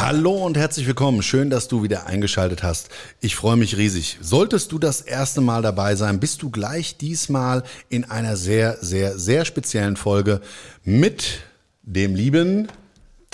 Hallo 0.00 0.32
und 0.32 0.56
herzlich 0.56 0.86
willkommen. 0.86 1.20
Schön, 1.20 1.50
dass 1.50 1.68
du 1.68 1.82
wieder 1.82 2.06
eingeschaltet 2.06 2.62
hast. 2.62 2.88
Ich 3.20 3.36
freue 3.36 3.58
mich 3.58 3.76
riesig. 3.76 4.16
Solltest 4.22 4.72
du 4.72 4.78
das 4.78 5.02
erste 5.02 5.42
Mal 5.42 5.60
dabei 5.60 5.94
sein, 5.94 6.20
bist 6.20 6.40
du 6.40 6.48
gleich 6.48 6.96
diesmal 6.96 7.64
in 7.90 8.10
einer 8.10 8.38
sehr, 8.38 8.78
sehr, 8.80 9.18
sehr 9.18 9.44
speziellen 9.44 9.96
Folge 9.96 10.40
mit 10.84 11.40
dem 11.82 12.14
lieben 12.14 12.68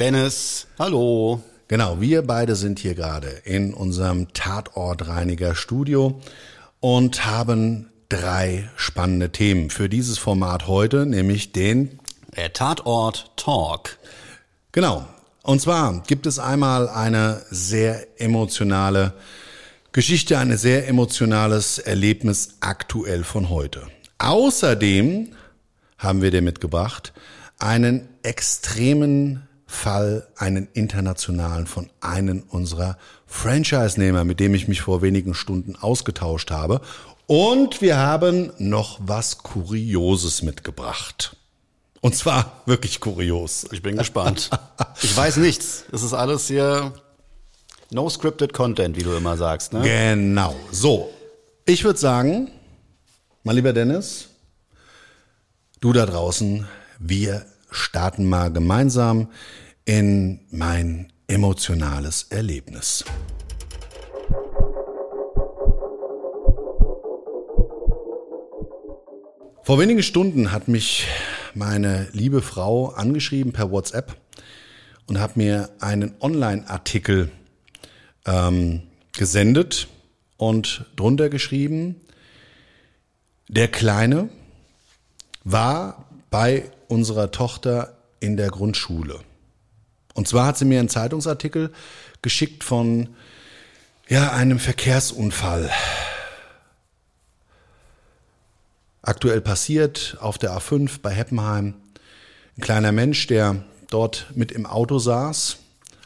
Dennis, 0.00 0.66
hallo. 0.76 1.40
Genau, 1.68 2.00
wir 2.00 2.22
beide 2.26 2.56
sind 2.56 2.80
hier 2.80 2.96
gerade 2.96 3.28
in 3.44 3.72
unserem 3.72 4.32
Tatortreiniger 4.32 5.54
Studio 5.54 6.20
und 6.80 7.26
haben 7.26 7.92
drei 8.08 8.68
spannende 8.74 9.30
Themen 9.30 9.70
für 9.70 9.88
dieses 9.88 10.18
Format 10.18 10.66
heute, 10.66 11.06
nämlich 11.06 11.52
den 11.52 12.00
Tatort 12.54 13.30
Talk. 13.36 13.98
Genau. 14.72 15.06
Und 15.46 15.60
zwar 15.60 16.02
gibt 16.08 16.26
es 16.26 16.40
einmal 16.40 16.88
eine 16.88 17.40
sehr 17.50 18.20
emotionale 18.20 19.12
Geschichte, 19.92 20.38
ein 20.38 20.56
sehr 20.56 20.88
emotionales 20.88 21.78
Erlebnis 21.78 22.56
aktuell 22.58 23.22
von 23.22 23.48
heute. 23.48 23.86
Außerdem 24.18 25.28
haben 25.98 26.20
wir 26.20 26.32
dir 26.32 26.42
mitgebracht 26.42 27.12
einen 27.60 28.08
extremen 28.24 29.46
Fall, 29.68 30.26
einen 30.34 30.66
internationalen 30.72 31.68
von 31.68 31.90
einem 32.00 32.42
unserer 32.48 32.98
Franchise-Nehmer, 33.26 34.24
mit 34.24 34.40
dem 34.40 34.52
ich 34.52 34.66
mich 34.66 34.80
vor 34.80 35.00
wenigen 35.00 35.32
Stunden 35.32 35.76
ausgetauscht 35.76 36.50
habe. 36.50 36.80
Und 37.28 37.80
wir 37.80 37.98
haben 37.98 38.50
noch 38.58 38.98
was 39.00 39.38
Kurioses 39.38 40.42
mitgebracht. 40.42 41.35
Und 42.06 42.14
zwar 42.14 42.62
wirklich 42.66 43.00
kurios. 43.00 43.66
Ich 43.72 43.82
bin 43.82 43.96
gespannt. 43.96 44.48
ich 45.02 45.16
weiß 45.16 45.38
nichts. 45.38 45.86
Es 45.90 46.04
ist 46.04 46.12
alles 46.12 46.46
hier 46.46 46.92
no 47.90 48.08
scripted 48.08 48.52
content, 48.52 48.96
wie 48.96 49.02
du 49.02 49.12
immer 49.16 49.36
sagst. 49.36 49.72
Ne? 49.72 49.82
Genau. 49.82 50.54
So, 50.70 51.10
ich 51.64 51.82
würde 51.82 51.98
sagen, 51.98 52.52
mein 53.42 53.56
lieber 53.56 53.72
Dennis, 53.72 54.28
du 55.80 55.92
da 55.92 56.06
draußen, 56.06 56.68
wir 57.00 57.44
starten 57.72 58.26
mal 58.26 58.52
gemeinsam 58.52 59.28
in 59.84 60.46
mein 60.52 61.12
emotionales 61.26 62.28
Erlebnis. 62.30 63.04
Vor 69.64 69.80
wenigen 69.80 70.04
Stunden 70.04 70.52
hat 70.52 70.68
mich 70.68 71.08
meine 71.56 72.08
liebe 72.12 72.42
Frau 72.42 72.88
angeschrieben 72.90 73.52
per 73.52 73.70
WhatsApp 73.70 74.16
und 75.06 75.18
hat 75.18 75.36
mir 75.36 75.70
einen 75.80 76.14
Online-Artikel 76.20 77.30
ähm, 78.26 78.82
gesendet 79.12 79.88
und 80.36 80.84
drunter 80.96 81.30
geschrieben, 81.30 82.00
der 83.48 83.68
Kleine 83.68 84.28
war 85.44 86.06
bei 86.30 86.70
unserer 86.88 87.30
Tochter 87.30 87.96
in 88.20 88.36
der 88.36 88.50
Grundschule. 88.50 89.20
Und 90.14 90.28
zwar 90.28 90.46
hat 90.46 90.58
sie 90.58 90.64
mir 90.64 90.80
einen 90.80 90.88
Zeitungsartikel 90.88 91.72
geschickt 92.20 92.64
von 92.64 93.08
ja, 94.08 94.32
einem 94.32 94.58
Verkehrsunfall. 94.58 95.70
Aktuell 99.06 99.40
passiert 99.40 100.16
auf 100.20 100.36
der 100.36 100.50
A5 100.58 100.98
bei 101.00 101.10
Heppenheim. 101.12 101.74
Ein 102.56 102.60
kleiner 102.60 102.90
Mensch, 102.90 103.28
der 103.28 103.62
dort 103.88 104.26
mit 104.34 104.50
im 104.50 104.66
Auto 104.66 104.98
saß, 104.98 105.58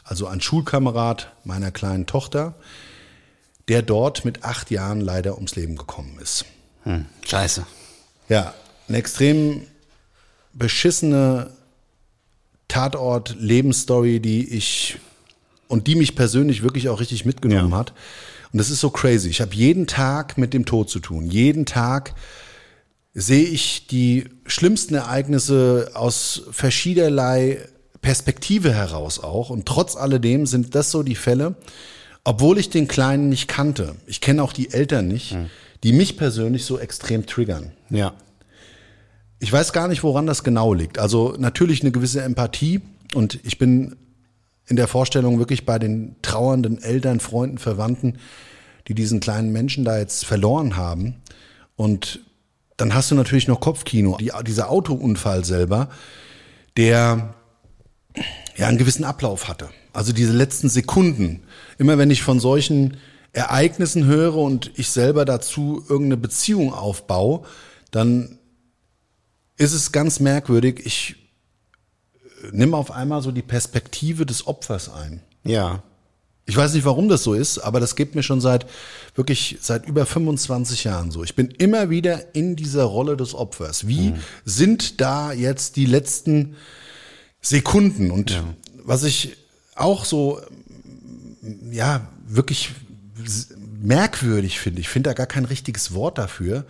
also 0.03 0.27
ein 0.27 0.39
Schulkamerad 0.39 1.31
meiner 1.43 1.71
kleinen 1.71 2.05
Tochter, 2.05 2.53
der 3.69 3.81
dort 3.81 4.23
mit 4.23 4.43
acht 4.43 4.69
Jahren 4.69 5.01
leider 5.01 5.35
ums 5.35 5.55
Leben 5.55 5.77
gekommen 5.77 6.19
ist. 6.21 6.45
Hm, 6.83 7.05
scheiße. 7.27 7.65
Ja, 8.29 8.53
eine 8.87 8.97
extrem 8.97 9.61
beschissene 10.53 11.49
Tatort-Lebensstory, 12.67 14.19
die 14.19 14.47
ich 14.53 14.99
und 15.67 15.87
die 15.87 15.95
mich 15.95 16.15
persönlich 16.15 16.61
wirklich 16.61 16.87
auch 16.89 16.99
richtig 16.99 17.25
mitgenommen 17.25 17.71
Ja. 17.71 17.77
hat. 17.77 17.93
Und 18.53 18.59
das 18.59 18.69
ist 18.69 18.81
so 18.81 18.89
crazy. 18.91 19.29
Ich 19.29 19.41
habe 19.41 19.55
jeden 19.55 19.87
Tag 19.87 20.37
mit 20.37 20.53
dem 20.53 20.65
Tod 20.65 20.89
zu 20.89 20.99
tun. 20.99 21.25
Jeden 21.25 21.65
Tag 21.65 22.13
sehe 23.13 23.45
ich 23.45 23.87
die 23.87 24.25
schlimmsten 24.45 24.95
Ereignisse 24.95 25.91
aus 25.93 26.43
verschiedenerlei 26.51 27.59
Perspektive 28.01 28.73
heraus 28.73 29.19
auch. 29.19 29.49
Und 29.49 29.65
trotz 29.65 29.95
alledem 29.95 30.45
sind 30.45 30.75
das 30.75 30.91
so 30.91 31.03
die 31.03 31.15
Fälle, 31.15 31.55
obwohl 32.23 32.57
ich 32.57 32.69
den 32.69 32.87
Kleinen 32.87 33.29
nicht 33.29 33.47
kannte. 33.47 33.95
Ich 34.07 34.21
kenne 34.21 34.43
auch 34.43 34.53
die 34.53 34.71
Eltern 34.71 35.07
nicht, 35.07 35.37
die 35.83 35.93
mich 35.93 36.17
persönlich 36.17 36.65
so 36.65 36.79
extrem 36.79 37.25
triggern. 37.25 37.71
Ja. 37.89 38.13
Ich 39.39 39.51
weiß 39.51 39.73
gar 39.73 39.87
nicht, 39.87 40.03
woran 40.03 40.27
das 40.27 40.43
genau 40.43 40.73
liegt. 40.73 40.99
Also 40.99 41.35
natürlich 41.37 41.81
eine 41.81 41.91
gewisse 41.91 42.21
Empathie 42.21 42.81
und 43.15 43.39
ich 43.43 43.57
bin 43.57 43.95
in 44.67 44.75
der 44.75 44.87
Vorstellung 44.87 45.39
wirklich 45.39 45.65
bei 45.65 45.79
den 45.79 46.15
trauernden 46.21 46.81
Eltern, 46.81 47.19
Freunden, 47.19 47.57
Verwandten, 47.57 48.19
die 48.87 48.93
diesen 48.93 49.19
kleinen 49.19 49.51
Menschen 49.51 49.83
da 49.83 49.97
jetzt 49.97 50.25
verloren 50.25 50.77
haben. 50.77 51.15
Und 51.75 52.21
dann 52.81 52.95
hast 52.95 53.11
du 53.11 53.15
natürlich 53.15 53.47
noch 53.47 53.59
Kopfkino. 53.59 54.17
Die, 54.17 54.31
dieser 54.47 54.71
Autounfall 54.71 55.45
selber, 55.45 55.89
der 56.77 57.35
ja 58.57 58.67
einen 58.67 58.79
gewissen 58.79 59.03
Ablauf 59.03 59.47
hatte. 59.47 59.69
Also 59.93 60.13
diese 60.13 60.33
letzten 60.33 60.67
Sekunden. 60.67 61.43
Immer 61.77 61.99
wenn 61.99 62.09
ich 62.09 62.23
von 62.23 62.39
solchen 62.39 62.97
Ereignissen 63.33 64.05
höre 64.05 64.35
und 64.35 64.71
ich 64.79 64.89
selber 64.89 65.25
dazu 65.25 65.85
irgendeine 65.87 66.17
Beziehung 66.17 66.73
aufbaue, 66.73 67.43
dann 67.91 68.39
ist 69.57 69.73
es 69.73 69.91
ganz 69.91 70.19
merkwürdig. 70.19 70.81
Ich 70.83 71.17
äh, 72.15 72.47
nimm 72.51 72.73
auf 72.73 72.89
einmal 72.89 73.21
so 73.21 73.31
die 73.31 73.43
Perspektive 73.43 74.25
des 74.25 74.47
Opfers 74.47 74.89
ein. 74.91 75.21
Ja. 75.43 75.83
Ich 76.45 76.57
weiß 76.57 76.73
nicht, 76.73 76.85
warum 76.85 77.07
das 77.07 77.23
so 77.23 77.33
ist, 77.33 77.59
aber 77.59 77.79
das 77.79 77.95
geht 77.95 78.15
mir 78.15 78.23
schon 78.23 78.41
seit 78.41 78.65
wirklich 79.15 79.57
seit 79.61 79.87
über 79.87 80.05
25 80.05 80.83
Jahren 80.83 81.11
so. 81.11 81.23
Ich 81.23 81.35
bin 81.35 81.49
immer 81.49 81.89
wieder 81.89 82.35
in 82.35 82.55
dieser 82.55 82.83
Rolle 82.83 83.15
des 83.15 83.33
Opfers. 83.33 83.87
Wie 83.87 84.13
sind 84.43 85.01
da 85.01 85.33
jetzt 85.33 85.75
die 85.75 85.85
letzten 85.85 86.55
Sekunden? 87.41 88.11
Und 88.11 88.41
was 88.83 89.03
ich 89.03 89.37
auch 89.75 90.05
so, 90.05 90.41
ja, 91.71 92.07
wirklich 92.27 92.71
merkwürdig 93.81 94.59
finde, 94.59 94.81
ich 94.81 94.89
finde 94.89 95.09
da 95.09 95.13
gar 95.13 95.27
kein 95.27 95.45
richtiges 95.45 95.93
Wort 95.93 96.17
dafür. 96.17 96.65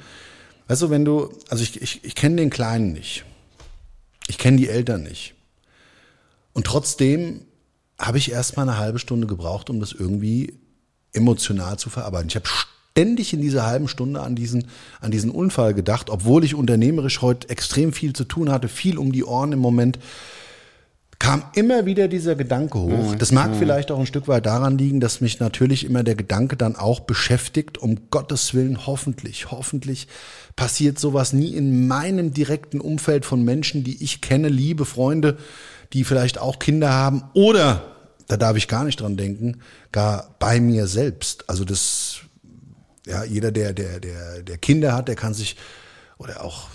Weißt 0.67 0.81
du, 0.81 0.89
wenn 0.89 1.05
du, 1.05 1.33
also 1.49 1.63
ich, 1.63 1.81
ich, 1.81 2.03
ich 2.03 2.15
kenne 2.15 2.37
den 2.37 2.49
Kleinen 2.49 2.93
nicht. 2.93 3.25
Ich 4.27 4.37
kenne 4.37 4.57
die 4.57 4.69
Eltern 4.69 5.03
nicht. 5.03 5.33
Und 6.53 6.65
trotzdem 6.65 7.41
habe 8.01 8.17
ich 8.17 8.31
erst 8.31 8.57
mal 8.57 8.63
eine 8.63 8.77
halbe 8.77 8.99
Stunde 8.99 9.27
gebraucht, 9.27 9.69
um 9.69 9.79
das 9.79 9.93
irgendwie 9.93 10.57
emotional 11.13 11.77
zu 11.77 11.89
verarbeiten. 11.89 12.29
Ich 12.29 12.35
habe 12.35 12.47
ständig 12.47 13.33
in 13.33 13.41
dieser 13.41 13.65
halben 13.65 13.87
Stunde 13.87 14.21
an 14.21 14.35
diesen, 14.35 14.67
an 14.99 15.11
diesen 15.11 15.29
Unfall 15.29 15.73
gedacht, 15.73 16.09
obwohl 16.09 16.43
ich 16.43 16.55
unternehmerisch 16.55 17.21
heute 17.21 17.49
extrem 17.49 17.93
viel 17.93 18.13
zu 18.13 18.23
tun 18.23 18.51
hatte, 18.51 18.67
viel 18.67 18.97
um 18.97 19.11
die 19.11 19.23
Ohren 19.23 19.51
im 19.51 19.59
Moment 19.59 19.99
kam 21.21 21.43
immer 21.53 21.85
wieder 21.85 22.07
dieser 22.07 22.33
Gedanke 22.33 22.79
hoch. 22.79 23.13
Das 23.13 23.31
mag 23.31 23.55
vielleicht 23.55 23.91
auch 23.91 23.99
ein 23.99 24.07
Stück 24.07 24.27
weit 24.27 24.47
daran 24.47 24.79
liegen, 24.79 24.99
dass 24.99 25.21
mich 25.21 25.39
natürlich 25.39 25.85
immer 25.85 26.01
der 26.01 26.15
Gedanke 26.15 26.57
dann 26.57 26.75
auch 26.75 27.01
beschäftigt, 27.01 27.77
um 27.77 28.09
Gottes 28.09 28.55
Willen, 28.55 28.87
hoffentlich, 28.87 29.51
hoffentlich 29.51 30.07
passiert 30.55 30.97
sowas 30.97 31.31
nie 31.31 31.53
in 31.53 31.87
meinem 31.87 32.33
direkten 32.33 32.81
Umfeld 32.81 33.25
von 33.25 33.43
Menschen, 33.43 33.83
die 33.83 34.03
ich 34.03 34.21
kenne, 34.21 34.49
liebe 34.49 34.83
Freunde, 34.83 35.37
die 35.93 36.05
vielleicht 36.05 36.39
auch 36.39 36.57
Kinder 36.57 36.91
haben 36.91 37.23
oder, 37.35 37.90
da 38.31 38.37
darf 38.37 38.55
ich 38.57 38.67
gar 38.67 38.83
nicht 38.85 38.99
dran 39.01 39.17
denken, 39.17 39.61
gar 39.91 40.35
bei 40.39 40.59
mir 40.59 40.87
selbst. 40.87 41.49
Also 41.49 41.65
das, 41.65 42.21
ja, 43.05 43.23
jeder, 43.23 43.51
der, 43.51 43.73
der, 43.73 43.99
der, 43.99 44.41
der 44.43 44.57
Kinder 44.57 44.93
hat, 44.93 45.07
der 45.07 45.15
kann 45.15 45.33
sich, 45.33 45.57
oder 46.17 46.43
auch 46.43 46.69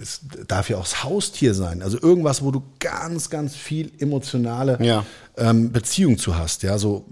es 0.00 0.20
darf 0.46 0.68
ja 0.68 0.76
auch 0.76 0.82
das 0.84 1.02
Haustier 1.02 1.54
sein. 1.54 1.82
Also 1.82 1.98
irgendwas, 2.00 2.42
wo 2.42 2.50
du 2.50 2.62
ganz, 2.78 3.30
ganz 3.30 3.56
viel 3.56 3.90
emotionale 3.98 4.78
Ja. 4.84 5.04
ähm, 5.36 5.72
Beziehung 5.72 6.18
zu 6.18 6.36
hast. 6.36 6.62
Ja, 6.62 6.78
so 6.78 7.06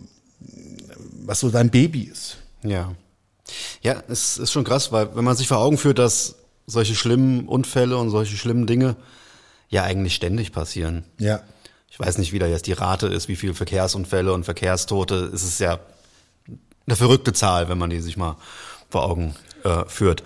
was 1.26 1.40
so 1.40 1.48
dein 1.50 1.70
Baby 1.70 2.02
ist. 2.02 2.36
Ja. 2.62 2.94
Ja, 3.82 4.02
es 4.08 4.36
ist 4.38 4.52
schon 4.52 4.64
krass, 4.64 4.92
weil 4.92 5.16
wenn 5.16 5.24
man 5.24 5.36
sich 5.36 5.48
vor 5.48 5.58
Augen 5.58 5.78
führt, 5.78 5.98
dass 5.98 6.34
solche 6.66 6.94
schlimmen 6.94 7.48
Unfälle 7.48 7.96
und 7.96 8.10
solche 8.10 8.36
schlimmen 8.36 8.66
Dinge 8.66 8.96
ja 9.68 9.82
eigentlich 9.82 10.14
ständig 10.14 10.52
passieren. 10.52 11.04
Ja. 11.18 11.40
Ich 11.94 12.00
weiß 12.00 12.18
nicht, 12.18 12.32
wie 12.32 12.40
da 12.40 12.48
jetzt 12.48 12.66
die 12.66 12.72
Rate 12.72 13.06
ist, 13.06 13.28
wie 13.28 13.36
viele 13.36 13.54
Verkehrsunfälle 13.54 14.32
und 14.32 14.42
Verkehrstote. 14.42 15.30
Es 15.32 15.44
ist 15.44 15.60
ja 15.60 15.78
eine 16.88 16.96
verrückte 16.96 17.32
Zahl, 17.32 17.68
wenn 17.68 17.78
man 17.78 17.88
die 17.88 18.00
sich 18.00 18.16
mal 18.16 18.34
vor 18.90 19.04
Augen 19.04 19.36
äh, 19.62 19.84
führt. 19.86 20.24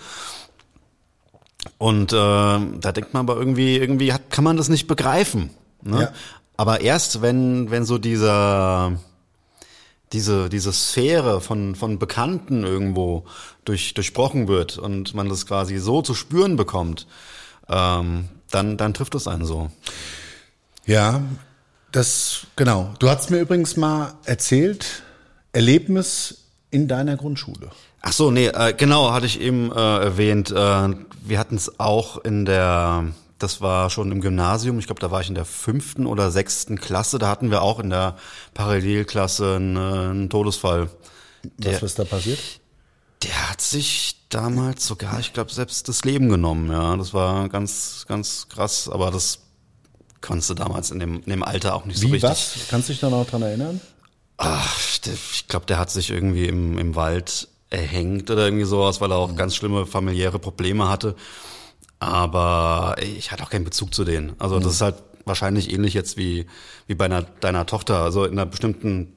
Und 1.76 2.14
äh, 2.14 2.16
da 2.16 2.92
denkt 2.92 3.12
man 3.12 3.28
aber 3.28 3.36
irgendwie, 3.36 3.76
irgendwie 3.76 4.14
hat, 4.14 4.30
kann 4.30 4.44
man 4.44 4.56
das 4.56 4.70
nicht 4.70 4.86
begreifen. 4.86 5.50
Ne? 5.82 6.04
Ja. 6.04 6.12
Aber 6.56 6.80
erst 6.80 7.20
wenn, 7.20 7.70
wenn 7.70 7.84
so 7.84 7.98
dieser 7.98 8.98
diese, 10.14 10.48
diese 10.48 10.72
Sphäre 10.72 11.42
von, 11.42 11.74
von 11.74 11.98
Bekannten 11.98 12.64
irgendwo 12.64 13.26
durch, 13.66 13.92
durchbrochen 13.92 14.48
wird 14.48 14.78
und 14.78 15.12
man 15.12 15.28
das 15.28 15.44
quasi 15.44 15.76
so 15.76 16.00
zu 16.00 16.14
spüren 16.14 16.56
bekommt, 16.56 17.06
ähm, 17.68 18.30
dann, 18.50 18.78
dann 18.78 18.94
trifft 18.94 19.14
es 19.16 19.28
einen 19.28 19.44
so. 19.44 19.70
Ja, 20.86 21.20
das, 21.92 22.46
genau. 22.56 22.94
Du 22.98 23.08
hast 23.08 23.30
mir 23.30 23.40
übrigens 23.40 23.76
mal 23.76 24.14
erzählt, 24.24 25.02
Erlebnis 25.52 26.44
in 26.70 26.88
deiner 26.88 27.16
Grundschule. 27.16 27.70
Ach 28.00 28.12
so, 28.12 28.30
nee, 28.30 28.46
äh, 28.46 28.74
genau, 28.74 29.12
hatte 29.12 29.26
ich 29.26 29.40
eben 29.40 29.72
äh, 29.72 29.74
erwähnt. 29.74 30.50
Äh, 30.50 30.54
wir 30.54 31.38
hatten 31.38 31.56
es 31.56 31.80
auch 31.80 32.18
in 32.18 32.44
der, 32.44 33.06
das 33.38 33.60
war 33.60 33.90
schon 33.90 34.12
im 34.12 34.20
Gymnasium, 34.20 34.78
ich 34.78 34.86
glaube, 34.86 35.00
da 35.00 35.10
war 35.10 35.20
ich 35.20 35.28
in 35.28 35.34
der 35.34 35.44
fünften 35.44 36.06
oder 36.06 36.30
sechsten 36.30 36.78
Klasse, 36.80 37.18
da 37.18 37.28
hatten 37.28 37.50
wir 37.50 37.62
auch 37.62 37.80
in 37.80 37.90
der 37.90 38.16
Parallelklasse 38.54 39.56
einen, 39.56 39.76
einen 39.76 40.30
Todesfall. 40.30 40.90
Was 41.58 41.82
ist 41.82 41.98
da 41.98 42.04
passiert? 42.04 42.38
Der 43.24 43.50
hat 43.50 43.60
sich 43.60 44.16
damals 44.28 44.86
sogar, 44.86 45.18
ich 45.18 45.32
glaube, 45.32 45.52
selbst 45.52 45.88
das 45.88 46.04
Leben 46.04 46.28
genommen, 46.28 46.70
ja. 46.70 46.96
Das 46.96 47.14
war 47.14 47.48
ganz, 47.48 48.04
ganz 48.06 48.48
krass, 48.48 48.88
aber 48.88 49.10
das 49.10 49.40
konntest 50.20 50.50
du 50.50 50.54
damals 50.54 50.90
in 50.90 50.98
dem, 50.98 51.16
in 51.16 51.30
dem 51.30 51.42
Alter 51.42 51.74
auch 51.74 51.84
nicht 51.84 51.98
so 51.98 52.08
Wie, 52.08 52.12
richtig. 52.12 52.30
was? 52.30 52.56
Kannst 52.68 52.88
du 52.88 52.92
dich 52.92 53.00
da 53.00 53.10
noch 53.10 53.26
dran 53.26 53.42
erinnern? 53.42 53.80
Ach, 54.36 54.78
ich 55.04 55.48
glaube, 55.48 55.66
der 55.66 55.78
hat 55.78 55.90
sich 55.90 56.10
irgendwie 56.10 56.46
im, 56.46 56.78
im 56.78 56.94
Wald 56.94 57.48
erhängt 57.70 58.30
oder 58.30 58.46
irgendwie 58.46 58.64
sowas, 58.64 59.00
weil 59.00 59.10
er 59.10 59.18
auch 59.18 59.34
ganz 59.34 59.54
schlimme 59.56 59.84
familiäre 59.86 60.38
Probleme 60.38 60.88
hatte. 60.88 61.16
Aber 61.98 62.96
ich 63.00 63.32
hatte 63.32 63.42
auch 63.42 63.50
keinen 63.50 63.64
Bezug 63.64 63.92
zu 63.94 64.04
denen. 64.04 64.34
Also 64.38 64.60
das 64.60 64.74
ist 64.74 64.80
halt 64.80 64.96
wahrscheinlich 65.24 65.72
ähnlich 65.72 65.94
jetzt 65.94 66.16
wie, 66.16 66.46
wie 66.86 66.94
bei 66.94 67.06
einer, 67.06 67.22
deiner 67.22 67.66
Tochter. 67.66 68.02
Also 68.02 68.24
in 68.24 68.32
einer 68.32 68.46
bestimmten 68.46 69.12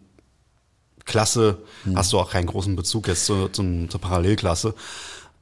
Klasse 1.06 1.60
hast 1.96 2.14
du 2.14 2.20
auch 2.20 2.32
keinen 2.32 2.48
großen 2.48 2.76
Bezug 2.76 3.08
jetzt 3.08 3.26
zu, 3.26 3.48
zum, 3.50 3.90
zur 3.90 4.02
Parallelklasse. 4.02 4.74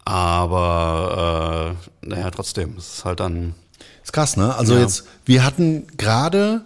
Aber 0.06 1.76
äh, 2.04 2.08
naja, 2.08 2.32
trotzdem, 2.32 2.76
es 2.78 2.96
ist 2.96 3.06
halt 3.06 3.20
dann 3.20 3.56
Ist 4.10 4.14
krass, 4.14 4.38
ne? 4.38 4.56
Also 4.56 4.74
Ja. 4.74 4.82
jetzt, 4.82 5.04
wir 5.26 5.46
hatten 5.46 5.86
gerade 5.96 6.62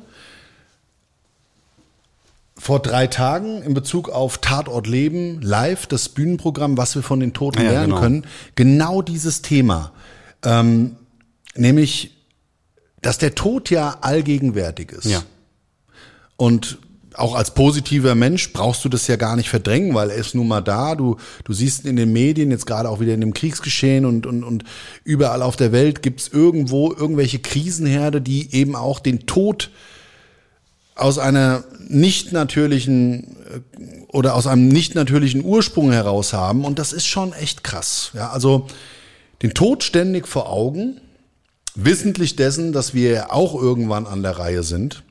vor 2.57 2.79
drei 2.79 3.07
Tagen 3.07 3.61
in 3.63 3.73
Bezug 3.73 4.07
auf 4.07 4.37
Tatort 4.37 4.87
Leben 4.87 5.41
live 5.41 5.85
das 5.87 6.07
Bühnenprogramm, 6.07 6.77
was 6.77 6.95
wir 6.95 7.03
von 7.03 7.19
den 7.19 7.33
Toten 7.33 7.61
Ja, 7.61 7.69
lernen 7.71 7.89
genau. 7.89 7.99
können, 7.99 8.25
genau 8.55 9.01
dieses 9.01 9.41
Thema. 9.41 9.91
Ähm, 10.45 10.95
nämlich, 11.55 12.15
dass 13.01 13.17
der 13.17 13.35
Tod 13.35 13.69
ja 13.69 13.97
allgegenwärtig 13.99 14.93
ist. 14.93 15.05
ja. 15.07 15.21
Und 16.37 16.77
auch 17.15 17.35
als 17.35 17.53
positiver 17.53 18.15
Mensch 18.15 18.53
brauchst 18.53 18.83
du 18.85 18.89
das 18.89 19.07
ja 19.07 19.15
gar 19.15 19.35
nicht 19.35 19.49
verdrängen, 19.49 19.93
weil 19.93 20.09
er 20.09 20.17
ist 20.17 20.35
nun 20.35 20.47
mal 20.47 20.61
da. 20.61 20.95
Du, 20.95 21.17
du 21.43 21.53
siehst 21.53 21.85
in 21.85 21.95
den 21.95 22.11
Medien, 22.11 22.51
jetzt 22.51 22.65
gerade 22.65 22.89
auch 22.89 22.99
wieder 22.99 23.13
in 23.13 23.21
dem 23.21 23.33
Kriegsgeschehen 23.33 24.05
und, 24.05 24.25
und, 24.25 24.43
und 24.43 24.63
überall 25.03 25.41
auf 25.41 25.55
der 25.55 25.71
Welt 25.71 26.01
gibt's 26.01 26.27
irgendwo 26.27 26.91
irgendwelche 26.91 27.39
Krisenherde, 27.39 28.21
die 28.21 28.53
eben 28.53 28.75
auch 28.75 28.99
den 28.99 29.25
Tod 29.25 29.71
aus 30.95 31.17
einer 31.17 31.63
nicht 31.87 32.31
natürlichen 32.31 33.35
äh, 33.53 34.05
oder 34.07 34.35
aus 34.35 34.47
einem 34.47 34.67
nicht 34.67 34.95
natürlichen 34.95 35.43
Ursprung 35.43 35.91
heraus 35.91 36.33
haben. 36.33 36.65
Und 36.65 36.79
das 36.79 36.93
ist 36.93 37.07
schon 37.07 37.33
echt 37.33 37.63
krass. 37.63 38.11
Ja, 38.13 38.29
also 38.29 38.67
den 39.41 39.53
Tod 39.53 39.83
ständig 39.83 40.27
vor 40.27 40.49
Augen, 40.49 41.01
wissentlich 41.75 42.35
dessen, 42.35 42.71
dass 42.71 42.93
wir 42.93 43.33
auch 43.33 43.59
irgendwann 43.59 44.05
an 44.05 44.23
der 44.23 44.37
Reihe 44.37 44.63
sind. 44.63 45.03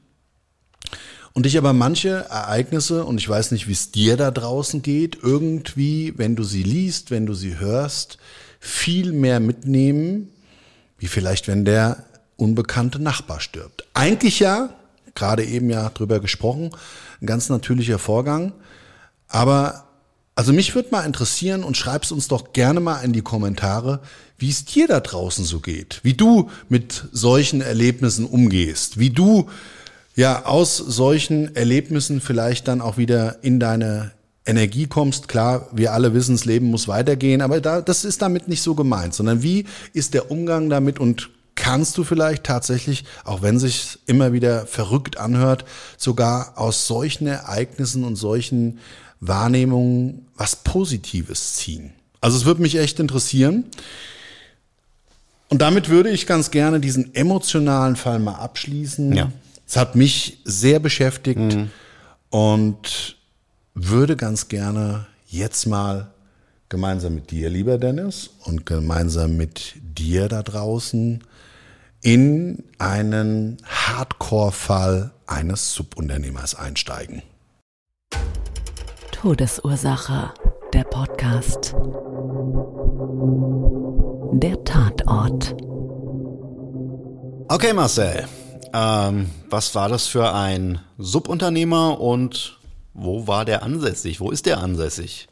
Und 1.35 1.47
dich 1.47 1.57
aber 1.57 1.73
manche 1.73 2.27
Ereignisse, 2.29 3.05
und 3.05 3.19
ich 3.19 3.29
weiß 3.29 3.53
nicht, 3.53 3.67
wie 3.67 3.73
es 3.73 3.91
dir 3.91 4.17
da 4.17 4.31
draußen 4.31 4.83
geht, 4.83 5.19
irgendwie, 5.23 6.13
wenn 6.17 6.37
du 6.37 6.43
sie 6.43 6.63
liest, 6.63 7.11
wenn 7.11 7.27
du 7.27 7.35
sie 7.35 7.59
hörst, 7.59 8.19
viel 8.61 9.13
mehr 9.13 9.41
mitnehmen, 9.41 10.29
wie 10.99 11.07
vielleicht, 11.07 11.49
wenn 11.49 11.65
der 11.65 12.05
unbekannte 12.37 13.01
Nachbar 13.01 13.41
stirbt. 13.41 13.85
Eigentlich 13.95 14.41
ja, 14.41 14.71
gerade 15.15 15.45
eben 15.45 15.71
ja 15.71 15.89
drüber 15.91 16.21
gesprochen, 16.21 16.71
ein 17.21 17.27
ganz 17.27 17.49
natürlicher 17.49 17.99
Vorgang. 17.99 18.53
Aber 19.29 19.87
also 20.35 20.53
mich 20.53 20.75
würde 20.75 20.91
mal 20.91 21.05
interessieren 21.05 21.63
und 21.63 21.77
schreib's 21.77 22.13
uns 22.13 22.29
doch 22.29 22.53
gerne 22.53 22.81
mal 22.81 23.03
in 23.03 23.13
die 23.13 23.23
Kommentare, 23.23 24.01
wie 24.39 24.51
es 24.51 24.65
dir 24.65 24.89
da 24.89 25.01
draußen 25.01 25.45
so 25.45 25.61
geht, 25.61 26.01
wie 26.03 26.15
du 26.15 26.51
mit 26.69 27.05
solchen 27.13 27.61
Erlebnissen 27.61 28.27
umgehst, 28.27 28.99
wie 28.99 29.11
du 29.11 29.49
ja 30.15 30.45
aus 30.47 30.77
solchen 30.77 31.55
Erlebnissen 31.57 32.21
vielleicht 32.21 32.69
dann 32.69 32.81
auch 32.81 32.97
wieder 32.97 33.43
in 33.43 33.61
deine 33.61 34.13
Energie 34.45 34.87
kommst. 34.87 35.29
Klar, 35.29 35.69
wir 35.73 35.93
alle 35.93 36.15
wissen, 36.15 36.35
das 36.35 36.45
Leben 36.45 36.67
muss 36.67 36.89
weitergehen, 36.89 37.43
aber 37.43 37.61
da, 37.61 37.81
das 37.81 38.05
ist 38.05 38.23
damit 38.23 38.49
nicht 38.49 38.63
so 38.63 38.75
gemeint, 38.75 39.15
sondern 39.15 39.43
wie 39.43 39.67
ist 39.93 40.15
der 40.15 40.31
Umgang 40.31 40.69
damit 40.69 40.99
und 40.99 41.31
kannst 41.55 41.97
du 41.99 42.05
vielleicht 42.05 42.45
tatsächlich, 42.45 43.05
auch 43.25 43.43
wenn 43.43 43.59
sich 43.59 43.99
immer 44.07 44.33
wieder 44.33 44.67
verrückt 44.67 45.19
anhört, 45.19 45.65
sogar 45.97 46.55
aus 46.57 46.87
solchen 46.87 47.27
Ereignissen 47.27 48.05
und 48.05 48.17
solchen 48.17 48.79
Wahrnehmungen 49.21 50.27
was 50.37 50.57
Positives 50.57 51.55
ziehen. 51.55 51.93
Also 52.21 52.37
es 52.37 52.45
würde 52.45 52.63
mich 52.63 52.77
echt 52.77 52.99
interessieren. 52.99 53.65
Und 55.49 55.61
damit 55.61 55.89
würde 55.91 56.11
ich 56.11 56.27
ganz 56.27 56.51
gerne 56.51 56.81
diesen 56.81 57.15
emotionalen 57.15 57.97
Fall 57.97 58.19
mal 58.19 58.37
abschließen. 58.37 59.13
Ja. 59.13 59.31
Es 59.73 59.79
hat 59.79 59.97
mich 59.97 60.37
sehr 60.45 60.81
beschäftigt 60.81 61.57
und 62.29 63.17
würde 63.73 64.17
ganz 64.19 64.49
gerne 64.49 65.07
jetzt 65.27 65.65
mal 65.65 66.13
gemeinsam 66.69 67.15
mit 67.15 67.31
dir, 67.31 67.49
lieber 67.49 67.79
Dennis, 67.79 68.29
und 68.45 68.67
gemeinsam 68.67 69.39
mit 69.39 69.73
dir 69.77 70.29
da 70.29 70.43
draußen 70.43 71.25
in 72.03 72.65
einen 72.77 73.57
Hardcore-Fall 73.65 75.13
eines 75.27 75.73
Subunternehmers 75.73 76.55
einsteigen. 76.55 77.23
Todesursache, 79.11 80.35
der 80.75 80.85
Podcast. 80.85 81.75
Der 84.35 84.63
Tatort. 84.65 85.57
Okay, 87.49 87.73
Marcel. 87.73 88.29
Ähm, 88.73 89.31
was 89.51 89.75
war 89.75 89.89
das 89.89 90.07
für 90.07 90.33
ein 90.33 90.81
Subunternehmer 90.99 92.01
und 92.01 92.59
wo 92.95 93.27
war 93.27 93.45
der 93.45 93.63
ansässig? 93.63 94.21
Wo 94.21 94.31
ist 94.31 94.47
der 94.47 94.59
ansässig? 94.59 95.29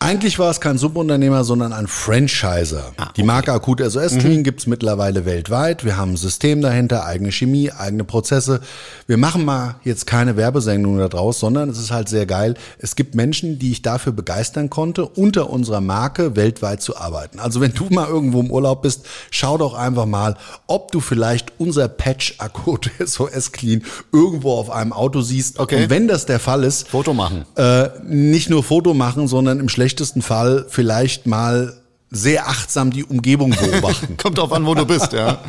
Eigentlich 0.00 0.38
war 0.38 0.48
es 0.48 0.60
kein 0.60 0.78
Subunternehmer, 0.78 1.42
sondern 1.42 1.72
ein 1.72 1.88
Franchiser. 1.88 2.92
Die 3.16 3.24
Marke 3.24 3.52
Akut 3.52 3.80
SOS 3.80 4.18
Clean 4.18 4.44
gibt's 4.44 4.68
mittlerweile 4.68 5.24
weltweit. 5.24 5.84
Wir 5.84 5.96
haben 5.96 6.12
ein 6.12 6.16
System 6.16 6.62
dahinter, 6.62 7.04
eigene 7.04 7.32
Chemie, 7.32 7.72
eigene 7.72 8.04
Prozesse. 8.04 8.60
Wir 9.08 9.16
machen 9.16 9.44
mal 9.44 9.74
jetzt 9.82 10.06
keine 10.06 10.36
Werbesendung 10.36 10.98
da 10.98 11.08
draus, 11.08 11.40
sondern 11.40 11.68
es 11.68 11.78
ist 11.80 11.90
halt 11.90 12.08
sehr 12.08 12.26
geil. 12.26 12.54
Es 12.78 12.94
gibt 12.94 13.16
Menschen, 13.16 13.58
die 13.58 13.72
ich 13.72 13.82
dafür 13.82 14.12
begeistern 14.12 14.70
konnte, 14.70 15.04
unter 15.04 15.50
unserer 15.50 15.80
Marke 15.80 16.36
weltweit 16.36 16.80
zu 16.80 16.96
arbeiten. 16.96 17.40
Also 17.40 17.60
wenn 17.60 17.72
du 17.74 17.88
mal 17.90 18.06
irgendwo 18.06 18.38
im 18.38 18.52
Urlaub 18.52 18.82
bist, 18.82 19.04
schau 19.32 19.58
doch 19.58 19.74
einfach 19.74 20.06
mal, 20.06 20.36
ob 20.68 20.92
du 20.92 21.00
vielleicht 21.00 21.54
unser 21.58 21.88
Patch 21.88 22.36
Akut 22.38 22.88
SOS 23.04 23.50
Clean 23.50 23.82
irgendwo 24.12 24.52
auf 24.52 24.70
einem 24.70 24.92
Auto 24.92 25.22
siehst. 25.22 25.58
Okay. 25.58 25.82
Und 25.82 25.90
wenn 25.90 26.06
das 26.06 26.24
der 26.24 26.38
Fall 26.38 26.62
ist, 26.62 26.86
Foto 26.86 27.14
machen. 27.14 27.46
äh, 27.56 27.88
nicht 28.06 28.48
nur 28.48 28.62
Foto 28.62 28.94
machen, 28.94 29.26
sondern 29.26 29.58
im 29.58 29.68
schlechtesten 29.88 30.22
Fall 30.22 30.66
vielleicht 30.68 31.26
mal 31.26 31.74
sehr 32.10 32.48
achtsam 32.48 32.90
die 32.90 33.04
Umgebung 33.04 33.50
beobachten. 33.50 34.16
Kommt 34.22 34.38
drauf 34.38 34.52
an, 34.52 34.66
wo 34.66 34.74
du 34.74 34.84
bist, 34.86 35.12
ja. 35.12 35.40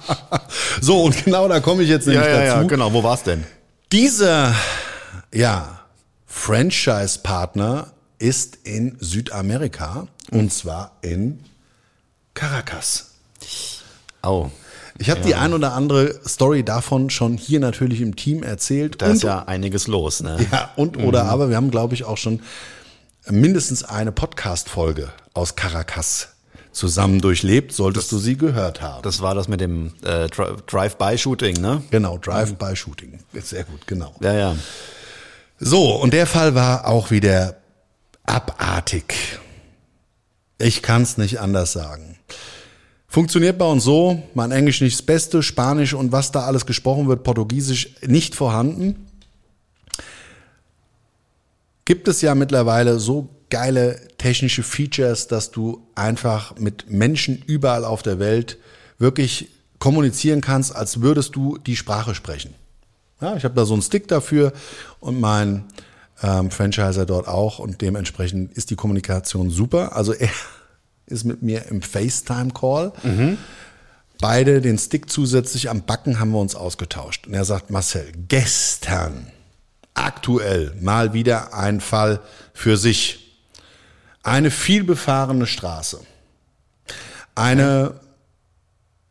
so, 0.80 1.02
und 1.02 1.24
genau 1.24 1.48
da 1.48 1.60
komme 1.60 1.82
ich 1.82 1.88
jetzt 1.88 2.06
nämlich 2.06 2.24
ja, 2.24 2.30
ja, 2.30 2.44
dazu. 2.46 2.56
ja, 2.58 2.62
genau. 2.64 2.92
Wo 2.92 3.02
war's 3.02 3.22
denn? 3.22 3.44
Dieser, 3.90 4.54
ja, 5.32 5.80
Franchise-Partner 6.26 7.92
ist 8.18 8.58
in 8.64 8.96
Südamerika 9.00 10.06
und 10.30 10.52
zwar 10.52 10.92
in 11.02 11.40
Caracas. 12.34 13.10
Oh, 14.22 14.48
Ich 14.98 15.10
habe 15.10 15.20
die 15.20 15.34
ein 15.34 15.52
oder 15.52 15.74
andere 15.74 16.20
Story 16.26 16.62
davon 16.62 17.10
schon 17.10 17.36
hier 17.36 17.60
natürlich 17.60 18.00
im 18.00 18.16
Team 18.16 18.42
erzählt. 18.42 19.02
da 19.02 19.06
und, 19.06 19.12
ist 19.12 19.22
ja 19.22 19.44
einiges 19.44 19.88
los, 19.88 20.22
ne? 20.22 20.38
ja, 20.52 20.70
und 20.76 20.96
oder 20.96 21.24
aber 21.24 21.50
wir 21.50 21.56
haben, 21.56 21.70
glaube 21.70 21.94
ich, 21.94 22.04
auch 22.04 22.16
schon 22.16 22.40
mindestens 23.28 23.84
eine 23.84 24.12
Podcast-Folge 24.12 25.10
aus 25.34 25.56
Caracas 25.56 26.28
zusammen 26.72 27.20
durchlebt, 27.20 27.72
solltest 27.72 28.10
du 28.12 28.18
sie 28.18 28.36
gehört 28.36 28.80
haben. 28.80 29.02
Das 29.02 29.20
war 29.20 29.34
das 29.34 29.46
mit 29.48 29.60
dem 29.60 29.92
äh, 30.02 30.24
Dri- 30.26 30.56
Drive-by-Shooting, 30.66 31.60
ne? 31.60 31.82
genau, 31.90 32.18
Drive-by-Shooting. 32.18 33.18
Sehr 33.42 33.64
gut, 33.64 33.86
genau. 33.86 34.14
Ja, 34.20 34.32
ja. 34.32 34.56
So, 35.58 35.94
und 35.96 36.12
der 36.14 36.26
Fall 36.26 36.54
war 36.54 36.86
auch 36.86 37.10
wieder 37.10 37.56
abartig. 38.24 39.14
Ich 40.58 40.82
kann 40.82 41.02
es 41.02 41.18
nicht 41.18 41.40
anders 41.40 41.72
sagen. 41.72 42.18
Funktioniert 43.06 43.58
bei 43.58 43.66
uns 43.66 43.84
so, 43.84 44.22
mein 44.32 44.52
Englisch 44.52 44.80
nicht 44.80 44.98
das 44.98 45.04
Beste, 45.04 45.42
Spanisch 45.42 45.92
und 45.92 46.12
was 46.12 46.32
da 46.32 46.44
alles 46.46 46.64
gesprochen 46.64 47.08
wird, 47.08 47.22
Portugiesisch 47.24 47.94
nicht 48.06 48.34
vorhanden. 48.34 49.06
Gibt 51.84 52.08
es 52.08 52.20
ja 52.22 52.34
mittlerweile 52.34 52.98
so 52.98 53.28
geile 53.50 54.00
technische 54.18 54.62
Features, 54.62 55.26
dass 55.26 55.50
du 55.50 55.86
einfach 55.94 56.56
mit 56.58 56.90
Menschen 56.90 57.42
überall 57.46 57.84
auf 57.84 58.02
der 58.02 58.18
Welt 58.18 58.56
wirklich 58.98 59.48
kommunizieren 59.78 60.40
kannst, 60.40 60.74
als 60.74 61.00
würdest 61.00 61.34
du 61.34 61.58
die 61.58 61.76
Sprache 61.76 62.14
sprechen. 62.14 62.54
Ja, 63.20 63.36
ich 63.36 63.44
habe 63.44 63.54
da 63.54 63.64
so 63.64 63.74
einen 63.74 63.82
Stick 63.82 64.08
dafür 64.08 64.52
und 65.00 65.20
mein 65.20 65.64
ähm, 66.22 66.50
Franchiser 66.50 67.04
dort 67.04 67.28
auch 67.28 67.58
und 67.58 67.80
dementsprechend 67.80 68.52
ist 68.52 68.70
die 68.70 68.76
Kommunikation 68.76 69.50
super. 69.50 69.96
Also 69.96 70.12
er 70.12 70.30
ist 71.06 71.24
mit 71.24 71.42
mir 71.42 71.66
im 71.66 71.82
FaceTime-Call. 71.82 72.92
Beide 74.20 74.60
den 74.60 74.78
Stick 74.78 75.10
zusätzlich 75.10 75.68
am 75.68 75.82
Backen 75.82 76.20
haben 76.20 76.30
wir 76.30 76.38
uns 76.38 76.54
ausgetauscht. 76.54 77.26
Und 77.26 77.34
er 77.34 77.44
sagt, 77.44 77.70
Marcel, 77.70 78.12
gestern, 78.28 79.26
aktuell, 79.94 80.76
mal 80.80 81.12
wieder 81.12 81.54
ein 81.54 81.80
Fall 81.80 82.20
für 82.52 82.76
sich. 82.76 83.18
Eine 84.22 84.50
vielbefahrene 84.50 85.46
Straße. 85.46 86.00
Eine 87.34 88.00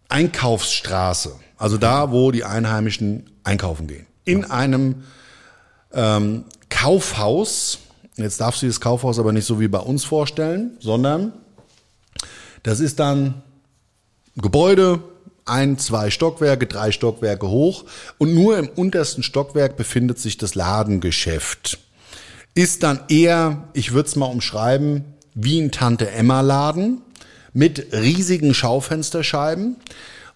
Einkaufsstraße. 0.10 1.36
Also 1.58 1.78
da, 1.78 2.12
wo 2.12 2.32
die 2.32 2.44
Einheimischen 2.44 3.30
einkaufen 3.44 3.88
gehen. 3.88 4.08
In 4.26 4.46
einem 4.46 5.04
ähm, 5.94 6.46
Kaufhaus. 6.70 7.80
Jetzt 8.16 8.42
darfst 8.42 8.62
du 8.62 8.66
dir 8.66 8.72
das 8.72 8.82
Kaufhaus 8.82 9.20
aber 9.20 9.32
nicht 9.32 9.46
so 9.46 9.60
wie 9.60 9.68
bei 9.68 9.80
uns 9.80 10.04
vorstellen, 10.04 10.78
sondern 10.80 11.34
das 12.64 12.80
ist 12.80 13.00
dann 13.00 13.42
Gebäude, 14.36 15.02
ein, 15.46 15.78
zwei 15.78 16.10
Stockwerke, 16.10 16.68
drei 16.68 16.92
Stockwerke 16.92 17.48
hoch 17.48 17.86
und 18.18 18.34
nur 18.34 18.58
im 18.58 18.68
untersten 18.70 19.24
Stockwerk 19.24 19.78
befindet 19.78 20.20
sich 20.20 20.38
das 20.38 20.56
Ladengeschäft. 20.56 21.80
Ist 22.54 22.84
dann 22.84 23.00
eher, 23.10 23.70
ich 23.74 23.94
würde 23.94 24.10
es 24.10 24.16
mal 24.16 24.26
umschreiben, 24.26 25.06
wie 25.34 25.60
ein 25.62 25.72
Tante-Emma-Laden 25.72 27.02
mit 27.54 27.94
riesigen 27.94 28.54
Schaufensterscheiben 28.54 29.78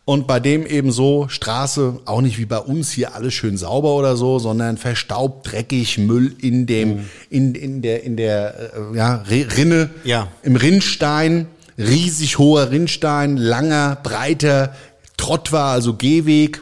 und 0.05 0.27
bei 0.27 0.39
dem 0.39 0.65
eben 0.65 0.91
so 0.91 1.27
Straße, 1.29 1.99
auch 2.05 2.21
nicht 2.21 2.37
wie 2.37 2.45
bei 2.45 2.59
uns 2.59 2.91
hier 2.91 3.15
alles 3.15 3.33
schön 3.33 3.57
sauber 3.57 3.95
oder 3.95 4.15
so, 4.15 4.37
sondern 4.39 4.77
verstaubt, 4.77 5.51
dreckig, 5.51 5.97
Müll 5.97 6.35
in 6.41 6.67
dem, 6.67 7.05
in, 7.29 7.55
in 7.55 7.81
der, 7.81 8.03
in 8.03 8.15
der, 8.15 8.71
äh, 8.93 8.95
ja, 8.97 9.23
Rinne, 9.27 9.89
Ja. 10.03 10.27
im 10.43 10.55
Rinnstein, 10.55 11.47
riesig 11.77 12.37
hoher 12.37 12.69
Rinnstein, 12.71 13.35
langer, 13.35 13.97
breiter 14.01 14.73
Trott 15.17 15.51
war, 15.51 15.71
also 15.71 15.95
Gehweg, 15.95 16.61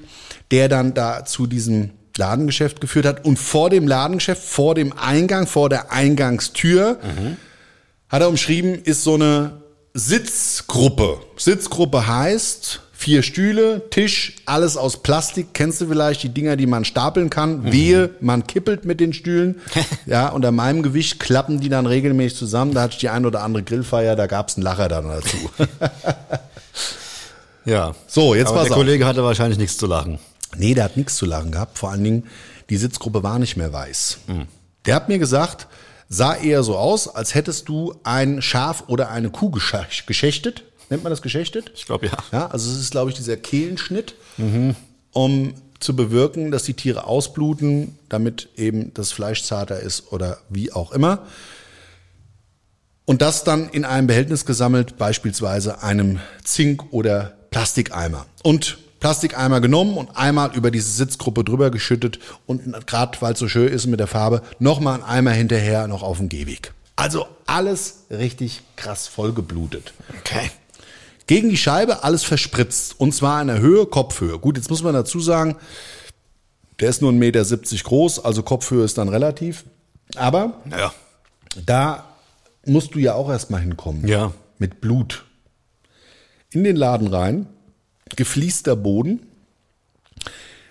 der 0.52 0.70
dann 0.70 0.94
da 0.94 1.26
zu 1.26 1.48
diesem 1.48 1.92
Ladengeschäft 2.18 2.82
geführt 2.82 3.06
hat. 3.06 3.26
Und 3.26 3.40
vor 3.40 3.70
dem 3.70 3.88
Ladengeschäft, 3.88 4.44
vor 4.44 4.76
dem 4.76 4.94
Eingang, 4.98 5.48
vor 5.48 5.70
der 5.70 5.92
Eingangstür, 5.92 7.00
hat 8.10 8.22
er 8.22 8.30
umschrieben, 8.30 8.76
ist 8.84 9.04
so 9.04 9.16
eine 9.16 9.64
Sitzgruppe. 9.94 11.20
Sitzgruppe 11.38 12.08
heißt 12.08 12.82
vier 13.04 13.22
Stühle, 13.22 13.90
Tisch, 13.90 14.38
alles 14.46 14.78
aus 14.78 15.04
Plastik. 15.04 15.48
Kennst 15.54 15.82
du 15.82 15.88
vielleicht 15.88 16.24
die 16.24 16.30
Dinger, 16.30 16.56
die 16.56 16.68
man 16.68 16.86
stapeln 16.86 17.30
kann? 17.30 17.72
Wehe, 17.72 18.12
man 18.22 18.48
kippelt 18.48 18.86
mit 18.86 19.02
den 19.02 19.12
Stühlen. 19.12 19.60
ja, 20.06 20.30
unter 20.30 20.52
meinem 20.52 20.84
Gewicht 20.84 21.20
klappen 21.20 21.60
die 21.60 21.68
dann 21.68 21.86
regelmäßig 21.86 22.38
zusammen. 22.38 22.74
Da 22.74 22.84
hatte 22.84 22.94
ich 22.94 23.00
die 23.00 23.10
ein 23.10 23.26
oder 23.26 23.42
andere 23.42 23.64
Grillfeier, 23.64 24.16
da 24.16 24.28
gab's 24.28 24.56
einen 24.56 24.64
Lacher 24.64 24.88
dann 24.88 25.10
dazu. 25.10 25.38
Ja. 27.66 27.96
So, 28.08 28.36
jetzt 28.36 28.48
Aber 28.48 28.58
pass 28.60 28.68
der 28.68 28.74
auf. 28.74 28.80
Kollege 28.80 29.06
hatte 29.06 29.24
wahrscheinlich 29.24 29.58
nichts 29.58 29.78
zu 29.78 29.88
lachen. 29.88 30.20
Nee, 30.58 30.74
der 30.74 30.84
hat 30.86 30.98
nichts 30.98 31.16
zu 31.16 31.26
lachen 31.26 31.52
gehabt. 31.52 31.78
Vor 31.78 31.92
allen 31.92 32.04
Dingen, 32.04 32.28
die 32.70 32.78
Sitzgruppe 32.78 33.24
war 33.24 33.40
nicht 33.40 33.58
mehr 33.58 33.74
weiß. 33.74 34.20
Der 34.86 34.96
hat 34.96 35.10
mir 35.10 35.18
gesagt, 35.20 35.68
sah 36.10 36.36
eher 36.36 36.64
so 36.64 36.78
aus, 36.78 37.08
als 37.08 37.34
hättest 37.34 37.70
du 37.70 37.96
ein 38.04 38.42
Schaf 38.42 38.84
oder 38.88 39.10
eine 39.10 39.30
Kuh 39.30 39.50
geschächtet. 39.50 40.64
Nennt 40.90 41.04
man 41.04 41.10
das 41.10 41.22
geschächtet? 41.22 41.72
Ich 41.76 41.86
glaube, 41.86 42.08
ja. 42.08 42.18
Ja, 42.32 42.48
also 42.48 42.70
es 42.70 42.78
ist, 42.78 42.92
glaube 42.92 43.10
ich, 43.10 43.16
dieser 43.16 43.38
Kehlenschnitt, 43.38 44.16
um 45.12 45.54
zu 45.80 45.96
bewirken, 45.96 46.52
dass 46.52 46.64
die 46.64 46.76
Tiere 46.76 47.06
ausbluten, 47.06 47.98
damit 48.10 48.50
eben 48.56 48.94
das 48.94 49.12
Fleisch 49.12 49.44
zarter 49.44 49.80
ist 49.80 50.12
oder 50.12 50.38
wie 50.50 50.72
auch 50.72 50.92
immer. 50.92 51.26
Und 53.06 53.22
das 53.22 53.44
dann 53.44 53.70
in 53.70 53.84
einem 53.84 54.08
Behältnis 54.08 54.46
gesammelt, 54.46 54.98
beispielsweise 54.98 55.84
einem 55.84 56.20
Zink- 56.44 56.94
oder 56.94 57.34
Plastikeimer. 57.54 58.26
Und 58.44 58.78
Plastikeimer 59.00 59.60
genommen 59.62 59.98
und 59.98 60.16
einmal 60.16 60.56
über 60.56 60.72
diese 60.72 60.90
Sitzgruppe 60.92 61.44
drüber 61.44 61.72
geschüttet 61.72 62.20
und 62.46 62.88
gerade 62.88 63.22
weil 63.22 63.34
es 63.34 63.40
so 63.40 63.48
schön 63.50 63.68
ist 63.68 63.86
mit 63.86 64.00
der 64.00 64.08
Farbe, 64.08 64.42
nochmal 64.60 64.96
einen 64.96 65.04
Eimer 65.04 65.32
hinterher 65.32 65.88
noch 65.88 66.04
auf 66.04 66.18
dem 66.20 66.30
Gehweg. 66.30 66.74
Also 66.96 67.26
alles 67.46 68.04
richtig 68.10 68.62
krass 68.76 69.08
vollgeblutet. 69.08 69.94
Okay. 70.20 70.52
Gegen 71.28 71.50
die 71.50 71.58
Scheibe 71.58 72.04
alles 72.04 72.24
verspritzt. 72.24 72.96
Und 73.00 73.14
zwar 73.14 73.42
in 73.42 73.48
der 73.48 73.60
Höhe, 73.60 73.86
Kopfhöhe. 73.86 74.38
Gut, 74.40 74.58
jetzt 74.58 74.70
muss 74.70 74.84
man 74.84 74.94
dazu 74.94 75.20
sagen, 75.20 75.56
der 76.80 76.90
ist 76.90 77.02
nur 77.02 77.12
1,70 77.12 77.16
Meter 77.16 77.84
groß, 77.84 78.24
also 78.24 78.44
Kopfhöhe 78.44 78.84
ist 78.84 78.98
dann 78.98 79.10
relativ. 79.10 79.64
Aber 80.16 80.62
Ja. 80.70 80.94
da 81.66 82.06
musst 82.66 82.96
du 82.96 83.00
ja 83.00 83.16
auch 83.16 83.30
erstmal 83.30 83.62
hinkommen. 83.62 84.08
Ja. 84.08 84.32
Mit 84.60 84.82
Blut. 84.82 85.26
In 86.54 86.64
den 86.64 86.76
Laden 86.76 87.08
rein, 87.08 87.48
gefließter 88.16 88.76
Boden. 88.76 89.22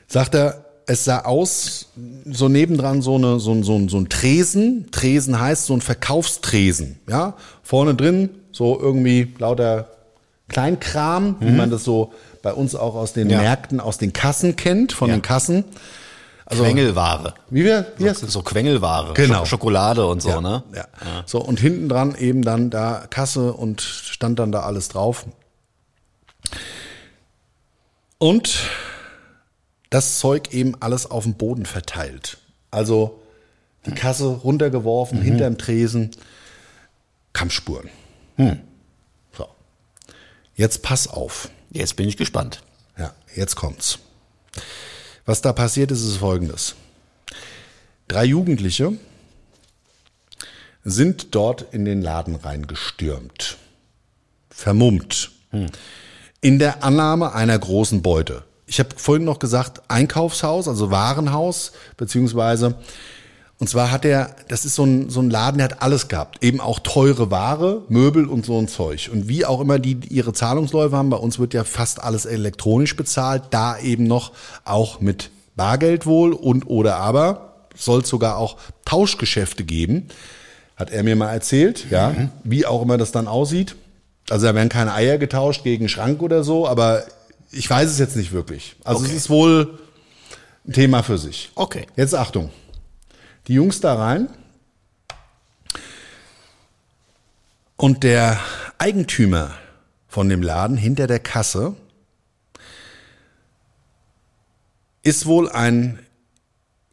Sagt 0.07 0.35
er, 0.35 0.65
es 0.87 1.05
sah 1.05 1.21
aus, 1.21 1.89
so 2.27 2.49
nebendran 2.49 3.03
so, 3.03 3.17
eine, 3.17 3.41
so, 3.41 3.53
ein- 3.53 3.63
so, 3.63 3.75
ein- 3.77 3.89
so 3.89 3.99
ein 3.99 4.09
Tresen. 4.09 4.89
Tresen 4.91 5.41
heißt 5.41 5.67
so 5.67 5.75
ein 5.75 5.81
Verkaufstresen. 5.81 6.99
Ja, 7.09 7.35
vorne 7.63 7.95
drin 7.95 8.31
so 8.53 8.79
irgendwie 8.79 9.33
lauter 9.39 9.89
Kleinkram, 10.49 11.37
wie 11.41 11.51
man 11.53 11.71
das 11.71 11.85
so 11.85 12.13
bei 12.43 12.53
uns 12.53 12.75
auch 12.75 12.95
aus 12.95 13.13
den 13.15 13.31
Ja. 13.31 13.39
Märkten, 13.41 13.81
aus 13.81 13.97
den 13.99 14.13
Kassen 14.13 14.57
kennt, 14.57 14.93
von 14.93 15.09
Ja. 15.09 15.17
den 15.17 15.23
Kassen. 15.23 15.65
Also, 16.45 16.65
Quengelware. 16.65 17.35
wie 17.49 17.65
wir, 17.65 17.87
wie 17.97 18.11
heißt 18.11 18.29
So 18.31 18.43
Quengelware. 18.43 19.15
Genau. 19.15 19.43
Sch- 19.45 19.47
Schokolade 19.47 20.07
und 20.07 20.21
so, 20.21 20.29
ja, 20.29 20.41
ne? 20.43 20.63
Ja. 20.75 20.85
So, 21.25 21.41
und 21.41 21.59
hinten 21.61 21.89
dran 21.89 22.15
eben 22.19 22.43
dann 22.43 22.69
da 22.69 23.05
Kasse 23.09 23.55
und 23.55 23.81
stand 23.81 24.39
dann 24.39 24.53
da 24.53 24.61
alles 24.61 24.89
drauf. 24.89 25.25
Und 28.19 28.61
das 29.91 30.19
Zeug 30.19 30.55
eben 30.55 30.81
alles 30.81 31.11
auf 31.11 31.25
dem 31.25 31.35
Boden 31.35 31.67
verteilt. 31.67 32.39
Also 32.71 33.21
die 33.85 33.93
Kasse 33.93 34.27
runtergeworfen, 34.27 35.21
hinterm 35.21 35.59
Tresen. 35.59 36.13
Kampfspuren. 37.33 37.91
So. 39.37 39.49
Jetzt 40.55 40.83
pass 40.83 41.09
auf. 41.09 41.51
Jetzt 41.71 41.97
bin 41.97 42.09
ich 42.09 42.17
gespannt. 42.17 42.63
Ja, 42.97 43.15
jetzt 43.35 43.57
kommt's. 43.57 43.99
Was 45.25 45.41
da 45.41 45.53
passiert 45.53 45.91
ist, 45.91 46.03
ist 46.03 46.19
folgendes. 46.19 46.75
Drei 48.09 48.25
Jugendliche 48.25 48.93
sind 50.85 51.35
dort 51.35 51.73
in 51.73 51.85
den 51.85 52.03
Laden 52.03 52.35
reingestürmt. 52.35 53.57
Vermummt. 54.51 55.31
In 56.45 56.59
der 56.59 56.83
Annahme 56.83 57.35
einer 57.37 57.57
großen 57.57 58.03
Beute. 58.03 58.43
Ich 58.67 58.81
habe 58.81 58.89
vorhin 58.97 59.25
noch 59.25 59.39
gesagt, 59.39 59.81
Einkaufshaus, 59.87 60.67
also 60.67 60.91
Warenhaus, 60.91 61.71
beziehungsweise, 61.97 62.75
und 63.61 63.69
zwar 63.69 63.93
hat 63.93 64.05
er, 64.05 64.35
das 64.49 64.65
ist 64.65 64.75
so 64.75 64.83
ein, 64.85 65.09
so 65.09 65.21
ein 65.21 65.31
Laden, 65.31 65.59
der 65.59 65.67
hat 65.67 65.83
alles 65.83 66.09
gehabt. 66.09 66.43
Eben 66.43 66.59
auch 66.59 66.81
teure 66.81 67.31
Ware, 67.31 67.83
Möbel 67.89 68.27
und 68.27 68.45
so 68.45 68.59
ein 68.59 68.67
Zeug. 68.67 69.09
Und 69.13 69.29
wie 69.29 69.47
auch 69.47 69.61
immer 69.61 69.79
die 69.79 70.01
ihre 70.09 70.33
Zahlungsläufe 70.33 70.97
haben, 70.97 71.11
bei 71.11 71.17
uns 71.17 71.39
wird 71.39 71.55
ja 71.55 71.63
fast 71.63 72.03
alles 72.03 72.27
elektronisch 72.27 72.97
bezahlt, 72.97 73.45
da 73.51 73.79
eben 73.79 74.09
noch 74.09 74.33
auch 74.65 75.01
mit 75.01 75.31
Bargeld 75.55 76.07
wohl 76.07 76.33
und 76.33 76.67
oder 76.67 76.97
aber 76.97 77.69
soll 77.77 78.01
es 78.01 78.09
sogar 78.09 78.37
auch 78.37 78.57
Tauschgeschäfte 78.85 79.63
geben. 79.63 80.09
Hat 80.75 80.91
er 80.91 81.05
mir 81.05 81.15
mal 81.15 81.33
erzählt, 81.33 81.87
ja, 81.89 82.31
wie 82.43 82.67
auch 82.67 82.83
immer 82.83 82.99
das 82.99 83.13
dann 83.13 83.29
aussieht. 83.29 83.77
Also 84.31 84.47
da 84.47 84.55
werden 84.55 84.69
keine 84.69 84.95
Eier 84.95 85.19
getauscht 85.19 85.63
gegen 85.65 85.89
Schrank 85.89 86.23
oder 86.23 86.43
so, 86.45 86.67
aber 86.67 87.05
ich 87.51 87.69
weiß 87.69 87.91
es 87.91 87.99
jetzt 87.99 88.17
nicht 88.17 88.33
wirklich. 88.33 88.77
Also 88.85 89.01
Okay. 89.05 89.11
es 89.11 89.17
ist 89.17 89.31
wohl 89.31 89.79
ein 90.67 90.73
Thema 90.73 91.03
für 91.03 91.19
sich. 91.19 91.51
Okay. 91.55 91.87
Jetzt 91.97 92.15
Achtung. 92.15 92.51
Die 93.49 93.55
Jungs 93.55 93.81
da 93.81 93.95
rein. 93.95 94.29
Und 97.77 98.05
der 98.05 98.39
Eigentümer 98.79 99.51
von 100.07 100.29
dem 100.29 100.43
Laden 100.43 100.77
hinter 100.77 101.07
der 101.07 101.19
Kasse 101.19 101.75
ist 105.03 105.27
wohl 105.27 105.49
ein 105.51 105.99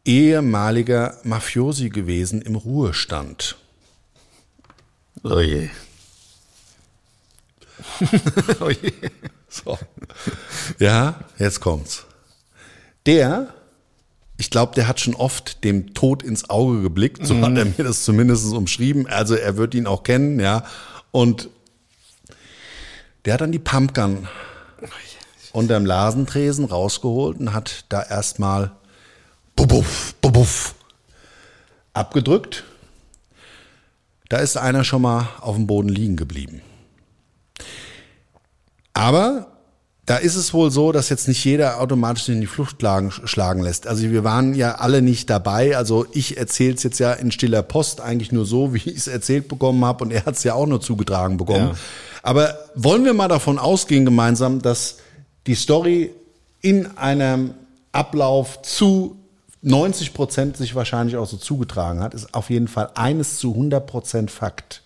ehemaliger 0.04 1.18
Mafiosi 1.22 1.90
gewesen 1.90 2.42
im 2.42 2.56
Ruhestand. 2.56 3.56
Oh 5.22 5.38
je. 5.40 5.68
oh. 8.60 8.70
So. 9.48 9.78
Ja, 10.78 11.20
jetzt 11.38 11.60
kommt's. 11.60 12.06
Der, 13.06 13.52
ich 14.38 14.50
glaube, 14.50 14.74
der 14.74 14.86
hat 14.86 15.00
schon 15.00 15.14
oft 15.14 15.64
dem 15.64 15.94
Tod 15.94 16.22
ins 16.22 16.48
Auge 16.48 16.82
geblickt, 16.82 17.26
so 17.26 17.36
hat 17.40 17.56
er 17.56 17.64
mir 17.64 17.84
das 17.84 18.04
zumindest 18.04 18.52
umschrieben. 18.52 19.06
Also 19.06 19.34
er 19.34 19.56
wird 19.56 19.74
ihn 19.74 19.86
auch 19.86 20.02
kennen, 20.02 20.38
ja. 20.38 20.64
Und 21.10 21.48
der 23.24 23.34
hat 23.34 23.40
dann 23.40 23.52
die 23.52 23.58
Pumpgun 23.58 24.28
unterm 25.52 25.84
Lasentresen 25.84 26.64
rausgeholt 26.64 27.40
und 27.40 27.52
hat 27.52 27.84
da 27.88 28.02
erstmal 28.02 28.72
bubuff, 29.56 30.14
bubuff 30.20 30.74
abgedrückt. 31.92 32.64
Da 34.28 34.38
ist 34.38 34.56
einer 34.56 34.84
schon 34.84 35.02
mal 35.02 35.28
auf 35.40 35.56
dem 35.56 35.66
Boden 35.66 35.88
liegen 35.88 36.16
geblieben. 36.16 36.62
Aber 38.92 39.46
da 40.06 40.16
ist 40.16 40.34
es 40.34 40.52
wohl 40.52 40.72
so, 40.72 40.90
dass 40.90 41.08
jetzt 41.08 41.28
nicht 41.28 41.44
jeder 41.44 41.80
automatisch 41.80 42.28
in 42.28 42.40
die 42.40 42.48
Flucht 42.48 42.78
schlagen, 42.80 43.62
lässt. 43.62 43.86
Also 43.86 44.02
wir 44.10 44.24
waren 44.24 44.54
ja 44.54 44.76
alle 44.76 45.02
nicht 45.02 45.30
dabei. 45.30 45.76
Also 45.76 46.04
ich 46.12 46.36
erzähle 46.36 46.74
es 46.74 46.82
jetzt 46.82 46.98
ja 46.98 47.12
in 47.12 47.30
stiller 47.30 47.62
Post 47.62 48.00
eigentlich 48.00 48.32
nur 48.32 48.44
so, 48.44 48.74
wie 48.74 48.78
ich 48.78 48.96
es 48.96 49.06
erzählt 49.06 49.48
bekommen 49.48 49.84
habe 49.84 50.04
und 50.04 50.10
er 50.10 50.26
hat 50.26 50.34
es 50.34 50.42
ja 50.42 50.54
auch 50.54 50.66
nur 50.66 50.80
zugetragen 50.80 51.36
bekommen. 51.36 51.68
Ja. 51.68 51.74
Aber 52.22 52.58
wollen 52.74 53.04
wir 53.04 53.14
mal 53.14 53.28
davon 53.28 53.58
ausgehen 53.58 54.04
gemeinsam, 54.04 54.60
dass 54.60 54.96
die 55.46 55.54
Story 55.54 56.10
in 56.60 56.98
einem 56.98 57.54
Ablauf 57.92 58.62
zu 58.62 59.16
90 59.62 60.14
Prozent 60.14 60.56
sich 60.56 60.74
wahrscheinlich 60.74 61.16
auch 61.16 61.26
so 61.26 61.36
zugetragen 61.36 62.00
hat, 62.00 62.14
ist 62.14 62.34
auf 62.34 62.50
jeden 62.50 62.68
Fall 62.68 62.90
eines 62.94 63.38
zu 63.38 63.52
100 63.52 63.86
Prozent 63.86 64.30
Fakt. 64.30 64.79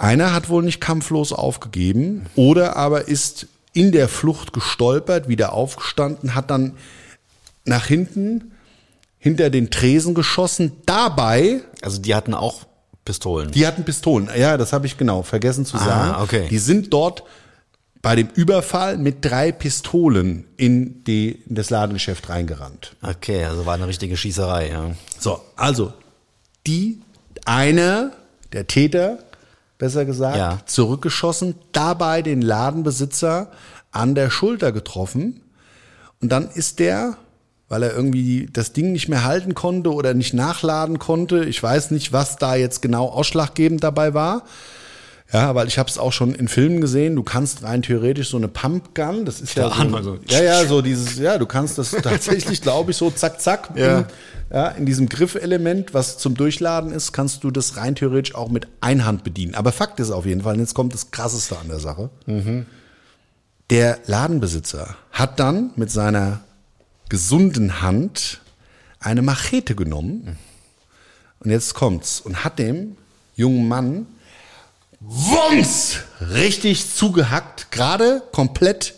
Einer 0.00 0.32
hat 0.32 0.48
wohl 0.48 0.62
nicht 0.62 0.80
kampflos 0.80 1.32
aufgegeben 1.32 2.24
oder 2.34 2.76
aber 2.76 3.06
ist 3.06 3.46
in 3.74 3.92
der 3.92 4.08
Flucht 4.08 4.54
gestolpert, 4.54 5.28
wieder 5.28 5.52
aufgestanden, 5.52 6.34
hat 6.34 6.50
dann 6.50 6.72
nach 7.66 7.84
hinten 7.84 8.52
hinter 9.18 9.50
den 9.50 9.70
Tresen 9.70 10.14
geschossen. 10.14 10.72
Dabei, 10.86 11.60
Also 11.82 12.00
die 12.00 12.14
hatten 12.14 12.32
auch 12.32 12.64
Pistolen. 13.04 13.50
die 13.50 13.66
hatten 13.66 13.84
Pistolen. 13.84 14.30
Ja, 14.34 14.56
das 14.56 14.72
habe 14.72 14.86
ich 14.86 14.96
genau 14.96 15.22
vergessen 15.22 15.66
zu 15.66 15.76
sagen. 15.76 16.22
okay. 16.22 16.46
Die 16.48 16.58
sind 16.58 16.92
dort 16.94 17.22
bei 18.00 18.16
dem 18.16 18.28
Überfall 18.34 18.96
mit 18.96 19.22
drei 19.22 19.52
Pistolen 19.52 20.46
in, 20.56 21.04
die, 21.04 21.42
in 21.46 21.54
das 21.54 21.68
Ladengeschäft 21.68 22.30
reingerannt. 22.30 22.96
Okay, 23.02 23.44
also 23.44 23.66
war 23.66 23.74
eine 23.74 23.86
richtige 23.86 24.16
Schießerei, 24.16 24.70
ja. 24.70 24.92
So, 25.18 25.42
also 25.56 25.92
die 26.66 27.02
einer 27.44 28.12
der 28.54 28.66
Täter, 28.66 29.18
besser 29.80 30.04
gesagt, 30.04 30.36
Ja. 30.36 30.60
zurückgeschossen, 30.66 31.56
dabei 31.72 32.22
den 32.22 32.42
Ladenbesitzer 32.42 33.50
an 33.90 34.14
der 34.14 34.30
Schulter 34.30 34.70
getroffen 34.70 35.40
und 36.20 36.30
dann 36.30 36.48
ist 36.48 36.78
der, 36.78 37.16
weil 37.68 37.82
er 37.82 37.94
irgendwie 37.94 38.48
das 38.52 38.72
Ding 38.72 38.92
nicht 38.92 39.08
mehr 39.08 39.24
halten 39.24 39.54
konnte 39.54 39.92
oder 39.92 40.14
nicht 40.14 40.34
nachladen 40.34 40.98
konnte, 41.00 41.44
ich 41.44 41.60
weiß 41.60 41.90
nicht, 41.90 42.12
was 42.12 42.36
da 42.36 42.54
jetzt 42.54 42.82
genau 42.82 43.06
ausschlaggebend 43.06 43.82
dabei 43.82 44.14
war. 44.14 44.42
Ja, 45.32 45.54
weil 45.54 45.68
ich 45.68 45.78
habe 45.78 45.88
es 45.88 45.96
auch 45.96 46.12
schon 46.12 46.34
in 46.34 46.48
Filmen 46.48 46.80
gesehen. 46.80 47.14
Du 47.14 47.22
kannst 47.22 47.62
rein 47.62 47.82
theoretisch 47.82 48.30
so 48.30 48.36
eine 48.36 48.48
Pumpgun, 48.48 49.24
das 49.24 49.40
ist 49.40 49.54
ja, 49.54 49.68
Ja, 49.68 49.74
so, 49.74 49.80
Ahnung, 49.80 50.02
so. 50.02 50.18
ja, 50.26 50.42
ja, 50.42 50.64
so 50.66 50.82
dieses, 50.82 51.18
ja, 51.18 51.38
du 51.38 51.46
kannst 51.46 51.78
das 51.78 51.90
tatsächlich, 52.02 52.62
glaube 52.62 52.90
ich, 52.90 52.96
so 52.96 53.10
zack, 53.12 53.40
zack, 53.40 53.70
Ja. 53.76 53.98
in, 54.00 54.04
ja, 54.52 54.68
in 54.70 54.86
diesem 54.86 55.08
Griffelement, 55.08 55.94
was 55.94 56.18
zum 56.18 56.34
Durchladen 56.34 56.90
ist, 56.90 57.12
kannst 57.12 57.44
du 57.44 57.52
das 57.52 57.76
rein 57.76 57.94
theoretisch 57.94 58.34
auch 58.34 58.48
mit 58.50 58.66
Einhand 58.80 59.22
bedienen. 59.22 59.54
Aber 59.54 59.70
Fakt 59.70 60.00
ist 60.00 60.10
auf 60.10 60.26
jeden 60.26 60.40
Fall, 60.42 60.54
und 60.54 60.60
jetzt 60.60 60.74
kommt 60.74 60.92
das 60.94 61.12
Krasseste 61.12 61.56
an 61.58 61.68
der 61.68 61.78
Sache. 61.78 62.10
Der 63.70 63.98
Ladenbesitzer 64.06 64.96
hat 65.12 65.38
dann 65.38 65.70
mit 65.76 65.92
seiner 65.92 66.40
gesunden 67.08 67.82
Hand 67.82 68.40
eine 68.98 69.22
Machete 69.22 69.76
genommen. 69.76 70.36
Und 71.38 71.50
jetzt 71.50 71.74
kommt's. 71.74 72.20
Und 72.20 72.42
hat 72.44 72.58
dem 72.58 72.96
jungen 73.36 73.68
Mann 73.68 74.06
Wumms 75.00 76.00
richtig 76.20 76.94
zugehackt, 76.94 77.72
gerade 77.72 78.22
komplett 78.32 78.94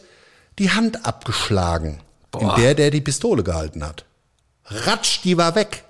die 0.59 0.71
Hand 0.71 1.07
abgeschlagen, 1.07 2.01
in 2.39 2.51
der 2.57 2.75
der 2.75 2.91
die 2.91 3.01
Pistole 3.01 3.45
gehalten 3.45 3.85
hat. 3.85 4.05
Ratsch, 4.67 5.21
die 5.23 5.37
war 5.37 5.55
weg. 5.55 5.85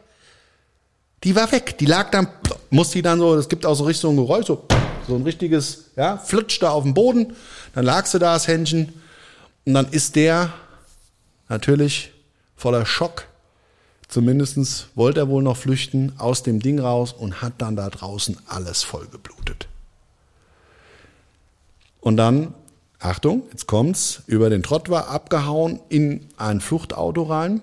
Die 1.25 1.35
war 1.35 1.51
weg. 1.51 1.79
Die 1.79 1.87
lag 1.87 2.11
dann, 2.11 2.29
muss 2.71 2.91
die 2.91 3.01
dann 3.01 3.19
so, 3.19 3.35
es 3.37 3.49
gibt 3.49 3.65
auch 3.65 3.75
so 3.75 3.85
richtig 3.85 4.03
so 4.03 4.11
ein 4.11 4.17
Geräusch, 4.17 4.47
so, 4.47 4.67
so 5.09 5.15
ein 5.15 5.23
richtiges, 5.23 5.91
ja, 5.97 6.19
flutsch 6.19 6.61
da 6.61 6.71
auf 6.71 6.83
dem 6.83 6.95
Boden. 6.95 7.35
Dann 7.75 7.85
lag 7.85 8.05
sie 8.07 8.19
da, 8.19 8.35
das 8.35 8.49
Händchen. 8.49 8.93
Und 9.65 9.75
dann 9.75 9.89
ist 9.89 10.17
der 10.17 10.53
natürlich 11.49 12.13
voller 12.57 12.85
Schock. 12.85 13.27
Zumindestens 14.09 14.89
wollte 14.95 15.21
er 15.21 15.29
wohl 15.29 15.43
noch 15.43 15.57
flüchten 15.57 16.13
aus 16.19 16.43
dem 16.43 16.61
Ding 16.61 16.79
raus 16.81 17.13
und 17.13 17.41
hat 17.41 17.55
dann 17.59 17.77
da 17.77 17.89
draußen 17.89 18.37
alles 18.47 18.83
voll 18.83 19.07
geblutet. 19.07 19.69
Und 22.03 22.19
dann, 22.19 22.53
Achtung, 22.99 23.45
jetzt 23.53 23.67
kommt's, 23.67 24.23
über 24.27 24.51
den 24.51 24.63
Trott 24.63 24.91
war 24.91 25.09
abgehauen 25.09 25.81
in 25.89 26.29
ein 26.37 26.61
Fluchtauto 26.61 27.23
rein 27.23 27.63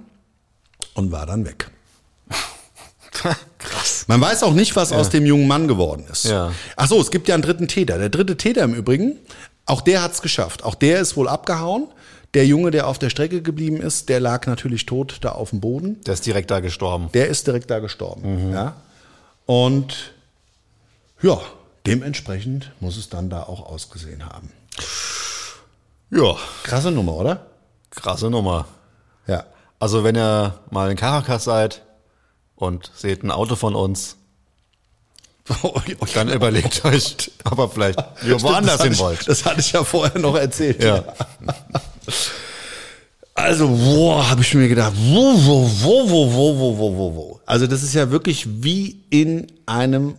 und 0.95 1.11
war 1.11 1.27
dann 1.27 1.45
weg. 1.45 1.69
Krass. 3.59 4.05
Man 4.07 4.21
weiß 4.21 4.43
auch 4.43 4.53
nicht, 4.53 4.77
was 4.77 4.93
aus 4.93 5.09
dem 5.09 5.25
jungen 5.25 5.47
Mann 5.47 5.67
geworden 5.67 6.05
ist. 6.09 6.23
Ja. 6.23 6.53
Ach 6.77 6.87
so, 6.87 7.01
es 7.01 7.11
gibt 7.11 7.27
ja 7.27 7.35
einen 7.35 7.43
dritten 7.43 7.67
Täter. 7.67 7.97
Der 7.97 8.07
dritte 8.09 8.37
Täter 8.37 8.63
im 8.63 8.73
Übrigen, 8.73 9.17
auch 9.65 9.81
der 9.81 10.01
hat's 10.01 10.21
geschafft. 10.21 10.63
Auch 10.63 10.75
der 10.75 11.01
ist 11.01 11.17
wohl 11.17 11.27
abgehauen. 11.27 11.87
Der 12.33 12.45
Junge, 12.45 12.71
der 12.71 12.87
auf 12.87 12.97
der 12.97 13.09
Strecke 13.09 13.41
geblieben 13.41 13.81
ist, 13.81 14.07
der 14.07 14.21
lag 14.21 14.47
natürlich 14.47 14.85
tot 14.85 15.17
da 15.21 15.33
auf 15.33 15.49
dem 15.49 15.59
Boden. 15.59 15.99
Der 16.05 16.13
ist 16.13 16.25
direkt 16.25 16.49
da 16.49 16.61
gestorben. 16.61 17.09
Der 17.13 17.27
ist 17.27 17.45
direkt 17.45 17.69
da 17.69 17.79
gestorben. 17.79 18.53
Ja. 18.53 18.75
Und 19.45 20.13
ja, 21.21 21.41
dementsprechend 21.89 22.71
muss 22.79 22.97
es 22.97 23.09
dann 23.09 23.29
da 23.29 23.43
auch 23.43 23.65
ausgesehen 23.65 24.25
haben. 24.25 24.51
Ja, 26.11 26.35
Krasse 26.63 26.91
Nummer, 26.91 27.13
oder? 27.15 27.45
krasse 27.91 28.29
Nummer. 28.29 28.65
Ja. 29.27 29.45
Also 29.79 30.03
wenn 30.03 30.15
ihr 30.15 30.59
mal 30.69 30.91
in 30.91 30.97
Caracas 30.97 31.43
seid 31.43 31.81
und 32.55 32.91
seht 32.95 33.23
ein 33.23 33.31
Auto 33.31 33.55
von 33.55 33.75
uns, 33.75 34.17
dann 36.13 36.29
überlegt 36.29 36.85
euch, 36.85 37.31
ob 37.45 37.59
ihr 37.59 37.69
vielleicht 37.69 37.99
Stimmt, 38.17 38.43
woanders 38.43 38.83
hin 38.83 38.97
wollt. 38.99 39.27
Das 39.27 39.45
hatte 39.45 39.61
ich 39.61 39.71
ja 39.71 39.83
vorher 39.83 40.19
noch 40.19 40.35
erzählt. 40.35 40.83
Ja. 40.83 41.03
Also, 43.33 43.67
boah, 43.69 44.29
habe 44.29 44.41
ich 44.41 44.53
mir 44.53 44.67
gedacht, 44.67 44.93
wo, 44.95 45.33
wo, 45.33 45.71
wo, 45.81 46.09
wo, 46.11 46.33
wo, 46.33 46.59
wo, 46.59 46.77
wo, 46.77 46.97
wo, 46.97 47.15
wo. 47.15 47.39
Also 47.45 47.65
das 47.67 47.81
ist 47.83 47.95
ja 47.95 48.11
wirklich 48.11 48.45
wie 48.63 49.01
in 49.09 49.47
einem 49.65 50.15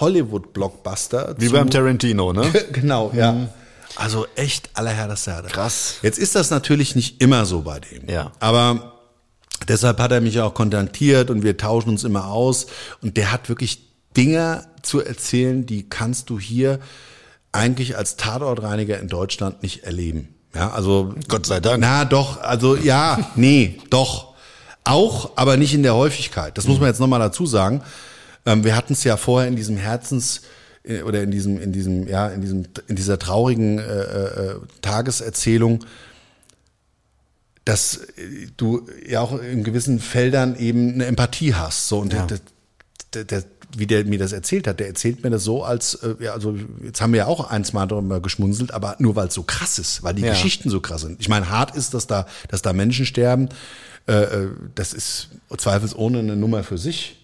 Hollywood-Blockbuster. 0.00 1.34
Wie 1.38 1.48
beim 1.48 1.70
Tarantino, 1.70 2.32
ne? 2.32 2.50
genau, 2.72 3.12
ja. 3.14 3.48
Also 3.96 4.26
echt 4.36 4.70
allerherr 4.74 5.08
das 5.08 5.26
Erde. 5.26 5.48
Krass. 5.48 5.96
Jetzt 6.02 6.18
ist 6.18 6.34
das 6.34 6.50
natürlich 6.50 6.94
nicht 6.94 7.20
immer 7.20 7.44
so 7.46 7.62
bei 7.62 7.80
dem. 7.80 8.08
Ja. 8.08 8.32
Aber 8.38 8.94
deshalb 9.66 9.98
hat 9.98 10.12
er 10.12 10.20
mich 10.20 10.40
auch 10.40 10.54
kontaktiert 10.54 11.30
und 11.30 11.42
wir 11.42 11.56
tauschen 11.56 11.90
uns 11.90 12.04
immer 12.04 12.28
aus. 12.28 12.66
Und 13.02 13.16
der 13.16 13.32
hat 13.32 13.48
wirklich 13.48 13.88
Dinge 14.16 14.66
zu 14.82 15.00
erzählen, 15.00 15.66
die 15.66 15.88
kannst 15.88 16.30
du 16.30 16.38
hier 16.38 16.78
eigentlich 17.52 17.96
als 17.96 18.16
Tatortreiniger 18.16 18.98
in 18.98 19.08
Deutschland 19.08 19.62
nicht 19.62 19.84
erleben. 19.84 20.34
Ja, 20.54 20.70
also. 20.70 21.14
Gott 21.28 21.46
sei 21.46 21.60
Dank. 21.60 21.80
Na, 21.80 22.04
doch, 22.04 22.40
also 22.40 22.76
ja, 22.76 23.30
nee, 23.36 23.78
doch. 23.90 24.34
Auch, 24.84 25.32
aber 25.36 25.56
nicht 25.56 25.74
in 25.74 25.82
der 25.82 25.94
Häufigkeit. 25.94 26.56
Das 26.56 26.66
muss 26.66 26.80
man 26.80 26.88
jetzt 26.88 26.98
nochmal 26.98 27.20
dazu 27.20 27.44
sagen. 27.44 27.82
Ähm, 28.48 28.64
wir 28.64 28.74
hatten 28.74 28.94
es 28.94 29.04
ja 29.04 29.16
vorher 29.16 29.48
in 29.48 29.56
diesem 29.56 29.76
Herzens 29.76 30.40
äh, 30.84 31.02
oder 31.02 31.22
in 31.22 31.30
diesem, 31.30 31.60
in 31.60 31.72
diesem, 31.72 32.08
ja, 32.08 32.28
in 32.28 32.40
diesem, 32.40 32.64
in 32.86 32.96
dieser 32.96 33.18
traurigen 33.18 33.78
äh, 33.78 33.82
äh, 33.82 34.54
Tageserzählung, 34.82 35.84
dass 37.64 37.96
äh, 37.96 38.46
du 38.56 38.88
ja 39.06 39.20
auch 39.20 39.38
in 39.40 39.64
gewissen 39.64 40.00
Feldern 40.00 40.56
eben 40.56 40.94
eine 40.94 41.06
Empathie 41.06 41.54
hast. 41.54 41.88
So 41.88 41.98
und 41.98 42.12
Ja. 42.12 42.26
der, 42.26 42.38
der, 43.14 43.24
der, 43.24 43.44
wie 43.76 43.86
der 43.86 44.04
mir 44.06 44.18
das 44.18 44.32
erzählt 44.32 44.66
hat, 44.66 44.80
der 44.80 44.86
erzählt 44.86 45.22
mir 45.22 45.28
das 45.30 45.44
so, 45.44 45.62
als 45.62 45.94
äh, 45.96 46.14
ja, 46.20 46.32
also 46.32 46.56
jetzt 46.82 47.02
haben 47.02 47.12
wir 47.12 47.18
ja 47.18 47.26
auch 47.26 47.50
eins 47.50 47.74
mal 47.74 47.84
darüber 47.86 48.20
geschmunzelt, 48.20 48.72
aber 48.72 48.96
nur 48.98 49.14
weil 49.14 49.28
es 49.28 49.34
so 49.34 49.42
krass 49.42 49.78
ist, 49.78 50.02
weil 50.02 50.14
die 50.14 50.22
Ja. 50.22 50.30
Geschichten 50.30 50.70
so 50.70 50.80
krass 50.80 51.02
sind. 51.02 51.20
Ich 51.20 51.28
meine, 51.28 51.50
hart 51.50 51.76
ist, 51.76 51.92
dass 51.92 52.06
da, 52.06 52.26
dass 52.48 52.62
da 52.62 52.72
Menschen 52.72 53.04
sterben. 53.04 53.50
Äh, 54.06 54.12
äh, 54.22 54.48
das 54.74 54.94
ist 54.94 55.28
zweifelsohne 55.54 56.20
eine 56.20 56.34
Nummer 56.36 56.64
für 56.64 56.78
sich. 56.78 57.17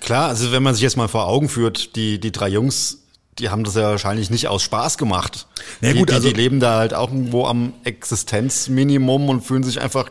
Klar, 0.00 0.28
also 0.28 0.52
wenn 0.52 0.62
man 0.62 0.74
sich 0.74 0.82
jetzt 0.82 0.96
mal 0.96 1.08
vor 1.08 1.26
Augen 1.26 1.48
führt, 1.48 1.96
die, 1.96 2.18
die 2.20 2.32
drei 2.32 2.48
Jungs, 2.48 2.98
die 3.38 3.50
haben 3.50 3.64
das 3.64 3.74
ja 3.74 3.82
wahrscheinlich 3.90 4.30
nicht 4.30 4.48
aus 4.48 4.62
Spaß 4.62 4.98
gemacht. 4.98 5.46
Die, 5.82 5.92
gut, 5.94 6.10
die, 6.10 6.14
also- 6.14 6.28
die 6.28 6.34
leben 6.34 6.60
da 6.60 6.78
halt 6.78 6.94
auch 6.94 7.10
irgendwo 7.10 7.46
am 7.46 7.72
Existenzminimum 7.84 9.28
und 9.28 9.42
fühlen 9.42 9.62
sich 9.62 9.80
einfach 9.80 10.08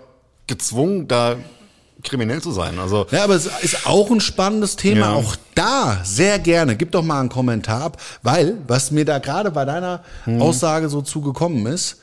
gezwungen, 0.47 1.07
da 1.07 1.35
kriminell 2.03 2.39
zu 2.41 2.51
sein. 2.51 2.77
Also 2.77 3.07
Ja, 3.09 3.23
aber 3.23 3.33
es 3.35 3.47
ist 3.61 3.87
auch 3.87 4.11
ein 4.11 4.21
spannendes 4.21 4.75
Thema. 4.75 5.07
Ja. 5.07 5.13
Auch 5.13 5.35
da 5.55 6.01
sehr 6.03 6.37
gerne. 6.37 6.75
Gib 6.75 6.91
doch 6.91 7.01
mal 7.01 7.19
einen 7.19 7.29
Kommentar 7.29 7.81
ab, 7.81 8.01
weil 8.21 8.57
was 8.67 8.91
mir 8.91 9.05
da 9.05 9.17
gerade 9.17 9.49
bei 9.49 9.65
deiner 9.65 10.03
Hm. 10.25 10.39
Aussage 10.41 10.87
so 10.89 11.01
zugekommen 11.01 11.65
ist, 11.65 12.01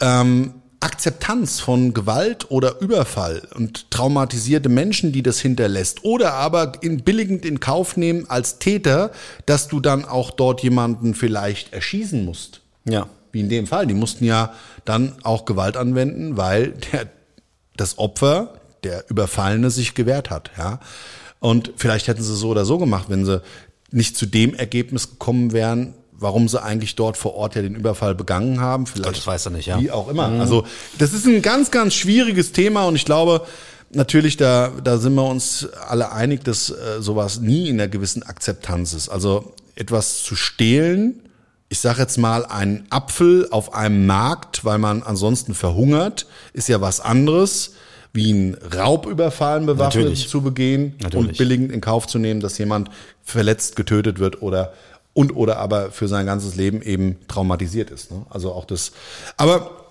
ähm, 0.00 0.54
Akzeptanz 0.80 1.58
von 1.60 1.92
Gewalt 1.92 2.50
oder 2.50 2.80
Überfall 2.80 3.48
und 3.54 3.90
traumatisierte 3.90 4.68
Menschen, 4.68 5.10
die 5.12 5.22
das 5.22 5.40
hinterlässt, 5.40 6.04
oder 6.04 6.34
aber 6.34 6.74
in, 6.82 7.02
billigend 7.02 7.44
in 7.44 7.58
Kauf 7.58 7.96
nehmen 7.96 8.26
als 8.28 8.58
Täter, 8.58 9.10
dass 9.46 9.68
du 9.68 9.80
dann 9.80 10.04
auch 10.04 10.30
dort 10.30 10.62
jemanden 10.62 11.14
vielleicht 11.14 11.72
erschießen 11.72 12.24
musst. 12.24 12.60
ja. 12.84 13.08
Wie 13.30 13.40
in 13.40 13.50
dem 13.50 13.66
Fall. 13.66 13.86
Die 13.86 13.92
mussten 13.92 14.24
ja 14.24 14.54
dann 14.86 15.16
auch 15.22 15.44
Gewalt 15.44 15.76
anwenden, 15.76 16.38
weil 16.38 16.72
der, 16.92 17.08
das 17.76 17.98
Opfer, 17.98 18.54
der 18.84 19.04
Überfallene, 19.10 19.70
sich 19.70 19.92
gewehrt 19.94 20.30
hat. 20.30 20.50
Ja? 20.56 20.80
Und 21.38 21.72
vielleicht 21.76 22.08
hätten 22.08 22.22
sie 22.22 22.34
so 22.34 22.48
oder 22.48 22.64
so 22.64 22.78
gemacht, 22.78 23.10
wenn 23.10 23.26
sie 23.26 23.42
nicht 23.90 24.16
zu 24.16 24.24
dem 24.24 24.54
Ergebnis 24.54 25.10
gekommen 25.10 25.52
wären, 25.52 25.92
warum 26.18 26.48
sie 26.48 26.62
eigentlich 26.62 26.96
dort 26.96 27.16
vor 27.16 27.34
Ort 27.34 27.54
ja 27.54 27.62
den 27.62 27.74
Überfall 27.74 28.14
begangen 28.14 28.60
haben. 28.60 28.86
Vielleicht 28.86 29.18
das 29.18 29.26
weiß 29.26 29.46
er 29.46 29.52
nicht, 29.52 29.66
ja. 29.66 29.76
Mhm. 29.76 29.82
Wie 29.82 29.90
auch 29.90 30.08
immer. 30.08 30.28
Also 30.28 30.64
das 30.98 31.12
ist 31.12 31.26
ein 31.26 31.42
ganz, 31.42 31.70
ganz 31.70 31.94
schwieriges 31.94 32.52
Thema 32.52 32.86
und 32.86 32.96
ich 32.96 33.04
glaube, 33.04 33.42
natürlich, 33.90 34.36
da, 34.36 34.72
da 34.82 34.98
sind 34.98 35.14
wir 35.14 35.24
uns 35.24 35.68
alle 35.88 36.12
einig, 36.12 36.44
dass 36.44 36.70
äh, 36.70 37.00
sowas 37.00 37.40
nie 37.40 37.68
in 37.68 37.80
einer 37.80 37.88
gewissen 37.88 38.22
Akzeptanz 38.22 38.92
ist. 38.92 39.08
Also 39.08 39.54
etwas 39.76 40.22
zu 40.22 40.34
stehlen, 40.34 41.22
ich 41.68 41.80
sage 41.80 42.00
jetzt 42.00 42.18
mal, 42.18 42.46
einen 42.46 42.86
Apfel 42.90 43.48
auf 43.50 43.74
einem 43.74 44.06
Markt, 44.06 44.64
weil 44.64 44.78
man 44.78 45.02
ansonsten 45.02 45.54
verhungert, 45.54 46.26
ist 46.52 46.68
ja 46.68 46.80
was 46.80 47.00
anderes, 47.00 47.74
wie 48.12 48.32
ein 48.32 48.56
Raubüberfallen 48.74 49.66
bewaffnet 49.66 50.04
Natürlich. 50.04 50.28
zu 50.28 50.40
begehen 50.40 50.94
und 50.94 51.02
Natürlich. 51.02 51.38
billigend 51.38 51.70
in 51.70 51.80
Kauf 51.80 52.06
zu 52.06 52.18
nehmen, 52.18 52.40
dass 52.40 52.56
jemand 52.58 52.90
verletzt, 53.22 53.76
getötet 53.76 54.18
wird 54.18 54.40
oder 54.40 54.72
und 55.18 55.34
oder 55.34 55.58
aber 55.58 55.90
für 55.90 56.06
sein 56.06 56.26
ganzes 56.26 56.54
Leben 56.54 56.80
eben 56.80 57.16
traumatisiert 57.26 57.90
ist. 57.90 58.12
Ne? 58.12 58.24
Also 58.30 58.52
auch 58.52 58.64
das. 58.64 58.92
Aber 59.36 59.84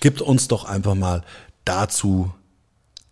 gibt 0.00 0.22
uns 0.22 0.48
doch 0.48 0.64
einfach 0.64 0.94
mal 0.94 1.22
dazu 1.66 2.32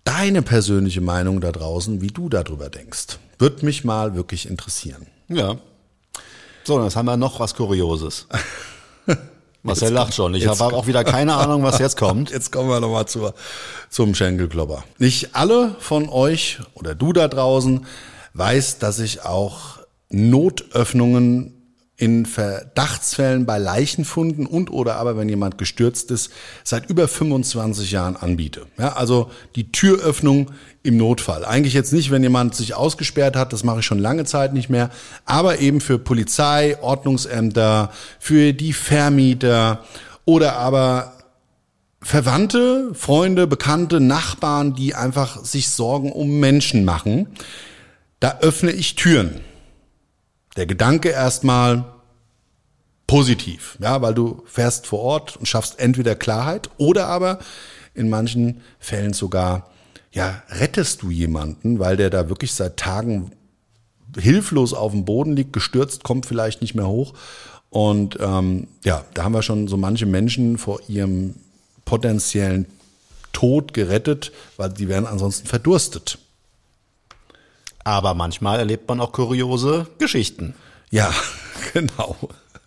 deine 0.04 0.40
persönliche 0.40 1.02
Meinung 1.02 1.42
da 1.42 1.52
draußen, 1.52 2.00
wie 2.00 2.06
du 2.06 2.30
darüber 2.30 2.70
denkst. 2.70 3.18
Würde 3.38 3.66
mich 3.66 3.84
mal 3.84 4.14
wirklich 4.14 4.48
interessieren. 4.48 5.06
Ja. 5.28 5.58
So, 6.64 6.82
jetzt 6.82 6.96
haben 6.96 7.04
wir 7.04 7.18
noch 7.18 7.38
was 7.38 7.54
Kurioses. 7.54 8.28
Marcel 9.62 9.92
lacht 9.92 10.14
schon. 10.14 10.34
Ich 10.34 10.44
jetzt 10.44 10.58
habe 10.58 10.74
auch 10.74 10.86
wieder 10.86 11.04
keine 11.04 11.34
Ahnung, 11.34 11.62
was 11.64 11.78
jetzt 11.80 11.98
kommt. 11.98 12.30
Jetzt 12.36 12.50
kommen 12.50 12.70
wir 12.70 12.80
nochmal 12.80 13.06
zur, 13.06 13.34
zum 13.90 14.14
Schenkelklopper. 14.14 14.84
Nicht 14.96 15.36
alle 15.36 15.76
von 15.80 16.08
euch 16.08 16.60
oder 16.72 16.94
du 16.94 17.12
da 17.12 17.28
draußen 17.28 17.86
weiß, 18.32 18.78
dass 18.78 18.98
ich 18.98 19.22
auch 19.22 19.81
Notöffnungen 20.12 21.62
in 22.02 22.26
Verdachtsfällen 22.26 23.46
bei 23.46 23.58
Leichenfunden 23.58 24.46
und 24.46 24.72
oder 24.72 24.96
aber 24.96 25.16
wenn 25.16 25.28
jemand 25.28 25.56
gestürzt 25.56 26.10
ist, 26.10 26.32
seit 26.64 26.90
über 26.90 27.06
25 27.06 27.92
Jahren 27.92 28.16
anbiete. 28.16 28.66
Ja, 28.76 28.94
also 28.94 29.30
die 29.54 29.70
Türöffnung 29.70 30.50
im 30.82 30.96
Notfall. 30.96 31.44
Eigentlich 31.44 31.74
jetzt 31.74 31.92
nicht, 31.92 32.10
wenn 32.10 32.24
jemand 32.24 32.56
sich 32.56 32.74
ausgesperrt 32.74 33.36
hat, 33.36 33.52
das 33.52 33.62
mache 33.62 33.80
ich 33.80 33.86
schon 33.86 34.00
lange 34.00 34.24
Zeit 34.24 34.52
nicht 34.52 34.68
mehr, 34.68 34.90
aber 35.26 35.60
eben 35.60 35.80
für 35.80 35.98
Polizei, 35.98 36.76
Ordnungsämter, 36.82 37.92
für 38.18 38.52
die 38.52 38.72
Vermieter 38.72 39.84
oder 40.24 40.56
aber 40.56 41.12
Verwandte, 42.00 42.90
Freunde, 42.94 43.46
Bekannte, 43.46 44.00
Nachbarn, 44.00 44.74
die 44.74 44.96
einfach 44.96 45.44
sich 45.44 45.68
Sorgen 45.68 46.10
um 46.10 46.40
Menschen 46.40 46.84
machen. 46.84 47.28
Da 48.18 48.38
öffne 48.40 48.72
ich 48.72 48.96
Türen. 48.96 49.40
Der 50.56 50.66
Gedanke 50.66 51.08
erstmal 51.10 51.84
positiv, 53.06 53.78
ja, 53.80 54.00
weil 54.02 54.14
du 54.14 54.42
fährst 54.46 54.86
vor 54.86 55.00
Ort 55.00 55.36
und 55.36 55.46
schaffst 55.46 55.78
entweder 55.78 56.14
Klarheit 56.14 56.70
oder 56.78 57.06
aber 57.06 57.38
in 57.94 58.08
manchen 58.08 58.62
Fällen 58.78 59.12
sogar, 59.12 59.70
ja, 60.12 60.42
rettest 60.48 61.02
du 61.02 61.10
jemanden, 61.10 61.78
weil 61.78 61.96
der 61.96 62.10
da 62.10 62.28
wirklich 62.28 62.52
seit 62.52 62.76
Tagen 62.76 63.32
hilflos 64.18 64.74
auf 64.74 64.92
dem 64.92 65.04
Boden 65.04 65.36
liegt, 65.36 65.52
gestürzt, 65.52 66.02
kommt 66.02 66.26
vielleicht 66.26 66.60
nicht 66.60 66.74
mehr 66.74 66.88
hoch. 66.88 67.14
Und 67.70 68.18
ähm, 68.20 68.68
ja, 68.84 69.04
da 69.14 69.24
haben 69.24 69.32
wir 69.32 69.42
schon 69.42 69.68
so 69.68 69.78
manche 69.78 70.06
Menschen 70.06 70.58
vor 70.58 70.80
ihrem 70.88 71.34
potenziellen 71.86 72.66
Tod 73.32 73.72
gerettet, 73.72 74.32
weil 74.58 74.70
die 74.70 74.88
wären 74.88 75.06
ansonsten 75.06 75.46
verdurstet. 75.48 76.18
Aber 77.84 78.14
manchmal 78.14 78.58
erlebt 78.58 78.88
man 78.88 79.00
auch 79.00 79.12
kuriose 79.12 79.86
Geschichten. 79.98 80.54
Ja, 80.90 81.12
genau. 81.72 82.16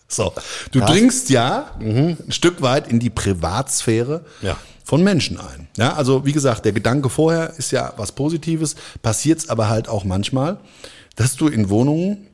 So, 0.08 0.34
du 0.72 0.80
Das- 0.80 0.92
dringst 0.92 1.30
ja 1.30 1.72
ein 1.80 2.18
Stück 2.30 2.62
weit 2.62 2.88
in 2.92 3.00
die 3.00 3.10
Privatsphäre 3.10 4.24
Ja. 4.42 4.58
von 4.84 5.04
Menschen 5.04 5.40
ein. 5.40 5.68
Ja, 5.78 5.94
also 5.94 6.26
wie 6.26 6.32
gesagt, 6.32 6.66
der 6.66 6.74
Gedanke 6.74 7.10
vorher 7.10 7.54
ist 7.58 7.72
ja 7.72 7.94
was 7.98 8.12
Positives, 8.12 8.76
passiert's 9.02 9.50
aber 9.50 9.68
halt 9.70 9.88
auch 9.90 10.04
manchmal, 10.04 10.60
dass 11.16 11.36
du 11.36 11.48
in 11.48 11.70
Wohnungen 11.70 12.28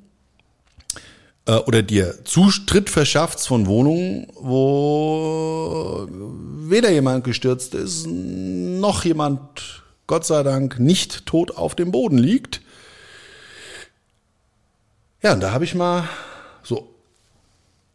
äh, 1.46 1.54
oder 1.56 1.82
dir 1.82 2.24
Zutritt 2.26 2.90
verschaffst 2.90 3.48
von 3.48 3.68
Wohnungen, 3.68 4.28
wo 4.36 6.08
weder 6.68 6.92
jemand 6.92 7.24
gestürzt 7.24 7.74
ist, 7.74 8.06
noch 8.08 9.06
jemand, 9.06 9.84
Gott 10.08 10.26
sei 10.26 10.44
Dank, 10.44 10.80
nicht 10.80 11.26
tot 11.26 11.56
auf 11.56 11.76
dem 11.76 11.92
Boden 11.92 12.18
liegt. 12.18 12.62
Ja, 15.22 15.34
und 15.34 15.42
da 15.42 15.52
habe 15.52 15.64
ich 15.64 15.76
mal 15.76 16.08
so 16.64 16.90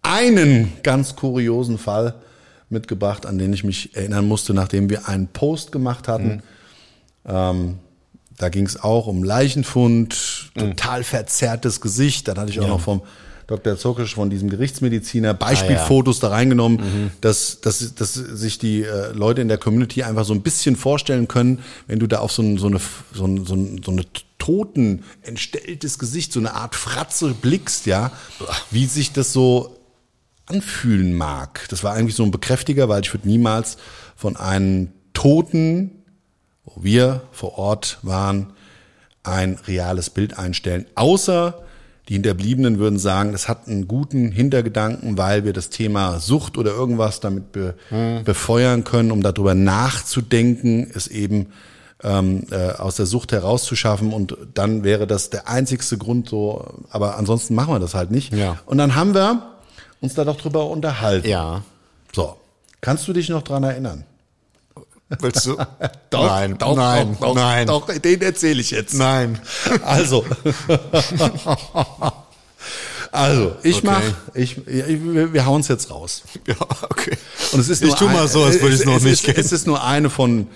einen 0.03 0.73
ganz 0.83 1.17
kuriosen 1.17 1.79
Fall 1.79 2.15
mitgebracht, 2.71 3.27
an 3.27 3.39
den 3.39 3.53
ich 3.53 3.65
mich 3.65 3.97
erinnern 3.97 4.27
musste, 4.27 4.55
nachdem 4.55 4.91
wir 4.91 5.09
einen 5.09 5.29
Post 5.29 5.73
gemacht 5.73 6.09
hatten. 6.09 6.43
Ähm, 7.27 7.79
da 8.37 8.49
ging 8.49 8.67
es 8.67 8.83
auch 8.83 9.07
um 9.07 9.25
Leichenfund, 9.25 10.51
total 10.55 11.03
verzerrtes 11.05 11.81
Gesicht. 11.81 12.29
Dann 12.29 12.39
hatte 12.39 12.51
ich 12.51 12.61
auch 12.61 12.69
noch 12.69 12.81
vom 12.81 13.03
Dr. 13.47 13.77
Zokisch, 13.77 14.15
von 14.15 14.29
diesem 14.29 14.51
Gerichtsmediziner, 14.51 15.33
Beispielfotos 15.33 16.19
da 16.19 16.29
reingenommen, 16.29 17.13
dass, 17.21 17.61
dass, 17.61 17.95
dass 17.95 18.15
sich 18.15 18.59
die 18.59 18.83
äh, 18.83 19.13
Leute 19.13 19.41
in 19.41 19.49
der 19.49 19.59
Community 19.59 20.03
einfach 20.03 20.25
so 20.25 20.35
ein 20.35 20.43
bisschen 20.43 20.75
vorstellen 20.75 21.29
können, 21.29 21.63
wenn 21.87 22.01
du 22.01 22.07
da 22.07 22.19
auf 22.19 22.33
so, 22.33 22.43
ein, 22.43 22.59
so, 22.59 22.67
eine, 22.67 22.81
so, 23.13 23.27
ein, 23.27 23.45
so, 23.45 23.55
ein, 23.55 23.83
so 23.85 23.93
eine 23.93 24.05
toten, 24.39 25.05
entstelltes 25.23 25.99
Gesicht, 25.99 26.33
so 26.33 26.41
eine 26.41 26.55
Art 26.55 26.75
Fratze 26.75 27.35
blickst, 27.35 27.87
ja, 27.87 28.11
wie 28.71 28.87
sich 28.87 29.13
das 29.13 29.33
so 29.33 29.77
anfühlen 30.47 31.15
mag. 31.15 31.67
Das 31.71 31.85
war 31.85 31.95
eigentlich 31.95 32.17
so 32.17 32.25
ein 32.25 32.31
Bekräftiger, 32.31 32.89
weil 32.89 33.03
ich 33.03 33.13
würde 33.13 33.29
niemals 33.29 33.77
von 34.17 34.37
einem 34.37 34.93
Toten, 35.13 36.03
wo 36.65 36.83
wir 36.83 37.23
vor 37.33 37.59
Ort 37.59 37.99
waren, 38.03 38.53
ein 39.23 39.59
reales 39.67 40.11
Bild 40.11 40.39
einstellen, 40.39 40.87
außer 40.95 41.66
Die 42.09 42.15
Hinterbliebenen 42.15 42.79
würden 42.79 42.99
sagen, 42.99 43.33
das 43.33 43.49
hat 43.49 43.67
einen 43.67 43.89
guten 43.89 44.31
Hintergedanken, 44.31 45.19
weil 45.19 45.45
wir 45.45 45.53
das 45.53 45.71
Thema 45.71 46.21
Sucht 46.21 46.57
oder 46.57 46.71
irgendwas 46.71 47.21
damit 47.21 47.53
be 47.53 47.75
befeuern 48.25 48.85
können, 48.85 49.11
um 49.11 49.23
darüber 49.23 49.55
nachzudenken, 49.55 50.91
es 50.95 51.09
eben 51.09 51.49
ähm, 52.03 52.47
äh, 52.51 52.73
aus 52.73 52.97
der 52.97 53.07
Sucht 53.07 53.33
herauszuschaffen 53.33 54.13
und 54.13 54.37
dann 54.55 54.85
wäre 54.85 55.07
das 55.07 55.31
der 55.31 55.49
einzigste 55.49 55.99
Grund 55.99 56.29
so, 56.29 56.85
aber 56.91 57.17
ansonsten 57.17 57.55
machen 57.55 57.75
wir 57.75 57.81
das 57.81 57.95
halt 57.95 58.11
nicht. 58.11 58.33
Ja. 58.33 58.59
Und 58.67 58.79
dann 58.79 58.95
haben 58.95 59.15
wir 59.15 59.43
uns 60.01 60.15
da 60.15 60.25
doch 60.25 60.37
drüber 60.37 60.67
unterhalten. 60.67 61.29
Ja. 61.29 61.63
So, 62.13 62.37
kannst 62.81 63.09
du 63.09 63.13
dich 63.13 63.29
noch 63.29 63.43
dran 63.43 63.65
erinnern? 63.65 64.05
Willst 65.09 65.47
du? 65.47 65.57
Doch, 66.11 66.27
nein, 66.27 66.59
doch, 66.59 66.77
nein, 66.77 67.13
doch, 67.21 67.29
doch, 67.29 67.35
nein. 67.35 67.67
Doch, 67.67 67.87
den 67.99 68.23
erzähle 68.23 68.61
ich 68.61 68.71
jetzt. 68.73 68.95
Nein. 68.95 69.41
Also. 69.85 70.25
Also, 73.13 73.57
ich 73.63 73.77
Okay. 73.77 73.87
mach, 73.87 74.03
ich, 74.35 74.59
ich, 74.67 75.03
wir 75.05 75.33
wir 75.33 75.47
hauen's 75.47 75.69
jetzt 75.69 75.91
raus. 75.91 76.23
Ja, 76.47 76.57
okay. 76.83 77.17
Und 77.53 77.61
es 77.61 77.69
ist 77.71 77.81
ich 77.83 77.89
nur 77.89 77.97
tu 77.97 78.09
mal 78.09 78.23
ein- 78.25 78.29
so, 78.29 78.43
als 78.43 78.61
würde 78.61 78.75
ich 78.75 78.81
es 78.81 78.87
noch 78.87 78.97
es 78.97 79.05
nicht 79.05 79.13
ist, 79.15 79.25
kennen. 79.25 79.39
Es 79.41 79.53
ist 79.53 79.67
nur 79.67 79.83
eine 79.83 80.11
von, 80.11 80.49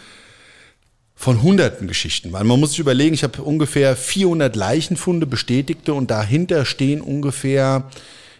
von 1.14 1.40
hunderten 1.40 1.88
Geschichten. 1.88 2.32
Weil 2.32 2.44
man 2.44 2.60
muss 2.60 2.70
sich 2.70 2.78
überlegen, 2.80 3.14
ich 3.14 3.22
habe 3.22 3.40
ungefähr 3.42 3.96
400 3.96 4.54
Leichenfunde 4.56 5.26
bestätigte 5.26 5.94
und 5.94 6.10
dahinter 6.10 6.66
stehen 6.66 7.00
ungefähr 7.00 7.84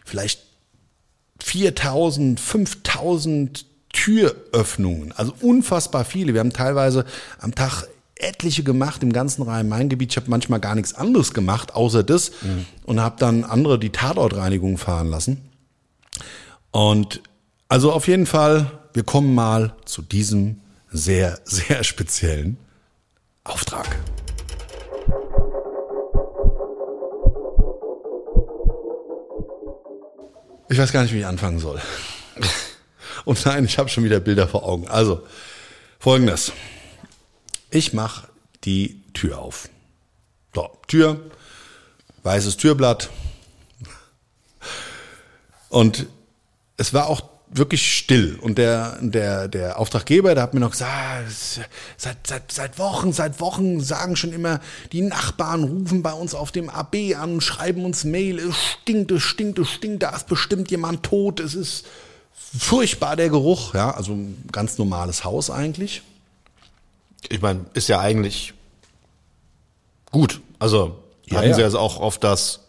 vielleicht 0.04 0.40
4000, 1.42 2.38
5000 2.40 3.64
Türöffnungen. 4.00 5.12
Also 5.12 5.34
unfassbar 5.40 6.06
viele. 6.06 6.32
Wir 6.32 6.40
haben 6.40 6.52
teilweise 6.54 7.04
am 7.38 7.54
Tag 7.54 7.84
etliche 8.14 8.62
gemacht 8.62 9.02
im 9.02 9.12
ganzen 9.12 9.42
Rhein-Main-Gebiet. 9.42 10.12
Ich 10.12 10.16
habe 10.16 10.30
manchmal 10.30 10.58
gar 10.58 10.74
nichts 10.74 10.94
anderes 10.94 11.34
gemacht, 11.34 11.74
außer 11.74 12.02
das. 12.02 12.32
Und 12.84 13.00
habe 13.00 13.16
dann 13.18 13.44
andere 13.44 13.78
die 13.78 13.90
Tatortreinigung 13.90 14.78
fahren 14.78 15.08
lassen. 15.08 15.50
Und 16.70 17.22
also 17.68 17.92
auf 17.92 18.08
jeden 18.08 18.26
Fall, 18.26 18.70
wir 18.94 19.02
kommen 19.02 19.34
mal 19.34 19.74
zu 19.84 20.00
diesem 20.00 20.60
sehr, 20.90 21.38
sehr 21.44 21.84
speziellen 21.84 22.56
Auftrag. 23.44 23.98
Ich 30.70 30.78
weiß 30.78 30.92
gar 30.92 31.02
nicht, 31.02 31.12
wie 31.12 31.18
ich 31.18 31.26
anfangen 31.26 31.58
soll. 31.58 31.80
Und 33.24 33.44
nein, 33.46 33.64
ich 33.64 33.78
habe 33.78 33.88
schon 33.88 34.04
wieder 34.04 34.20
Bilder 34.20 34.48
vor 34.48 34.64
Augen. 34.64 34.88
Also, 34.88 35.22
folgendes. 35.98 36.52
Ich 37.70 37.92
mache 37.92 38.28
die 38.64 39.02
Tür 39.14 39.38
auf. 39.38 39.68
So, 40.54 40.70
Tür, 40.88 41.20
weißes 42.22 42.56
Türblatt. 42.56 43.10
Und 45.68 46.06
es 46.76 46.92
war 46.92 47.06
auch 47.06 47.22
wirklich 47.52 47.96
still. 47.96 48.38
Und 48.40 48.58
der, 48.58 48.98
der, 49.00 49.48
der 49.48 49.78
Auftraggeber, 49.78 50.34
der 50.34 50.42
hat 50.44 50.54
mir 50.54 50.60
noch 50.60 50.70
gesagt, 50.70 51.28
es- 51.28 51.60
seit, 51.96 52.26
seit, 52.26 52.50
seit 52.52 52.78
Wochen, 52.78 53.12
seit 53.12 53.40
Wochen 53.40 53.80
sagen 53.80 54.16
schon 54.16 54.32
immer, 54.32 54.60
die 54.92 55.02
Nachbarn 55.02 55.64
rufen 55.64 56.02
bei 56.02 56.12
uns 56.12 56.34
auf 56.34 56.52
dem 56.52 56.68
AB 56.70 57.14
an, 57.16 57.40
schreiben 57.40 57.84
uns 57.84 58.04
Mail, 58.04 58.38
es 58.38 58.56
stinkt, 58.82 59.10
es 59.10 59.22
stinkt, 59.22 59.58
es 59.58 59.68
stinkt, 59.70 60.02
da 60.04 60.10
ist 60.10 60.26
bestimmt 60.28 60.70
jemand 60.70 61.02
tot, 61.02 61.40
es 61.40 61.54
ist 61.54 61.86
furchtbar 62.58 63.16
der 63.16 63.28
Geruch. 63.28 63.74
Ja, 63.74 63.90
also 63.92 64.12
ein 64.12 64.48
ganz 64.52 64.78
normales 64.78 65.24
Haus 65.24 65.50
eigentlich. 65.50 66.02
Ich 67.28 67.40
meine, 67.40 67.66
ist 67.74 67.88
ja 67.88 68.00
eigentlich 68.00 68.54
gut. 70.10 70.40
Also 70.58 70.96
Ja, 71.26 71.38
hatten 71.38 71.50
ja. 71.50 71.54
sie 71.54 71.62
also 71.62 71.78
auch 71.78 72.00
oft 72.00 72.24
das, 72.24 72.60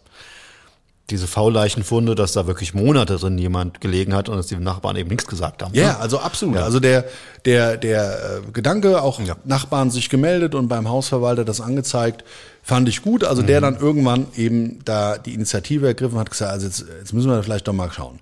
diese 1.10 1.28
Faulleichenfunde, 1.28 2.16
dass 2.16 2.34
da 2.34 2.48
wirklich 2.48 2.74
Monate 2.74 3.18
drin 3.18 3.38
jemand 3.38 3.82
gelegen 3.82 4.14
hat 4.14 4.30
und 4.30 4.38
dass 4.38 4.48
die 4.48 4.56
Nachbarn 4.56 4.96
eben 4.96 5.10
nichts 5.10 5.26
gesagt 5.28 5.64
haben. 5.64 5.74
Ja, 5.74 5.94
ne? 5.94 6.00
also 6.00 6.20
absolut. 6.20 6.56
Ja. 6.56 6.64
Also 6.64 6.80
der, 6.80 7.06
der, 7.46 7.78
der 7.78 8.42
äh, 8.48 8.52
Gedanke, 8.52 9.02
auch 9.02 9.20
Ja. 9.20 9.36
Nachbarn 9.46 9.90
sich 9.90 10.10
gemeldet 10.10 10.54
und 10.56 10.68
beim 10.68 10.88
Hausverwalter 10.90 11.44
das 11.44 11.60
angezeigt, 11.60 12.24
fand 12.64 12.88
ich 12.88 13.02
gut. 13.02 13.24
Also 13.24 13.42
Mhm. 13.42 13.48
der 13.48 13.62
dann 13.62 13.78
irgendwann 13.80 14.28
eben 14.36 14.80
da 14.86 15.18
die 15.18 15.34
Initiative 15.34 15.88
ergriffen 15.88 16.20
hat, 16.20 16.30
gesagt, 16.30 16.52
also 16.52 16.68
jetzt, 16.68 16.86
jetzt 17.00 17.14
müssen 17.14 17.30
wir 17.32 17.42
vielleicht 17.44 17.68
doch 17.68 17.74
mal 17.74 17.92
schauen. 17.92 18.20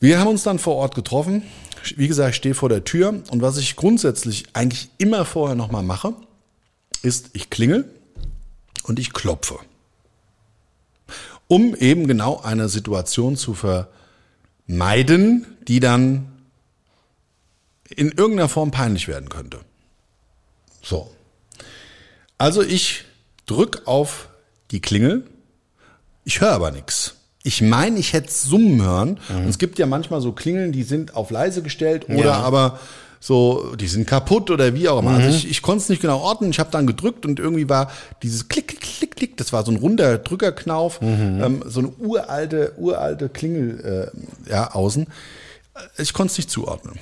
Wir 0.00 0.20
haben 0.20 0.28
uns 0.28 0.42
dann 0.42 0.58
vor 0.58 0.76
Ort 0.76 0.94
getroffen. 0.94 1.42
Wie 1.96 2.08
gesagt, 2.08 2.30
ich 2.30 2.36
stehe 2.36 2.54
vor 2.54 2.68
der 2.68 2.84
Tür 2.84 3.22
und 3.30 3.42
was 3.42 3.56
ich 3.56 3.76
grundsätzlich 3.76 4.44
eigentlich 4.52 4.90
immer 4.98 5.24
vorher 5.24 5.56
nochmal 5.56 5.82
mache, 5.82 6.14
ist, 7.02 7.30
ich 7.32 7.50
klingel 7.50 7.90
und 8.84 8.98
ich 8.98 9.12
klopfe. 9.12 9.58
Um 11.46 11.74
eben 11.74 12.06
genau 12.06 12.40
eine 12.40 12.68
Situation 12.68 13.36
zu 13.36 13.54
vermeiden, 14.66 15.46
die 15.66 15.80
dann 15.80 16.32
in 17.88 18.10
irgendeiner 18.10 18.48
Form 18.48 18.70
peinlich 18.70 19.08
werden 19.08 19.28
könnte. 19.28 19.60
So. 20.82 21.10
Also 22.36 22.62
ich 22.62 23.04
drück 23.46 23.82
auf 23.86 24.28
die 24.70 24.80
Klingel, 24.80 25.26
ich 26.24 26.40
höre 26.40 26.52
aber 26.52 26.70
nichts. 26.70 27.17
Ich 27.42 27.62
meine, 27.62 27.98
ich 27.98 28.12
hätte 28.12 28.30
Summen 28.32 28.82
hören. 28.82 29.18
Und 29.28 29.48
es 29.48 29.58
gibt 29.58 29.78
ja 29.78 29.86
manchmal 29.86 30.20
so 30.20 30.32
Klingeln, 30.32 30.72
die 30.72 30.82
sind 30.82 31.14
auf 31.14 31.30
leise 31.30 31.62
gestellt 31.62 32.06
oder 32.08 32.18
Ja. 32.24 32.34
aber 32.40 32.78
so, 33.20 33.74
die 33.74 33.88
sind 33.88 34.06
kaputt 34.06 34.50
oder 34.50 34.74
wie 34.74 34.88
auch 34.88 35.00
immer. 35.00 35.12
Also 35.12 35.28
ich, 35.30 35.50
ich 35.50 35.62
konnte 35.62 35.82
es 35.82 35.88
nicht 35.88 36.02
genau 36.02 36.18
ordnen. 36.20 36.50
Ich 36.50 36.58
habe 36.60 36.70
dann 36.70 36.86
gedrückt 36.86 37.26
und 37.26 37.40
irgendwie 37.40 37.68
war 37.68 37.90
dieses 38.22 38.48
Klick, 38.48 38.68
Klick, 38.68 38.80
Klick, 38.80 39.16
Klick, 39.16 39.36
das 39.36 39.52
war 39.52 39.64
so 39.64 39.72
ein 39.72 39.76
runder 39.76 40.18
Drückerknauf, 40.18 41.00
ähm, 41.02 41.62
so 41.66 41.80
eine 41.80 41.88
uralte, 41.98 42.74
uralte 42.76 43.28
Klingel 43.28 44.12
äh, 44.46 44.50
ja, 44.50 44.72
außen. 44.72 45.06
Ich 45.96 46.12
konnte 46.12 46.32
es 46.32 46.38
nicht 46.38 46.50
zuordnen. 46.50 46.96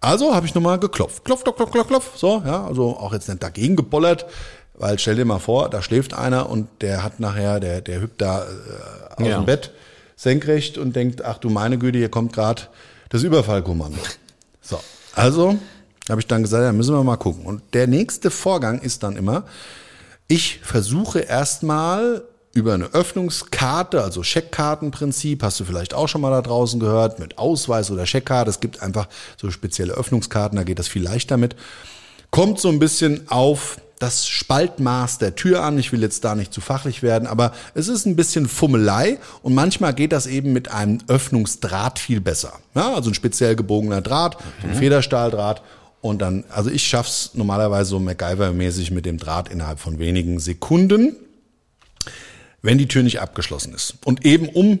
Also 0.00 0.34
habe 0.34 0.46
ich 0.46 0.54
nochmal 0.54 0.78
geklopft. 0.78 1.24
Klopf, 1.24 1.44
klopf, 1.44 1.56
klopf, 1.56 1.70
klopf, 1.70 1.88
klopf. 1.88 2.10
So, 2.16 2.42
ja, 2.44 2.64
also 2.66 2.96
auch 2.96 3.12
jetzt 3.12 3.28
nicht 3.28 3.42
dagegen 3.42 3.76
gebollert, 3.76 4.26
weil 4.82 4.98
stell 4.98 5.14
dir 5.14 5.24
mal 5.24 5.38
vor, 5.38 5.70
da 5.70 5.80
schläft 5.80 6.12
einer 6.12 6.50
und 6.50 6.68
der 6.80 7.04
hat 7.04 7.20
nachher, 7.20 7.60
der, 7.60 7.80
der 7.80 8.00
hüpft 8.00 8.20
da 8.20 8.42
äh, 8.42 9.22
aus 9.22 9.28
Ja. 9.28 9.36
dem 9.38 9.46
Bett 9.46 9.70
senkrecht 10.16 10.76
und 10.76 10.96
denkt, 10.96 11.24
ach 11.24 11.38
du 11.38 11.50
meine 11.50 11.78
Güte, 11.78 11.98
hier 11.98 12.08
kommt 12.08 12.32
gerade 12.32 12.62
das 13.08 13.22
Überfallkommando. 13.22 13.98
So, 14.60 14.80
also 15.14 15.56
habe 16.10 16.20
ich 16.20 16.26
dann 16.26 16.42
gesagt, 16.42 16.64
ja, 16.64 16.72
müssen 16.72 16.94
wir 16.96 17.04
mal 17.04 17.16
gucken. 17.16 17.46
Und 17.46 17.62
der 17.74 17.86
nächste 17.86 18.30
Vorgang 18.32 18.80
ist 18.80 19.04
dann 19.04 19.16
immer, 19.16 19.44
ich 20.26 20.58
versuche 20.64 21.20
erstmal 21.20 22.24
über 22.52 22.74
eine 22.74 22.86
Öffnungskarte, 22.86 24.02
also 24.02 24.24
Scheckkartenprinzip, 24.24 25.44
hast 25.44 25.60
du 25.60 25.64
vielleicht 25.64 25.94
auch 25.94 26.08
schon 26.08 26.20
mal 26.22 26.30
da 26.30 26.42
draußen 26.42 26.80
gehört, 26.80 27.20
mit 27.20 27.38
Ausweis 27.38 27.90
oder 27.92 28.04
Scheckkarte. 28.04 28.50
Es 28.50 28.58
gibt 28.58 28.82
einfach 28.82 29.08
so 29.40 29.50
spezielle 29.52 29.92
Öffnungskarten, 29.92 30.56
da 30.56 30.64
geht 30.64 30.78
das 30.80 30.88
viel 30.88 31.02
leichter 31.04 31.36
mit. 31.36 31.54
Kommt 32.30 32.58
so 32.58 32.68
ein 32.68 32.78
bisschen 32.80 33.28
auf 33.30 33.76
das 34.02 34.26
Spaltmaß 34.26 35.18
der 35.18 35.36
Tür 35.36 35.62
an. 35.62 35.78
Ich 35.78 35.92
will 35.92 36.02
jetzt 36.02 36.24
da 36.24 36.34
nicht 36.34 36.52
zu 36.52 36.60
fachlich 36.60 37.02
werden, 37.04 37.28
aber 37.28 37.52
es 37.74 37.86
ist 37.86 38.04
ein 38.04 38.16
bisschen 38.16 38.48
Fummelei 38.48 39.18
und 39.42 39.54
manchmal 39.54 39.94
geht 39.94 40.10
das 40.10 40.26
eben 40.26 40.52
mit 40.52 40.72
einem 40.72 40.98
Öffnungsdraht 41.06 42.00
viel 42.00 42.20
besser. 42.20 42.54
Ja, 42.74 42.94
also 42.94 43.10
ein 43.10 43.14
speziell 43.14 43.54
gebogener 43.54 44.02
Draht, 44.02 44.38
ein 44.64 44.74
Federstahldraht 44.74 45.62
und 46.00 46.20
dann, 46.20 46.42
also 46.50 46.68
ich 46.68 46.84
schaff's 46.84 47.30
normalerweise 47.34 47.90
so 47.90 47.98
MacGyver-mäßig 47.98 48.92
mit 48.92 49.06
dem 49.06 49.18
Draht 49.18 49.48
innerhalb 49.48 49.78
von 49.78 50.00
wenigen 50.00 50.40
Sekunden, 50.40 51.14
wenn 52.60 52.78
die 52.78 52.88
Tür 52.88 53.04
nicht 53.04 53.20
abgeschlossen 53.20 53.72
ist. 53.72 53.94
Und 54.04 54.26
eben 54.26 54.48
um 54.48 54.80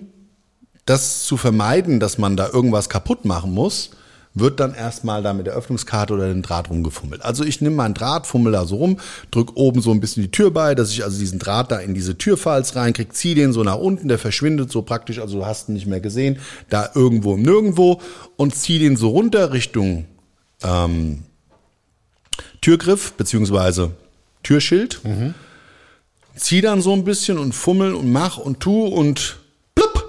das 0.84 1.22
zu 1.24 1.36
vermeiden, 1.36 2.00
dass 2.00 2.18
man 2.18 2.36
da 2.36 2.48
irgendwas 2.48 2.88
kaputt 2.88 3.24
machen 3.24 3.54
muss, 3.54 3.90
wird 4.34 4.60
dann 4.60 4.74
erstmal 4.74 5.22
da 5.22 5.32
mit 5.32 5.46
der 5.46 5.54
Öffnungskarte 5.54 6.14
oder 6.14 6.28
dem 6.28 6.42
Draht 6.42 6.70
rumgefummelt. 6.70 7.22
Also 7.22 7.44
ich 7.44 7.60
nehme 7.60 7.76
meinen 7.76 7.94
Draht, 7.94 8.26
fummel 8.26 8.52
da 8.52 8.64
so 8.64 8.76
rum, 8.76 8.98
drück 9.30 9.56
oben 9.56 9.82
so 9.82 9.90
ein 9.90 10.00
bisschen 10.00 10.22
die 10.22 10.30
Tür 10.30 10.50
bei, 10.50 10.74
dass 10.74 10.90
ich 10.90 11.04
also 11.04 11.18
diesen 11.18 11.38
Draht 11.38 11.70
da 11.70 11.78
in 11.78 11.94
diese 11.94 12.16
Türfalz 12.16 12.74
reinkrieg, 12.74 13.12
zieh 13.14 13.34
den 13.34 13.52
so 13.52 13.62
nach 13.62 13.76
unten, 13.76 14.08
der 14.08 14.18
verschwindet 14.18 14.70
so 14.70 14.82
praktisch, 14.82 15.18
also 15.18 15.38
du 15.38 15.46
hast 15.46 15.68
ihn 15.68 15.74
nicht 15.74 15.86
mehr 15.86 16.00
gesehen, 16.00 16.38
da 16.70 16.90
irgendwo 16.94 17.34
im 17.34 17.42
Nirgendwo 17.42 18.00
und 18.36 18.54
zieh 18.54 18.78
den 18.78 18.96
so 18.96 19.10
runter 19.10 19.52
Richtung 19.52 20.06
ähm, 20.62 21.24
Türgriff 22.60 23.12
beziehungsweise 23.12 23.90
Türschild. 24.42 25.00
Zieh 26.34 26.62
dann 26.62 26.80
so 26.80 26.94
ein 26.94 27.04
bisschen 27.04 27.36
und 27.36 27.52
fummel 27.52 27.94
und 27.94 28.10
mach 28.10 28.38
und 28.38 28.60
tu 28.60 28.86
und 28.86 29.36
plupp, 29.74 30.08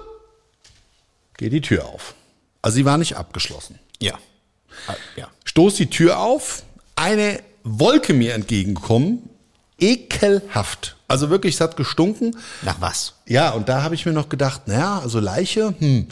geht 1.36 1.52
die 1.52 1.60
Tür 1.60 1.84
auf. 1.84 2.14
Also 2.62 2.76
sie 2.76 2.86
war 2.86 2.96
nicht 2.96 3.16
abgeschlossen. 3.16 3.78
Ja. 4.04 4.18
Ah, 4.86 4.94
Ja. 5.16 5.28
Stoß 5.44 5.74
die 5.76 5.88
Tür 5.90 6.18
auf, 6.18 6.62
eine 6.96 7.40
Wolke 7.62 8.12
mir 8.12 8.34
entgegengekommen, 8.34 9.28
ekelhaft. 9.78 10.96
Also 11.08 11.30
wirklich, 11.30 11.54
es 11.54 11.60
hat 11.60 11.76
gestunken. 11.76 12.36
Nach 12.62 12.80
was? 12.80 13.14
Ja, 13.26 13.50
und 13.50 13.68
da 13.68 13.82
habe 13.82 13.94
ich 13.94 14.04
mir 14.06 14.12
noch 14.12 14.28
gedacht, 14.28 14.66
naja, 14.68 14.98
also 14.98 15.20
Leiche, 15.20 15.74
hm, 15.78 16.08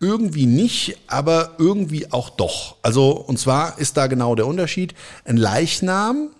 irgendwie 0.00 0.46
nicht, 0.46 0.96
aber 1.06 1.54
irgendwie 1.58 2.12
auch 2.12 2.30
doch. 2.30 2.76
Also, 2.82 3.10
und 3.12 3.38
zwar 3.38 3.78
ist 3.78 3.96
da 3.96 4.06
genau 4.06 4.34
der 4.34 4.46
Unterschied. 4.46 4.94
Ein 5.24 5.36
Leichnam 5.36 6.30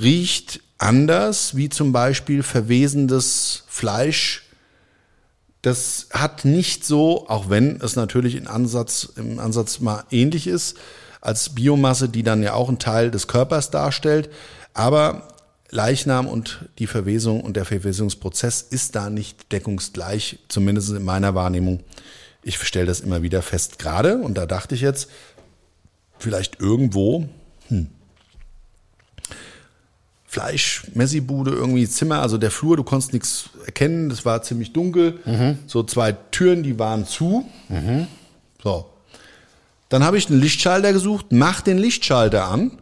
riecht 0.00 0.60
anders 0.78 1.56
wie 1.56 1.68
zum 1.68 1.92
Beispiel 1.92 2.42
verwesendes 2.42 3.64
Fleisch. 3.68 4.44
Das 5.62 6.08
hat 6.12 6.44
nicht 6.44 6.86
so, 6.86 7.28
auch 7.28 7.50
wenn 7.50 7.80
es 7.80 7.94
natürlich 7.96 8.34
in 8.34 8.46
Ansatz, 8.46 9.12
im 9.16 9.38
Ansatz 9.38 9.80
mal 9.80 10.04
ähnlich 10.10 10.46
ist, 10.46 10.78
als 11.20 11.50
Biomasse, 11.50 12.08
die 12.08 12.22
dann 12.22 12.42
ja 12.42 12.54
auch 12.54 12.68
einen 12.68 12.78
Teil 12.78 13.10
des 13.10 13.26
Körpers 13.26 13.70
darstellt. 13.70 14.30
Aber 14.72 15.28
Leichnam 15.70 16.26
und 16.26 16.68
die 16.78 16.86
Verwesung 16.86 17.42
und 17.42 17.56
der 17.56 17.64
Verwesungsprozess 17.64 18.62
ist 18.62 18.96
da 18.96 19.10
nicht 19.10 19.52
deckungsgleich, 19.52 20.38
zumindest 20.48 20.90
in 20.90 21.04
meiner 21.04 21.34
Wahrnehmung. 21.34 21.80
Ich 22.42 22.58
stelle 22.58 22.86
das 22.86 23.00
immer 23.00 23.22
wieder 23.22 23.42
fest, 23.42 23.78
gerade, 23.78 24.16
und 24.16 24.38
da 24.38 24.46
dachte 24.46 24.74
ich 24.74 24.80
jetzt, 24.80 25.10
vielleicht 26.18 26.58
irgendwo, 26.58 27.28
hm, 27.68 27.88
Fleisch, 30.30 30.84
Messibude, 30.94 31.50
irgendwie 31.50 31.88
Zimmer, 31.88 32.22
also 32.22 32.38
der 32.38 32.52
Flur, 32.52 32.76
du 32.76 32.84
konntest 32.84 33.12
nichts 33.12 33.50
erkennen, 33.66 34.08
das 34.08 34.24
war 34.24 34.42
ziemlich 34.42 34.72
dunkel. 34.72 35.18
So 35.66 35.82
zwei 35.82 36.12
Türen, 36.12 36.62
die 36.62 36.78
waren 36.78 37.04
zu. 37.04 37.50
So. 38.62 38.86
Dann 39.88 40.04
habe 40.04 40.18
ich 40.18 40.30
einen 40.30 40.40
Lichtschalter 40.40 40.92
gesucht, 40.92 41.26
mach 41.30 41.62
den 41.62 41.78
Lichtschalter 41.78 42.44
an. 42.44 42.78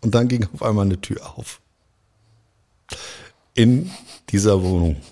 Und 0.00 0.16
dann 0.16 0.26
ging 0.26 0.48
auf 0.52 0.64
einmal 0.64 0.84
eine 0.84 1.00
Tür 1.00 1.38
auf. 1.38 1.60
In 3.54 3.88
dieser 4.30 4.64
Wohnung. 4.64 4.96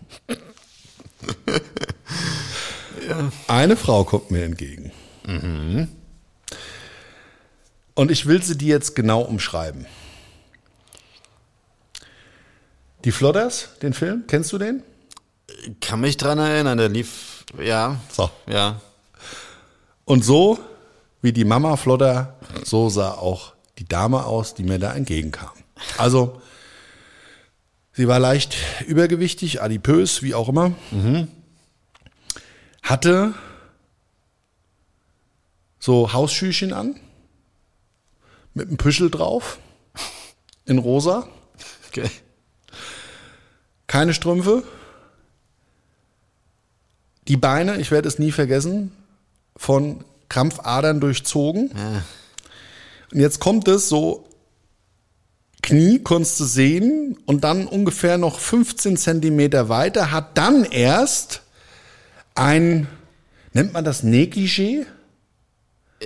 Eine 3.47 3.77
Frau 3.77 4.03
kommt 4.05 4.31
mir 4.33 4.43
entgegen. 4.45 4.91
Und 7.95 8.11
ich 8.11 8.27
will 8.27 8.43
sie 8.43 8.59
dir 8.59 8.69
jetzt 8.69 8.97
genau 8.97 9.21
umschreiben. 9.21 9.87
Die 13.05 13.13
Flodders, 13.13 13.71
den 13.83 13.95
Film, 13.95 14.25
kennst 14.27 14.53
du 14.53 14.59
den? 14.59 14.83
Kann 15.81 16.01
mich 16.01 16.17
dran 16.17 16.39
erinnern, 16.39 16.79
der 16.79 16.89
lief, 16.89 17.45
ja. 17.59 18.01
So. 18.13 18.31
Ja. 18.47 18.81
Und 20.05 20.25
so 20.25 20.59
wie 21.23 21.33
die 21.33 21.45
Mama 21.45 21.77
Flodder, 21.77 22.39
so 22.65 22.89
sah 22.89 23.13
auch 23.13 23.55
die 23.79 23.85
Dame 23.87 24.25
aus, 24.25 24.55
die 24.55 24.65
mir 24.65 24.79
da 24.79 24.93
entgegenkam. 24.93 25.51
Also, 25.99 26.41
sie 27.93 28.09
war 28.09 28.19
leicht 28.19 28.57
übergewichtig, 28.87 29.63
adipös, 29.63 30.23
wie 30.23 30.35
auch 30.35 30.49
immer. 30.49 30.73
Hatte 32.83 33.35
so 35.79 36.13
Hausschüchen 36.13 36.73
an, 36.73 37.01
mit 38.53 38.69
einem 38.69 38.77
Püschel 38.77 39.11
drauf, 39.11 39.59
in 40.67 40.79
rosa, 40.79 41.27
Okay. 41.91 42.09
Keine 43.91 44.15
Strümpfe. 44.15 44.63
Die 47.27 47.37
Beine, 47.37 47.81
ich 47.81 47.91
werde 47.91 48.07
es 48.07 48.21
nie 48.21 48.31
vergessen, 48.31 48.93
von 49.57 50.05
Krampfadern 50.29 51.01
durchzogen. 51.01 51.71
Und 53.13 53.19
jetzt 53.21 53.41
kommt 53.41 53.67
es 53.67 53.89
so, 53.89 54.29
Knie 55.61 55.99
konntest 55.99 56.39
du 56.39 56.45
sehen 56.45 57.19
und 57.27 57.43
dann 57.43 57.67
ungefähr 57.67 58.17
noch 58.17 58.39
15 58.39 58.97
Zentimeter 58.97 59.69
weiter 59.69 60.13
hat 60.13 60.39
dann 60.39 60.65
erst 60.65 61.43
ein, 62.37 62.87
nennt 63.53 63.73
man 63.73 63.85
das 63.85 64.05
Negligé? 64.05 64.87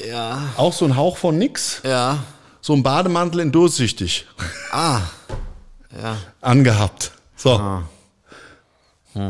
Ja. 0.08 0.54
Auch 0.56 0.72
so 0.72 0.86
ein 0.86 0.96
Hauch 0.96 1.18
von 1.18 1.36
nix. 1.36 1.82
Ja. 1.84 2.24
So 2.62 2.72
ein 2.72 2.82
Bademantel 2.82 3.40
in 3.40 3.52
durchsichtig 3.52 4.26
Ah. 4.72 5.02
Ja. 6.02 6.16
angehabt. 6.40 7.12
So. 7.44 7.83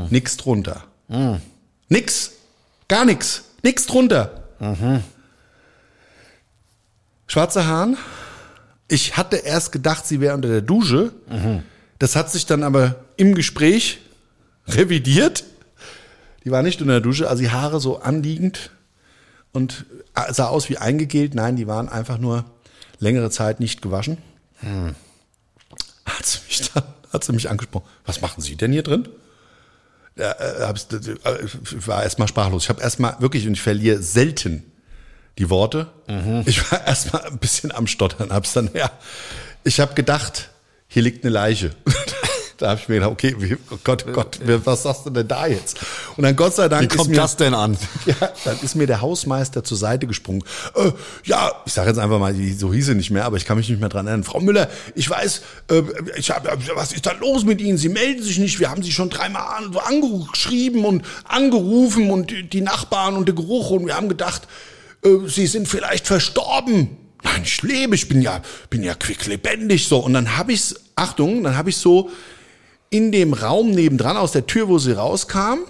Nix 0.09 0.37
drunter. 0.37 0.85
Nix. 1.88 2.31
Gar 2.87 3.05
nix. 3.07 3.42
Nix 3.64 3.87
drunter. 3.87 4.44
Schwarze 7.27 7.66
Haaren. 7.66 7.96
Ich 8.87 9.16
hatte 9.16 9.38
erst 9.38 9.72
gedacht, 9.72 10.07
sie 10.07 10.20
wäre 10.20 10.37
unter 10.37 10.48
der 10.48 10.61
Dusche. 10.61 11.12
Das 11.98 12.14
hat 12.14 12.31
sich 12.31 12.46
dann 12.46 12.62
aber 12.62 12.94
im 13.16 13.35
Gespräch 13.35 13.98
revidiert. 14.68 15.42
Die 16.44 16.53
war 16.53 16.62
nicht 16.62 16.81
unter 16.81 16.92
der 16.94 17.00
Dusche, 17.00 17.29
also 17.29 17.42
die 17.42 17.50
Haare 17.50 17.81
so 17.81 17.98
anliegend 17.98 18.70
und 19.53 19.87
sah 20.31 20.46
aus 20.46 20.68
wie 20.68 20.79
eingegelt. 20.79 21.35
Nein, 21.35 21.57
die 21.57 21.66
waren 21.66 21.88
einfach 21.88 22.18
nur 22.18 22.44
längere 23.00 23.31
Zeit 23.31 23.59
nicht 23.59 23.83
gewaschen. 23.83 24.18
Hat 26.07 26.24
sie 26.24 26.38
mich 26.46 26.70
dann, 26.70 26.85
hat 27.14 27.24
sie 27.24 27.33
mich 27.33 27.48
angesprochen. 27.48 27.87
Was 28.05 28.20
machen 28.20 28.40
Sie 28.42 28.57
denn 28.57 28.72
hier 28.72 28.83
drin? 28.83 29.09
Äh, 30.16 30.24
hab's- 30.61 30.87
äh, 30.92 31.16
ich 31.44 31.87
war 31.88 32.03
erstmal 32.03 32.29
sprachlos. 32.29 32.64
Ich 32.64 32.68
habe 32.68 32.83
erstmal 32.83 33.16
wirklich, 33.20 33.46
und 33.46 33.55
ich 33.55 33.62
verliere 33.62 34.03
selten 34.03 34.64
die 35.38 35.50
Worte. 35.50 35.88
Ich 36.46 36.70
war 36.70 36.87
erstmal 36.87 37.24
ein 37.24 37.38
bisschen 37.38 37.72
am 37.72 37.87
Stottern. 37.88 38.31
Hab's 38.33 38.53
dann, 38.53 38.70
ja, 38.74 38.90
ich 39.64 39.81
habe 39.81 39.94
gedacht, 39.94 40.50
hier 40.87 41.03
liegt 41.03 41.24
eine 41.24 41.33
Leiche. 41.33 41.70
da 42.58 42.70
habe 42.70 42.80
ich 42.80 42.88
mir 42.88 42.96
gedacht, 42.96 43.10
okay, 43.10 43.34
wie, 43.38 43.56
oh 43.70 43.78
Gott, 43.82 44.04
oh 44.08 44.12
Gott, 44.12 44.38
was 44.64 44.82
sagst 44.84 45.06
du 45.06 45.10
denn 45.10 45.26
da 45.26 45.46
jetzt? 45.46 45.78
Und 46.16 46.24
dann 46.24 46.36
Gott 46.36 46.54
sei 46.54 46.68
Dank 46.68 46.82
Wie 46.82 46.96
kommt 46.96 47.10
mir, 47.10 47.16
das 47.16 47.36
denn 47.36 47.54
an? 47.54 47.76
ja, 48.06 48.14
dann 48.44 48.58
ist 48.62 48.74
mir 48.74 48.86
der 48.86 49.00
Hausmeister 49.00 49.64
zur 49.64 49.76
Seite 49.76 50.06
gesprungen. 50.06 50.42
Äh, 50.74 50.92
ja, 51.24 51.52
ich 51.66 51.72
sage 51.72 51.88
jetzt 51.88 51.98
einfach 51.98 52.18
mal, 52.18 52.34
so 52.56 52.72
hieß 52.72 52.86
sie 52.86 52.94
nicht 52.94 53.10
mehr, 53.10 53.24
aber 53.24 53.36
ich 53.36 53.44
kann 53.44 53.56
mich 53.56 53.68
nicht 53.68 53.80
mehr 53.80 53.88
dran 53.88 54.06
erinnern. 54.06 54.24
Frau 54.24 54.40
Müller, 54.40 54.68
ich 54.94 55.08
weiß, 55.08 55.42
äh, 55.70 55.82
ich 56.16 56.30
hab, 56.30 56.46
was 56.74 56.92
ist 56.92 57.06
da 57.06 57.12
los 57.12 57.44
mit 57.44 57.60
Ihnen? 57.60 57.78
Sie 57.78 57.88
melden 57.88 58.22
sich 58.22 58.38
nicht. 58.38 58.60
Wir 58.60 58.70
haben 58.70 58.82
Sie 58.82 58.92
schon 58.92 59.10
dreimal 59.10 59.42
an, 59.56 59.72
so 59.72 59.80
angeschrieben 59.80 60.84
und 60.84 61.04
angerufen 61.24 62.10
und 62.10 62.30
die, 62.30 62.48
die 62.48 62.60
Nachbarn 62.60 63.16
und 63.16 63.26
der 63.26 63.34
Geruch 63.34 63.70
und 63.70 63.86
wir 63.86 63.96
haben 63.96 64.08
gedacht, 64.08 64.46
äh, 65.04 65.08
Sie 65.26 65.46
sind 65.46 65.68
vielleicht 65.68 66.06
verstorben. 66.06 66.98
Nein, 67.24 67.42
ich 67.42 67.62
lebe, 67.62 67.94
ich 67.94 68.06
bin 68.08 68.20
ja, 68.20 68.42
bin 68.68 68.82
ja 68.82 68.94
quicklebendig 68.94 69.88
so. 69.88 69.98
Und 69.98 70.12
dann 70.12 70.36
habe 70.36 70.52
ich's, 70.52 70.74
Achtung, 70.94 71.42
dann 71.42 71.56
habe 71.56 71.70
ich 71.70 71.78
so 71.78 72.10
in 72.90 73.12
dem 73.12 73.33
Raum 73.33 73.70
nebendran 73.70 74.16
aus 74.16 74.33
der 74.33 74.47
Tür, 74.47 74.68
wo 74.68 74.79
sie 74.79 74.92
rauskam, 74.92 75.61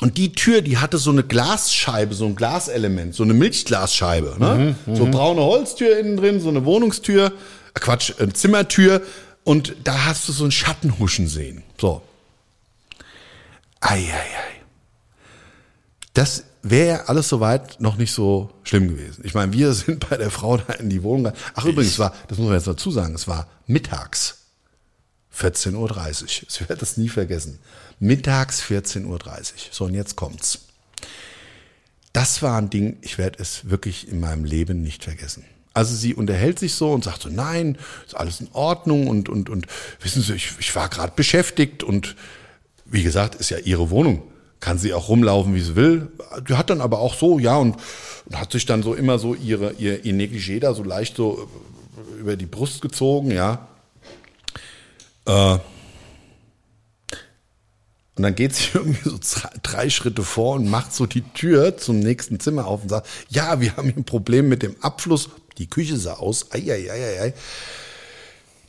und 0.00 0.16
die 0.16 0.32
Tür, 0.32 0.62
die 0.62 0.78
hatte 0.78 0.96
so 0.98 1.10
eine 1.10 1.24
Glasscheibe, 1.24 2.14
so 2.14 2.26
ein 2.26 2.36
Glaselement, 2.36 3.14
so 3.14 3.24
eine 3.24 3.34
Milchglasscheibe. 3.34 4.36
Ne? 4.38 4.76
so 4.86 5.06
braune 5.06 5.42
Holztür 5.42 5.98
innen 5.98 6.16
drin, 6.16 6.40
so 6.40 6.48
eine 6.48 6.64
Wohnungstür, 6.64 7.26
äh, 7.74 7.80
Quatsch, 7.80 8.12
eine 8.18 8.32
Zimmertür. 8.32 9.02
Und 9.42 9.74
da 9.82 10.04
hast 10.06 10.28
du 10.28 10.32
so 10.32 10.44
einen 10.44 10.52
Schattenhuschen 10.52 11.26
sehen. 11.26 11.64
So. 11.80 12.02
Eieiei. 13.80 14.12
Das 16.14 16.44
wäre 16.62 17.08
alles 17.08 17.28
soweit 17.28 17.80
noch 17.80 17.96
nicht 17.96 18.12
so 18.12 18.50
schlimm 18.62 18.88
gewesen. 18.88 19.22
Ich 19.24 19.34
meine, 19.34 19.52
wir 19.52 19.72
sind 19.72 20.08
bei 20.08 20.16
der 20.16 20.30
Frau 20.30 20.58
da 20.58 20.74
in 20.74 20.90
die 20.90 21.02
Wohnung. 21.02 21.32
Ach 21.54 21.64
übrigens, 21.64 21.98
war, 21.98 22.14
das 22.28 22.38
muss 22.38 22.46
man 22.46 22.56
jetzt 22.56 22.68
dazu 22.68 22.92
sagen, 22.92 23.14
es 23.16 23.26
war 23.26 23.48
mittags. 23.66 24.37
14.30 25.38 25.74
Uhr. 25.74 26.28
Ich 26.28 26.60
werde 26.60 26.76
das 26.76 26.96
nie 26.96 27.08
vergessen. 27.08 27.58
Mittags 28.00 28.62
14.30 28.62 29.06
Uhr. 29.06 29.22
So, 29.70 29.84
und 29.84 29.94
jetzt 29.94 30.16
kommt's. 30.16 30.60
Das 32.12 32.42
war 32.42 32.58
ein 32.58 32.70
Ding, 32.70 32.96
ich 33.02 33.18
werde 33.18 33.38
es 33.40 33.70
wirklich 33.70 34.08
in 34.08 34.20
meinem 34.20 34.44
Leben 34.44 34.82
nicht 34.82 35.04
vergessen. 35.04 35.44
Also 35.74 35.94
sie 35.94 36.14
unterhält 36.14 36.58
sich 36.58 36.74
so 36.74 36.90
und 36.92 37.04
sagt 37.04 37.22
so, 37.22 37.28
nein, 37.28 37.78
ist 38.04 38.16
alles 38.16 38.40
in 38.40 38.48
Ordnung 38.52 39.06
und, 39.06 39.28
und, 39.28 39.48
und 39.48 39.66
wissen 40.00 40.22
Sie, 40.22 40.34
ich, 40.34 40.52
ich 40.58 40.74
war 40.74 40.88
gerade 40.88 41.12
beschäftigt 41.14 41.84
und 41.84 42.16
wie 42.84 43.02
gesagt, 43.02 43.36
ist 43.36 43.50
ja 43.50 43.58
ihre 43.58 43.90
Wohnung. 43.90 44.22
Kann 44.60 44.78
sie 44.78 44.92
auch 44.92 45.08
rumlaufen, 45.08 45.54
wie 45.54 45.60
sie 45.60 45.76
will. 45.76 46.08
Die 46.48 46.54
hat 46.54 46.70
dann 46.70 46.80
aber 46.80 46.98
auch 46.98 47.14
so, 47.14 47.38
ja, 47.38 47.56
und, 47.56 47.76
und 48.26 48.40
hat 48.40 48.50
sich 48.50 48.66
dann 48.66 48.82
so 48.82 48.94
immer 48.94 49.20
so 49.20 49.34
ihre, 49.34 49.74
ihr, 49.74 50.04
ihr 50.04 50.14
Negligé 50.14 50.58
da 50.58 50.74
so 50.74 50.82
leicht 50.82 51.16
so 51.16 51.48
über 52.18 52.34
die 52.34 52.46
Brust 52.46 52.80
gezogen, 52.80 53.30
ja. 53.30 53.67
Äh, 55.28 55.58
und 58.16 58.22
dann 58.24 58.34
geht 58.34 58.54
sie 58.54 58.70
irgendwie 58.74 59.08
so 59.08 59.18
drei, 59.62 59.88
Schritte 59.90 60.22
vor 60.22 60.56
und 60.56 60.68
macht 60.68 60.92
so 60.92 61.06
die 61.06 61.22
Tür 61.22 61.76
zum 61.76 62.00
nächsten 62.00 62.40
Zimmer 62.40 62.66
auf 62.66 62.82
und 62.82 62.88
sagt, 62.88 63.06
ja, 63.28 63.60
wir 63.60 63.76
haben 63.76 63.88
hier 63.88 63.96
ein 63.96 64.04
Problem 64.04 64.48
mit 64.48 64.62
dem 64.62 64.74
Abfluss. 64.80 65.30
Die 65.58 65.70
Küche 65.70 65.96
sah 65.96 66.14
aus. 66.14 66.52
Eieieiei. 66.52 67.32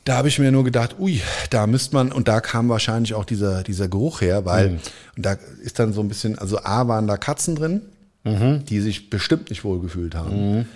Da 0.04 0.16
habe 0.16 0.28
ich 0.28 0.38
mir 0.38 0.50
nur 0.50 0.64
gedacht, 0.64 0.96
ui, 0.98 1.20
da 1.50 1.66
müsste 1.66 1.94
man, 1.94 2.10
und 2.10 2.26
da 2.26 2.40
kam 2.40 2.68
wahrscheinlich 2.68 3.14
auch 3.14 3.24
dieser, 3.24 3.62
dieser 3.62 3.86
Geruch 3.88 4.22
her, 4.22 4.44
weil, 4.44 4.80
und 5.16 5.26
da 5.26 5.36
ist 5.62 5.78
dann 5.78 5.92
so 5.92 6.00
ein 6.00 6.08
bisschen, 6.08 6.38
also 6.38 6.58
A 6.64 6.88
waren 6.88 7.06
da 7.06 7.16
Katzen 7.16 7.54
drin, 7.54 7.82
die 8.24 8.80
sich 8.80 9.10
bestimmt 9.10 9.50
nicht 9.50 9.62
wohlgefühlt 9.62 10.14
haben. 10.14 10.66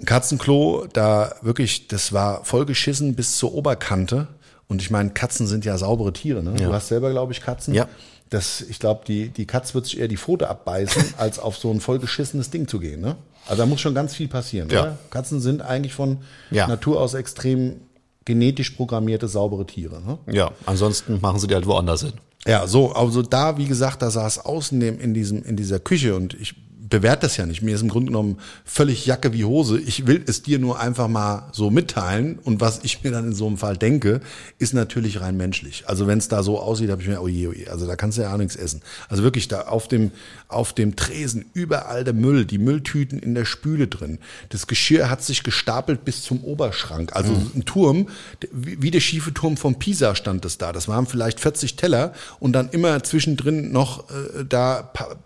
Ein 0.00 0.04
Katzenklo, 0.06 0.86
da 0.92 1.34
wirklich, 1.42 1.86
das 1.88 2.12
war 2.12 2.44
vollgeschissen 2.44 3.14
bis 3.14 3.36
zur 3.36 3.54
Oberkante. 3.54 4.28
Und 4.68 4.82
ich 4.82 4.90
meine, 4.90 5.10
Katzen 5.10 5.46
sind 5.46 5.64
ja 5.64 5.78
saubere 5.78 6.12
Tiere. 6.12 6.42
Ne? 6.42 6.54
Du 6.54 6.72
hast 6.72 6.88
selber, 6.88 7.10
glaube 7.10 7.32
ich, 7.32 7.40
Katzen. 7.40 7.74
Ja. 7.74 7.88
Das, 8.30 8.60
ich 8.60 8.80
glaube, 8.80 9.04
die, 9.06 9.28
die 9.28 9.46
Katz 9.46 9.74
wird 9.74 9.86
sich 9.86 10.00
eher 10.00 10.08
die 10.08 10.16
Pfote 10.16 10.48
abbeißen, 10.48 11.14
als 11.18 11.38
auf 11.38 11.56
so 11.56 11.70
ein 11.70 11.80
vollgeschissenes 11.80 12.50
Ding 12.50 12.66
zu 12.66 12.80
gehen. 12.80 13.00
Ne? 13.00 13.16
Also 13.46 13.62
da 13.62 13.66
muss 13.66 13.80
schon 13.80 13.94
ganz 13.94 14.14
viel 14.14 14.26
passieren. 14.28 14.68
Ja. 14.70 14.82
Oder? 14.82 14.98
Katzen 15.10 15.40
sind 15.40 15.62
eigentlich 15.62 15.94
von 15.94 16.18
Ja. 16.50 16.66
Natur 16.66 17.00
aus 17.00 17.14
extrem 17.14 17.76
genetisch 18.24 18.70
programmierte, 18.70 19.28
saubere 19.28 19.66
Tiere. 19.66 20.02
Ne? 20.02 20.18
Ja, 20.32 20.50
ansonsten 20.66 21.20
machen 21.20 21.38
sie 21.38 21.46
die 21.46 21.54
halt 21.54 21.66
woanders 21.66 22.02
hin. 22.02 22.14
Ja, 22.44 22.66
so, 22.66 22.92
also 22.92 23.22
da, 23.22 23.56
wie 23.56 23.66
gesagt, 23.66 24.02
da 24.02 24.10
saß 24.10 24.44
außen 24.44 24.80
in, 24.82 25.14
diesem, 25.14 25.44
in 25.44 25.56
dieser 25.56 25.78
Küche 25.80 26.14
und 26.14 26.34
ich 26.34 26.54
bewerte 26.88 27.22
das 27.26 27.36
ja 27.36 27.46
nicht. 27.46 27.62
Mir 27.62 27.74
ist 27.74 27.82
im 27.82 27.88
Grunde 27.88 28.06
genommen 28.06 28.38
völlig 28.64 29.06
Jacke 29.06 29.32
wie 29.32 29.44
Hose. 29.44 29.80
Ich 29.80 30.06
will 30.06 30.22
es 30.26 30.42
dir 30.42 30.58
nur 30.58 30.78
einfach 30.78 31.08
mal 31.08 31.48
so 31.52 31.70
mitteilen. 31.70 32.38
Und 32.38 32.60
was 32.60 32.80
ich 32.82 33.02
mir 33.02 33.10
dann 33.10 33.26
in 33.28 33.34
so 33.34 33.46
einem 33.46 33.58
Fall 33.58 33.76
denke, 33.76 34.20
ist 34.58 34.74
natürlich 34.74 35.20
rein 35.20 35.36
menschlich. 35.36 35.84
Also 35.86 36.06
wenn 36.06 36.18
es 36.18 36.28
da 36.28 36.42
so 36.42 36.60
aussieht, 36.60 36.90
habe 36.90 37.02
ich 37.02 37.08
mir, 37.08 37.20
oh 37.20 37.28
je, 37.28 37.48
oh 37.48 37.52
je, 37.52 37.68
also 37.68 37.86
da 37.86 37.96
kannst 37.96 38.18
du 38.18 38.22
ja 38.22 38.32
auch 38.32 38.38
nichts 38.38 38.56
essen. 38.56 38.82
Also 39.08 39.22
wirklich 39.22 39.48
da 39.48 39.62
auf 39.62 39.88
dem, 39.88 40.10
auf 40.48 40.72
dem 40.72 40.94
Tresen 40.96 41.46
überall 41.54 42.04
der 42.04 42.14
Müll, 42.14 42.44
die 42.44 42.58
Mülltüten 42.58 43.18
in 43.18 43.34
der 43.34 43.44
Spüle 43.44 43.88
drin. 43.88 44.18
Das 44.50 44.66
Geschirr 44.66 45.10
hat 45.10 45.22
sich 45.22 45.42
gestapelt 45.42 46.04
bis 46.04 46.22
zum 46.22 46.44
Oberschrank. 46.44 47.14
Also 47.16 47.32
Mhm. 47.32 47.50
ein 47.56 47.64
Turm, 47.64 48.08
wie 48.52 48.90
der 48.90 49.00
schiefe 49.00 49.34
Turm 49.34 49.56
vom 49.56 49.78
Pisa 49.78 50.14
stand 50.14 50.44
es 50.44 50.58
da. 50.58 50.72
Das 50.72 50.88
waren 50.88 51.06
vielleicht 51.06 51.40
40 51.40 51.76
Teller 51.76 52.12
und 52.38 52.52
dann 52.52 52.70
immer 52.70 53.02
zwischendrin 53.02 53.72
noch 53.72 54.08
äh, 54.10 54.44
da 54.48 54.82
paar, 54.82 55.16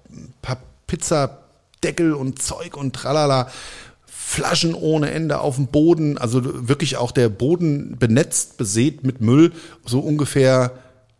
paar 0.40 0.58
Pizzadeckel 1.80 2.12
und 2.12 2.42
Zeug 2.42 2.76
und 2.76 2.94
tralala. 2.94 3.48
Flaschen 4.06 4.74
ohne 4.74 5.10
Ende 5.10 5.40
auf 5.40 5.56
dem 5.56 5.66
Boden, 5.66 6.16
also 6.16 6.68
wirklich 6.68 6.96
auch 6.96 7.10
der 7.10 7.28
Boden 7.28 7.96
benetzt, 7.98 8.58
besät 8.58 9.02
mit 9.02 9.20
Müll, 9.20 9.52
so 9.84 9.98
ungefähr 9.98 10.72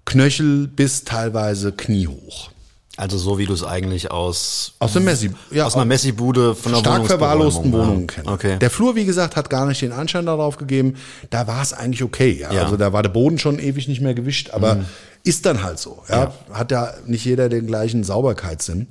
Knöchel 0.04 0.68
bis 0.68 1.02
teilweise 1.02 1.72
kniehoch. 1.72 2.50
Also 2.96 3.18
so 3.18 3.38
wie 3.38 3.46
du 3.46 3.54
es 3.54 3.64
eigentlich 3.64 4.12
aus, 4.12 4.74
Aus 4.78 4.92
der 4.92 5.02
Messi, 5.02 5.32
ja, 5.50 5.66
aus 5.66 5.74
einer 5.74 5.86
Messi-Bude 5.86 6.54
von 6.54 6.72
einer 6.72 6.80
stark 6.80 7.06
verwahrlosten 7.06 7.72
Wohnungen 7.72 8.02
ja. 8.02 8.06
kennen. 8.06 8.28
Okay. 8.28 8.58
Der 8.60 8.70
Flur, 8.70 8.94
wie 8.94 9.06
gesagt, 9.06 9.34
hat 9.34 9.50
gar 9.50 9.66
nicht 9.66 9.82
den 9.82 9.92
Anschein 9.92 10.26
darauf 10.26 10.56
gegeben. 10.56 10.94
Da 11.30 11.48
war 11.48 11.62
es 11.62 11.72
eigentlich 11.72 12.04
okay. 12.04 12.30
Ja. 12.38 12.52
Ja. 12.52 12.62
Also 12.62 12.76
da 12.76 12.92
war 12.92 13.02
der 13.02 13.10
Boden 13.10 13.38
schon 13.38 13.58
ewig 13.58 13.88
nicht 13.88 14.02
mehr 14.02 14.14
gewischt, 14.14 14.50
aber 14.50 14.84
ist 15.24 15.46
dann 15.46 15.64
halt 15.64 15.80
so. 15.80 16.02
Ja. 16.08 16.32
Hat 16.52 16.70
ja 16.70 16.92
nicht 17.06 17.24
jeder 17.24 17.48
den 17.48 17.66
gleichen 17.66 18.04
Sauberkeitssinn. 18.04 18.86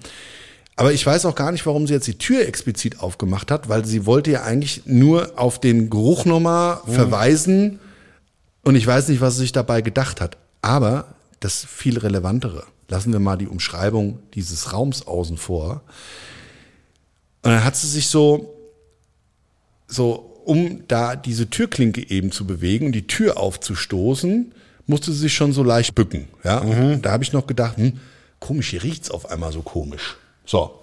Aber 0.80 0.94
ich 0.94 1.06
weiß 1.06 1.26
auch 1.26 1.36
gar 1.36 1.52
nicht, 1.52 1.66
warum 1.66 1.88
sie 1.88 1.94
jetzt 1.94 2.08
die 2.08 2.18
Tür 2.18 2.48
explizit 2.48 3.02
aufgemacht 3.02 3.52
hat, 3.52 3.68
weil 3.68 3.84
sie 3.84 4.06
wollte 4.06 4.32
ja 4.32 4.44
eigentlich 4.44 4.84
nur 4.86 5.34
auf 5.38 5.60
den 5.60 5.90
Geruch 5.90 6.24
nochmal 6.24 6.80
verweisen. 6.86 7.82
Und 8.64 8.76
ich 8.76 8.88
weiß 8.88 9.10
nicht, 9.10 9.20
was 9.20 9.36
sie 9.36 9.42
sich 9.42 9.52
dabei 9.52 9.82
gedacht 9.82 10.22
hat. 10.22 10.38
Aber 10.62 11.16
das 11.42 11.66
viel 11.66 11.98
relevantere. 11.98 12.64
Lassen 12.88 13.12
wir 13.12 13.20
mal 13.20 13.36
die 13.36 13.50
Umschreibung 13.50 14.20
dieses 14.36 14.72
Raums 14.72 15.06
außen 15.06 15.36
vor. 15.36 15.82
Und 17.42 17.52
dann 17.52 17.66
hat 17.66 17.76
sie 17.76 17.88
sich 17.88 18.08
so, 18.08 18.56
so, 19.86 20.42
um 20.46 20.88
da 20.88 21.18
diese 21.18 21.50
Türklinke 21.50 22.10
eben 22.10 22.32
zu 22.32 22.48
bewegen 22.48 22.86
und 22.86 22.92
die 22.94 23.06
Tür 23.06 23.36
aufzustoßen, 23.36 24.54
musste 24.88 25.12
sie 25.12 25.20
sich 25.20 25.34
schon 25.34 25.52
so 25.52 25.62
leicht 25.62 25.94
bücken. 25.94 26.30
Ja, 26.46 26.60
Und 26.60 27.02
da 27.02 27.12
habe 27.12 27.26
ich 27.26 27.34
noch 27.34 27.48
gedacht, 27.48 27.76
hm, 27.76 28.00
komisch, 28.40 28.70
hier 28.70 28.82
riecht's 28.82 29.12
auf 29.12 29.30
einmal 29.30 29.52
so 29.52 29.62
komisch. 29.62 30.16
So, 30.50 30.82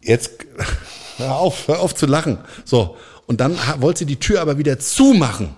jetzt 0.00 0.30
hör 1.16 1.38
auf, 1.38 1.66
hör 1.66 1.80
auf 1.80 1.92
zu 1.92 2.06
lachen. 2.06 2.38
So, 2.64 2.96
und 3.26 3.40
dann 3.40 3.58
wollte 3.78 4.00
sie 4.00 4.06
die 4.06 4.20
Tür 4.20 4.40
aber 4.40 4.58
wieder 4.58 4.78
zumachen. 4.78 5.56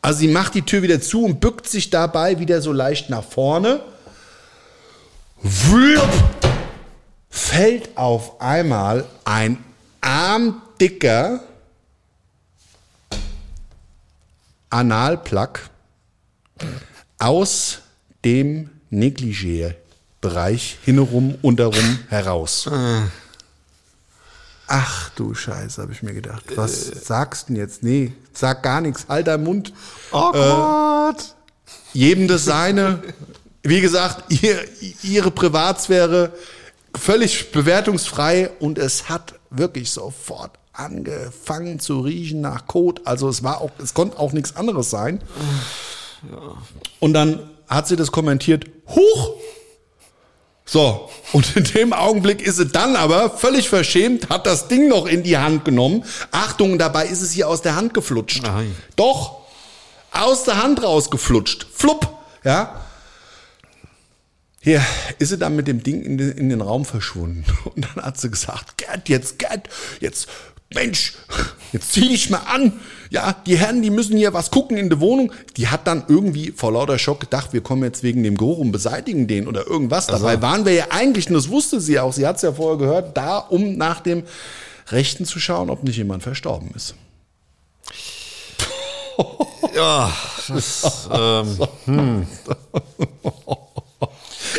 Also 0.00 0.20
sie 0.20 0.28
macht 0.28 0.54
die 0.54 0.62
Tür 0.62 0.80
wieder 0.80 1.02
zu 1.02 1.22
und 1.22 1.40
bückt 1.40 1.68
sich 1.68 1.90
dabei 1.90 2.38
wieder 2.38 2.62
so 2.62 2.72
leicht 2.72 3.10
nach 3.10 3.22
vorne. 3.22 3.82
Wlup, 5.42 6.08
fällt 7.28 7.94
auf 7.94 8.40
einmal 8.40 9.04
ein 9.26 9.62
armdicker 10.00 11.40
Analplug 14.70 15.60
aus 17.18 17.80
dem 18.24 18.70
Negligé-Bereich 20.22 20.78
hinherum, 20.84 21.36
unterrum 21.42 21.98
heraus. 22.08 22.68
Ach 24.66 25.10
du 25.10 25.34
Scheiße, 25.34 25.82
habe 25.82 25.92
ich 25.92 26.02
mir 26.02 26.14
gedacht. 26.14 26.44
Was 26.56 26.86
sagst 27.06 27.48
du 27.48 27.52
denn 27.52 27.62
jetzt? 27.62 27.82
Nee, 27.82 28.12
sag 28.32 28.62
gar 28.62 28.80
nichts. 28.80 29.06
Halt 29.08 29.26
deinen 29.26 29.44
Mund. 29.44 29.72
Oh 30.12 30.32
Gott! 30.32 31.34
Jedem 31.92 32.28
das 32.28 32.44
seine. 32.44 33.02
Wie 33.62 33.80
gesagt, 33.80 34.32
ihr, 34.32 34.58
ihre 35.02 35.30
Privatsphäre 35.30 36.32
völlig 36.96 37.52
bewertungsfrei 37.52 38.50
und 38.60 38.78
es 38.78 39.08
hat 39.08 39.34
wirklich 39.50 39.90
sofort 39.90 40.58
angefangen 40.72 41.78
zu 41.78 42.00
riechen 42.00 42.40
nach 42.40 42.66
Kot. 42.66 43.06
Also 43.06 43.28
es 43.28 43.42
war 43.42 43.60
auch, 43.60 43.70
es 43.78 43.94
konnte 43.94 44.18
auch 44.18 44.32
nichts 44.32 44.56
anderes 44.56 44.90
sein. 44.90 45.20
Und 46.98 47.12
dann 47.12 47.50
hat 47.68 47.88
sie 47.88 47.96
das 47.96 48.10
kommentiert, 48.10 48.64
huch! 48.88 49.34
So, 50.64 51.10
und 51.32 51.56
in 51.56 51.64
dem 51.64 51.92
Augenblick 51.92 52.40
ist 52.40 52.56
sie 52.56 52.66
dann 52.66 52.96
aber 52.96 53.30
völlig 53.30 53.68
verschämt, 53.68 54.28
hat 54.28 54.46
das 54.46 54.68
Ding 54.68 54.88
noch 54.88 55.06
in 55.06 55.22
die 55.22 55.36
Hand 55.36 55.64
genommen. 55.64 56.04
Achtung, 56.30 56.78
dabei 56.78 57.06
ist 57.06 57.20
es 57.20 57.36
ihr 57.36 57.48
aus 57.48 57.62
der 57.62 57.74
Hand 57.74 57.94
geflutscht. 57.94 58.42
Nein. 58.42 58.74
Doch, 58.96 59.42
aus 60.12 60.44
der 60.44 60.62
Hand 60.62 60.82
rausgeflutscht. 60.82 61.66
Flupp, 61.72 62.08
ja. 62.44 62.80
Hier 64.60 64.80
ist 65.18 65.30
sie 65.30 65.38
dann 65.38 65.56
mit 65.56 65.66
dem 65.66 65.82
Ding 65.82 66.02
in 66.02 66.18
den, 66.18 66.30
in 66.32 66.48
den 66.48 66.60
Raum 66.60 66.84
verschwunden. 66.84 67.44
Und 67.64 67.84
dann 67.84 68.04
hat 68.04 68.20
sie 68.20 68.30
gesagt, 68.30 68.78
Gerd, 68.78 69.08
jetzt, 69.08 69.40
Gerd, 69.40 69.68
jetzt, 70.00 70.28
Mensch, 70.72 71.14
jetzt 71.72 71.92
zieh 71.92 72.08
dich 72.08 72.30
mal 72.30 72.38
an. 72.38 72.80
Ja, 73.10 73.34
die 73.46 73.58
Herren, 73.58 73.82
die 73.82 73.90
müssen 73.90 74.16
hier 74.16 74.32
was 74.32 74.50
gucken 74.50 74.76
in 74.76 74.88
der 74.88 75.00
Wohnung. 75.00 75.32
Die 75.56 75.68
hat 75.68 75.86
dann 75.86 76.04
irgendwie 76.08 76.52
vor 76.52 76.72
lauter 76.72 76.98
Schock 76.98 77.20
gedacht, 77.20 77.52
wir 77.52 77.60
kommen 77.60 77.82
jetzt 77.82 78.02
wegen 78.02 78.22
dem 78.22 78.36
Geruch 78.36 78.58
und 78.58 78.72
beseitigen 78.72 79.26
den 79.26 79.48
oder 79.48 79.66
irgendwas. 79.66 80.06
Dabei 80.06 80.40
waren 80.40 80.64
wir 80.64 80.72
ja 80.72 80.86
eigentlich, 80.90 81.28
und 81.28 81.34
das 81.34 81.48
wusste 81.48 81.80
sie 81.80 81.98
auch, 81.98 82.12
sie 82.12 82.26
hat 82.26 82.36
es 82.36 82.42
ja 82.42 82.52
vorher 82.52 82.78
gehört, 82.78 83.16
da, 83.16 83.38
um 83.38 83.76
nach 83.76 84.00
dem 84.00 84.24
Rechten 84.88 85.24
zu 85.24 85.38
schauen, 85.40 85.70
ob 85.70 85.82
nicht 85.82 85.96
jemand 85.96 86.22
verstorben 86.22 86.70
ist. 86.74 86.94
Ja, 89.74 90.12
das, 90.48 91.08
ähm, 91.10 92.26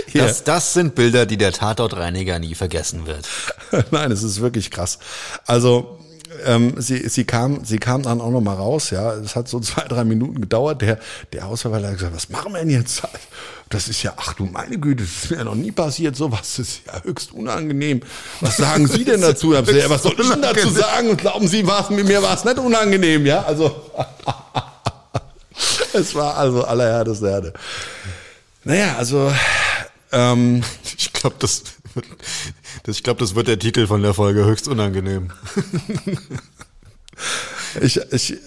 Hier. 0.07 0.24
das, 0.24 0.43
das 0.43 0.74
sind 0.74 0.95
Bilder, 0.95 1.26
die 1.26 1.38
der 1.38 1.51
Tatortreiniger 1.51 2.39
nie 2.39 2.55
vergessen 2.55 3.05
wird. 3.05 3.28
Nein, 3.91 4.11
es 4.11 4.24
ist 4.24 4.41
wirklich 4.41 4.72
krass. 4.72 4.97
Also 5.45 5.99
ähm, 6.45 6.75
sie, 6.77 7.07
sie 7.09 7.23
kam, 7.23 7.63
sie 7.65 7.77
kam 7.77 8.03
dann 8.03 8.21
auch 8.21 8.31
noch 8.31 8.41
mal 8.41 8.55
raus. 8.55 8.89
Ja, 8.89 9.13
es 9.13 9.35
hat 9.35 9.47
so 9.47 9.59
zwei, 9.59 9.83
drei 9.83 10.03
Minuten 10.03 10.41
gedauert. 10.41 10.81
Der, 10.81 10.99
der 11.31 11.43
Hausverwalter 11.43 11.87
hat 11.87 11.95
gesagt, 11.95 12.15
was 12.15 12.29
machen 12.29 12.53
wir 12.53 12.59
denn 12.59 12.69
jetzt? 12.69 13.03
Das 13.69 13.87
ist 13.87 14.03
ja, 14.03 14.13
ach 14.17 14.33
du 14.33 14.45
meine 14.45 14.77
Güte, 14.77 15.03
das 15.03 15.23
ist 15.23 15.31
mir 15.31 15.37
ja 15.37 15.43
noch 15.43 15.55
nie 15.55 15.71
passiert. 15.71 16.15
Sowas 16.15 16.41
das 16.41 16.59
ist 16.59 16.81
ja 16.85 17.01
höchst 17.03 17.31
unangenehm. 17.31 18.01
Was 18.41 18.57
sagen 18.57 18.87
Sie 18.87 19.03
denn 19.03 19.21
dazu? 19.21 19.53
Ja, 19.53 19.65
was 19.89 20.03
soll 20.03 20.15
ich 20.19 20.29
denn 20.29 20.41
dazu 20.41 20.69
sagen? 20.69 21.09
Und 21.09 21.17
glauben 21.17 21.47
Sie, 21.47 21.65
war's, 21.65 21.89
mit 21.89 22.05
mir 22.05 22.21
war 22.21 22.35
es 22.35 22.43
nicht 22.43 22.59
unangenehm, 22.59 23.25
ja? 23.25 23.43
Also 23.43 23.75
es 25.93 26.13
war 26.13 26.37
also 26.37 26.63
allerhärteste 26.63 27.29
Herde. 27.29 27.53
Naja, 28.63 28.95
also 28.97 29.31
ähm, 30.11 30.63
Ich 30.97 31.11
glaube, 31.11 31.35
das, 31.39 31.63
das, 32.83 32.97
ich 32.97 33.03
glaub, 33.03 33.17
das 33.19 33.35
wird 33.35 33.47
der 33.47 33.59
Titel 33.59 33.87
von 33.87 34.01
der 34.01 34.13
Folge 34.13 34.45
höchst 34.45 34.67
unangenehm. 34.67 35.31
Ich, 37.81 37.97
ich, 38.11 38.37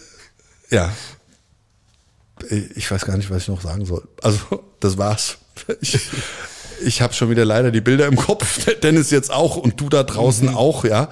ja. 0.70 0.92
Ich 2.74 2.90
weiß 2.90 3.05
gar 3.07 3.16
nicht, 3.16 3.30
was 3.30 3.42
ich 3.42 3.49
noch 3.49 3.62
sagen 3.62 3.86
soll. 3.86 4.07
Also, 4.22 4.64
das 4.80 4.99
war's. 4.99 5.38
Ich, 5.80 5.99
ich 6.84 7.01
habe 7.01 7.14
schon 7.14 7.30
wieder 7.30 7.44
leider 7.44 7.70
die 7.70 7.80
Bilder 7.80 8.07
im 8.07 8.16
Kopf. 8.16 8.64
Dennis 8.82 9.11
jetzt 9.11 9.32
auch 9.32 9.57
und 9.57 9.80
du 9.80 9.88
da 9.88 10.03
draußen 10.03 10.49
auch, 10.55 10.84
ja. 10.84 11.11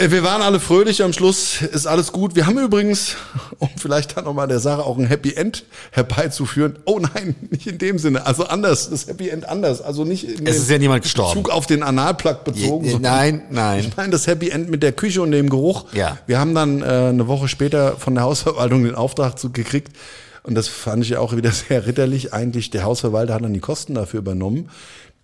Äh, 0.00 0.10
Wir 0.12 0.22
waren 0.22 0.42
alle 0.42 0.60
fröhlich 0.60 1.02
am 1.02 1.12
Schluss, 1.12 1.60
ist 1.60 1.86
alles 1.86 2.12
gut. 2.12 2.36
Wir 2.36 2.46
haben 2.46 2.58
übrigens, 2.58 3.16
um 3.58 3.68
vielleicht 3.76 4.16
dann 4.16 4.24
nochmal 4.24 4.46
der 4.46 4.60
Sache 4.60 4.84
auch 4.84 4.96
ein 4.96 5.06
Happy 5.06 5.34
End 5.34 5.64
herbeizuführen. 5.90 6.78
Oh 6.84 7.00
nein, 7.00 7.34
nicht 7.50 7.66
in 7.66 7.78
dem 7.78 7.98
Sinne. 7.98 8.24
Also 8.24 8.44
anders, 8.44 8.90
das 8.90 9.08
Happy 9.08 9.28
End 9.28 9.48
anders. 9.48 9.82
Also 9.82 10.04
nicht 10.04 10.24
in 10.24 10.46
Es 10.46 10.56
ist 10.56 10.70
ja 10.70 10.78
niemand 10.78 11.02
gestorben. 11.02 11.42
Bezug 11.42 11.52
auf 11.52 11.66
den 11.66 11.82
Analplug 11.82 12.44
bezogen. 12.44 12.84
Je- 12.84 12.92
sondern- 12.92 13.12
nein, 13.16 13.42
nein. 13.50 13.80
Ich 13.80 13.96
meine, 13.96 14.10
das 14.10 14.26
Happy 14.26 14.50
End 14.50 14.70
mit 14.70 14.82
der 14.82 14.92
Küche 14.92 15.20
und 15.20 15.32
dem 15.32 15.50
Geruch. 15.50 15.86
Ja. 15.92 16.18
Wir 16.26 16.38
haben 16.38 16.54
dann 16.54 16.80
äh, 16.82 16.84
eine 16.84 17.26
Woche 17.26 17.48
später 17.48 17.96
von 17.96 18.14
der 18.14 18.24
Hausverwaltung 18.24 18.84
den 18.84 18.94
Auftrag 18.94 19.38
zu 19.38 19.50
gekriegt. 19.50 19.96
Und 20.44 20.54
das 20.54 20.68
fand 20.68 21.02
ich 21.02 21.10
ja 21.10 21.18
auch 21.18 21.34
wieder 21.36 21.50
sehr 21.68 21.86
ritterlich. 21.86 22.32
Eigentlich, 22.32 22.70
der 22.70 22.84
Hausverwalter 22.84 23.34
hat 23.34 23.42
dann 23.42 23.52
die 23.52 23.60
Kosten 23.60 23.94
dafür 23.94 24.20
übernommen. 24.20 24.70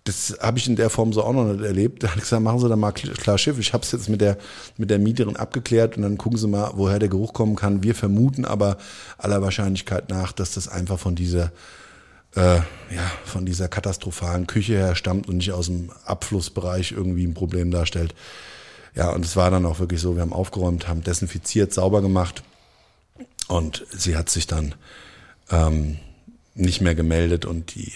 Das 0.05 0.37
habe 0.39 0.59
ich 0.59 0.67
in 0.67 0.75
der 0.75 0.89
Form 0.89 1.13
so 1.13 1.23
auch 1.23 1.33
noch 1.33 1.45
nicht 1.45 1.63
erlebt. 1.65 2.03
Da 2.03 2.11
hat 2.11 2.19
gesagt, 2.19 2.41
machen 2.41 2.59
Sie 2.59 2.69
da 2.69 2.75
mal 2.75 2.91
kl- 2.91 3.13
klar 3.19 3.37
Schiff. 3.37 3.59
Ich 3.59 3.73
habe 3.73 3.83
es 3.83 3.91
jetzt 3.91 4.07
mit 4.07 4.21
der, 4.21 4.37
mit 4.77 4.89
der 4.91 4.99
Mieterin 4.99 5.35
abgeklärt 5.35 5.97
und 5.97 6.03
dann 6.03 6.17
gucken 6.17 6.37
Sie 6.37 6.47
mal, 6.47 6.71
woher 6.75 6.99
der 6.99 7.09
Geruch 7.09 7.33
kommen 7.33 7.55
kann. 7.55 7.81
Wir 7.83 7.95
vermuten 7.95 8.45
aber 8.45 8.77
aller 9.17 9.41
Wahrscheinlichkeit 9.41 10.09
nach, 10.09 10.31
dass 10.31 10.53
das 10.53 10.67
einfach 10.67 10.99
von 10.99 11.15
dieser 11.15 11.51
äh, 12.35 12.57
ja, 12.57 13.11
von 13.25 13.45
dieser 13.45 13.67
katastrophalen 13.67 14.45
Küche 14.45 14.73
her 14.73 14.95
stammt 14.95 15.27
und 15.27 15.37
nicht 15.37 15.51
aus 15.53 15.67
dem 15.67 15.89
Abflussbereich 16.05 16.91
irgendwie 16.91 17.25
ein 17.25 17.33
Problem 17.33 17.71
darstellt. 17.71 18.13
Ja, 18.93 19.09
und 19.09 19.25
es 19.25 19.35
war 19.35 19.49
dann 19.51 19.65
auch 19.65 19.79
wirklich 19.79 20.01
so, 20.01 20.15
wir 20.15 20.21
haben 20.21 20.33
aufgeräumt, 20.33 20.87
haben 20.87 21.03
desinfiziert, 21.03 21.73
sauber 21.73 22.01
gemacht. 22.01 22.43
Und 23.47 23.85
sie 23.89 24.15
hat 24.17 24.29
sich 24.29 24.47
dann 24.47 24.75
ähm, 25.49 25.97
nicht 26.53 26.81
mehr 26.81 26.95
gemeldet 26.95 27.45
und 27.45 27.75
die 27.75 27.91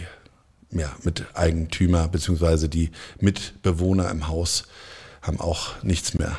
ja, 0.72 0.92
Miteigentümer 1.04 2.08
beziehungsweise 2.08 2.70
die 2.70 2.92
Mitbewohner 3.20 4.10
im 4.10 4.28
Haus 4.28 4.64
haben 5.22 5.40
auch 5.40 5.82
nichts 5.84 6.14
mehr 6.14 6.38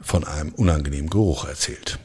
von 0.00 0.24
einem 0.24 0.50
unangenehmen 0.50 1.10
Geruch 1.10 1.46
erzählt. 1.46 1.98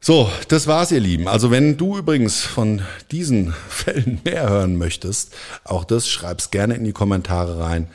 So, 0.00 0.28
das 0.48 0.66
war's, 0.66 0.90
ihr 0.90 0.98
Lieben. 0.98 1.28
Also 1.28 1.52
wenn 1.52 1.76
du 1.76 1.96
übrigens 1.96 2.40
von 2.40 2.82
diesen 3.12 3.52
Fällen 3.68 4.20
mehr 4.24 4.48
hören 4.48 4.76
möchtest, 4.76 5.32
auch 5.62 5.84
das 5.84 6.08
schreib's 6.08 6.50
gerne 6.50 6.74
in 6.74 6.84
die 6.84 6.92
Kommentare 6.92 7.60
rein. 7.60 7.86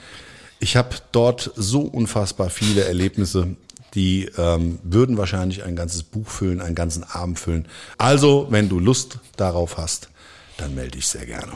Ich 0.60 0.78
habe 0.78 0.96
dort 1.12 1.52
so 1.56 1.82
unfassbar 1.82 2.50
viele 2.50 2.86
Erlebnisse, 2.86 3.58
die 3.94 4.30
ähm, 4.38 4.80
würden 4.84 5.18
wahrscheinlich 5.18 5.64
ein 5.64 5.76
ganzes 5.76 6.04
Buch 6.04 6.30
füllen, 6.30 6.62
einen 6.62 6.76
ganzen 6.76 7.04
Abend 7.04 7.40
füllen. 7.40 7.68
Also, 7.98 8.48
wenn 8.50 8.70
du 8.70 8.80
Lust 8.80 9.20
darauf 9.36 9.78
hast, 9.78 10.10
dann 10.58 10.76
melde 10.76 10.92
dich 10.92 11.08
sehr 11.08 11.26
gerne. 11.26 11.54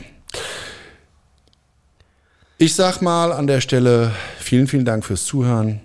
Ich 2.62 2.76
sag 2.76 3.02
mal 3.02 3.32
an 3.32 3.48
der 3.48 3.60
Stelle 3.60 4.12
vielen, 4.38 4.68
vielen 4.68 4.84
Dank 4.84 5.04
fürs 5.04 5.24
Zuhören. 5.24 5.80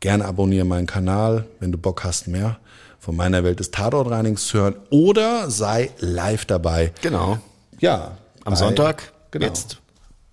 Gerne 0.00 0.26
abonniere 0.26 0.66
meinen 0.66 0.86
Kanal, 0.86 1.46
wenn 1.60 1.72
du 1.72 1.78
Bock 1.78 2.04
hast, 2.04 2.28
mehr 2.28 2.58
von 3.00 3.16
meiner 3.16 3.42
Welt 3.42 3.58
des 3.58 3.70
Tatortreinigens 3.70 4.46
zu 4.46 4.58
hören 4.58 4.74
oder 4.90 5.50
sei 5.50 5.92
live 6.00 6.44
dabei. 6.44 6.92
Genau. 7.00 7.38
Ja. 7.80 8.18
Am 8.44 8.54
Sonntag 8.54 9.14
genau. 9.30 9.46
jetzt. 9.46 9.78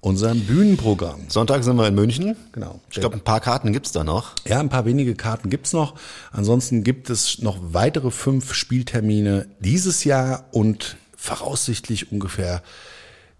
Unserem 0.02 0.42
Bühnenprogramm. 0.42 1.30
Sonntag 1.30 1.64
sind 1.64 1.78
wir 1.78 1.88
in 1.88 1.96
München. 1.96 2.36
Genau. 2.52 2.82
Ich 2.90 3.00
glaube, 3.00 3.16
ein 3.16 3.24
paar 3.24 3.40
Karten 3.40 3.72
gibt's 3.72 3.94
da 3.94 4.04
noch. 4.04 4.34
Ja, 4.46 4.60
ein 4.60 4.68
paar 4.68 4.84
wenige 4.84 5.16
Karten 5.16 5.50
gibt's 5.50 5.72
noch. 5.72 5.96
Ansonsten 6.34 6.84
gibt 6.84 7.10
es 7.10 7.42
noch 7.42 7.58
weitere 7.62 8.12
fünf 8.12 8.54
Spieltermine 8.54 9.48
dieses 9.62 10.04
Jahr 10.04 10.44
und 10.52 10.98
voraussichtlich 11.16 12.12
ungefähr 12.12 12.62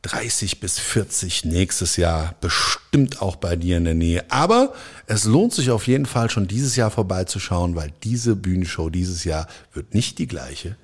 30 0.04 0.60
bis 0.60 0.80
40 0.80 1.46
nächstes 1.46 1.96
Jahr, 1.96 2.36
bestimmt 2.42 3.22
auch 3.22 3.36
bei 3.36 3.56
dir 3.56 3.78
in 3.78 3.86
der 3.86 3.94
Nähe. 3.94 4.26
Aber 4.30 4.74
es 5.06 5.26
lohnt 5.26 5.54
sich 5.54 5.70
auf 5.70 5.88
jeden 5.88 6.06
Fall 6.06 6.30
schon 6.30 6.48
dieses 6.48 6.76
Jahr 6.76 6.90
vorbeizuschauen, 6.90 7.76
weil 7.76 7.92
diese 8.04 8.36
Bühnenshow 8.36 8.90
dieses 8.90 9.24
Jahr 9.24 9.48
wird 9.74 9.94
nicht 9.94 10.18
die 10.18 10.28
gleiche 10.28 10.76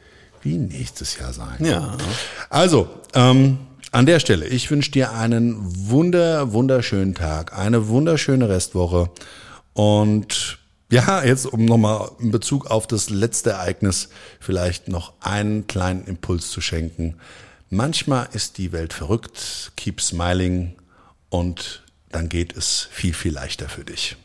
wie 0.44 0.58
nächstes 0.58 1.18
Jahr 1.18 1.34
sein. 1.34 1.58
Ja. 1.60 1.98
Also, 2.50 2.90
ähm, 3.14 3.58
an 3.92 4.06
der 4.06 4.20
Stelle, 4.20 4.48
ich 4.48 4.70
wünsche 4.70 4.92
dir 4.92 5.14
einen 5.14 5.58
wunder, 5.90 6.54
wunderschönen 6.54 7.16
Tag, 7.16 7.58
eine 7.58 7.88
wunderschöne 7.88 8.50
Restwoche 8.50 9.10
und 9.74 10.60
ja, 10.90 11.24
jetzt 11.24 11.46
um 11.46 11.66
nochmal 11.66 12.12
in 12.20 12.32
Bezug 12.32 12.68
auf 12.68 12.88
das 12.88 13.10
letzte 13.10 13.52
Ereignis 13.52 14.10
vielleicht 14.40 14.88
noch 14.88 15.14
einen 15.20 15.68
kleinen 15.68 16.06
Impuls 16.06 16.50
zu 16.50 16.62
schenken. 16.62 17.16
Manchmal 17.70 18.30
ist 18.34 18.58
die 18.58 18.72
Welt 18.72 18.94
verrückt, 18.94 19.72
keep 19.76 20.02
smiling 20.02 20.76
und 21.30 21.84
dann 22.10 22.30
geht 22.30 22.56
es 22.56 22.88
viel, 22.92 23.14
viel 23.14 23.34
leichter 23.34 23.68
für 23.68 23.84
dich. 23.84 24.16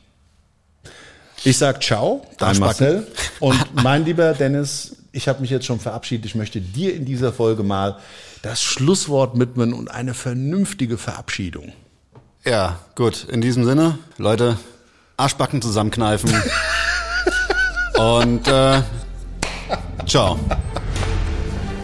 Ich 1.44 1.58
sag 1.58 1.82
ciao, 1.82 2.24
dein. 2.38 2.58
Marcel. 2.58 3.06
Und 3.40 3.82
mein 3.82 4.04
lieber 4.04 4.32
Dennis, 4.32 4.94
ich 5.10 5.26
habe 5.26 5.40
mich 5.40 5.50
jetzt 5.50 5.66
schon 5.66 5.80
verabschiedet. 5.80 6.24
Ich 6.24 6.36
möchte 6.36 6.60
dir 6.60 6.94
in 6.94 7.04
dieser 7.04 7.32
Folge 7.32 7.64
mal 7.64 7.98
das 8.42 8.62
Schlusswort 8.62 9.36
widmen 9.36 9.72
und 9.72 9.90
eine 9.90 10.14
vernünftige 10.14 10.98
Verabschiedung. 10.98 11.72
Ja, 12.44 12.78
gut. 12.94 13.24
In 13.28 13.40
diesem 13.40 13.64
Sinne, 13.64 13.98
Leute, 14.18 14.56
Arschbacken 15.16 15.62
zusammenkneifen. 15.62 16.32
Und 17.98 18.48
äh, 18.48 18.82
ciao. 20.06 20.38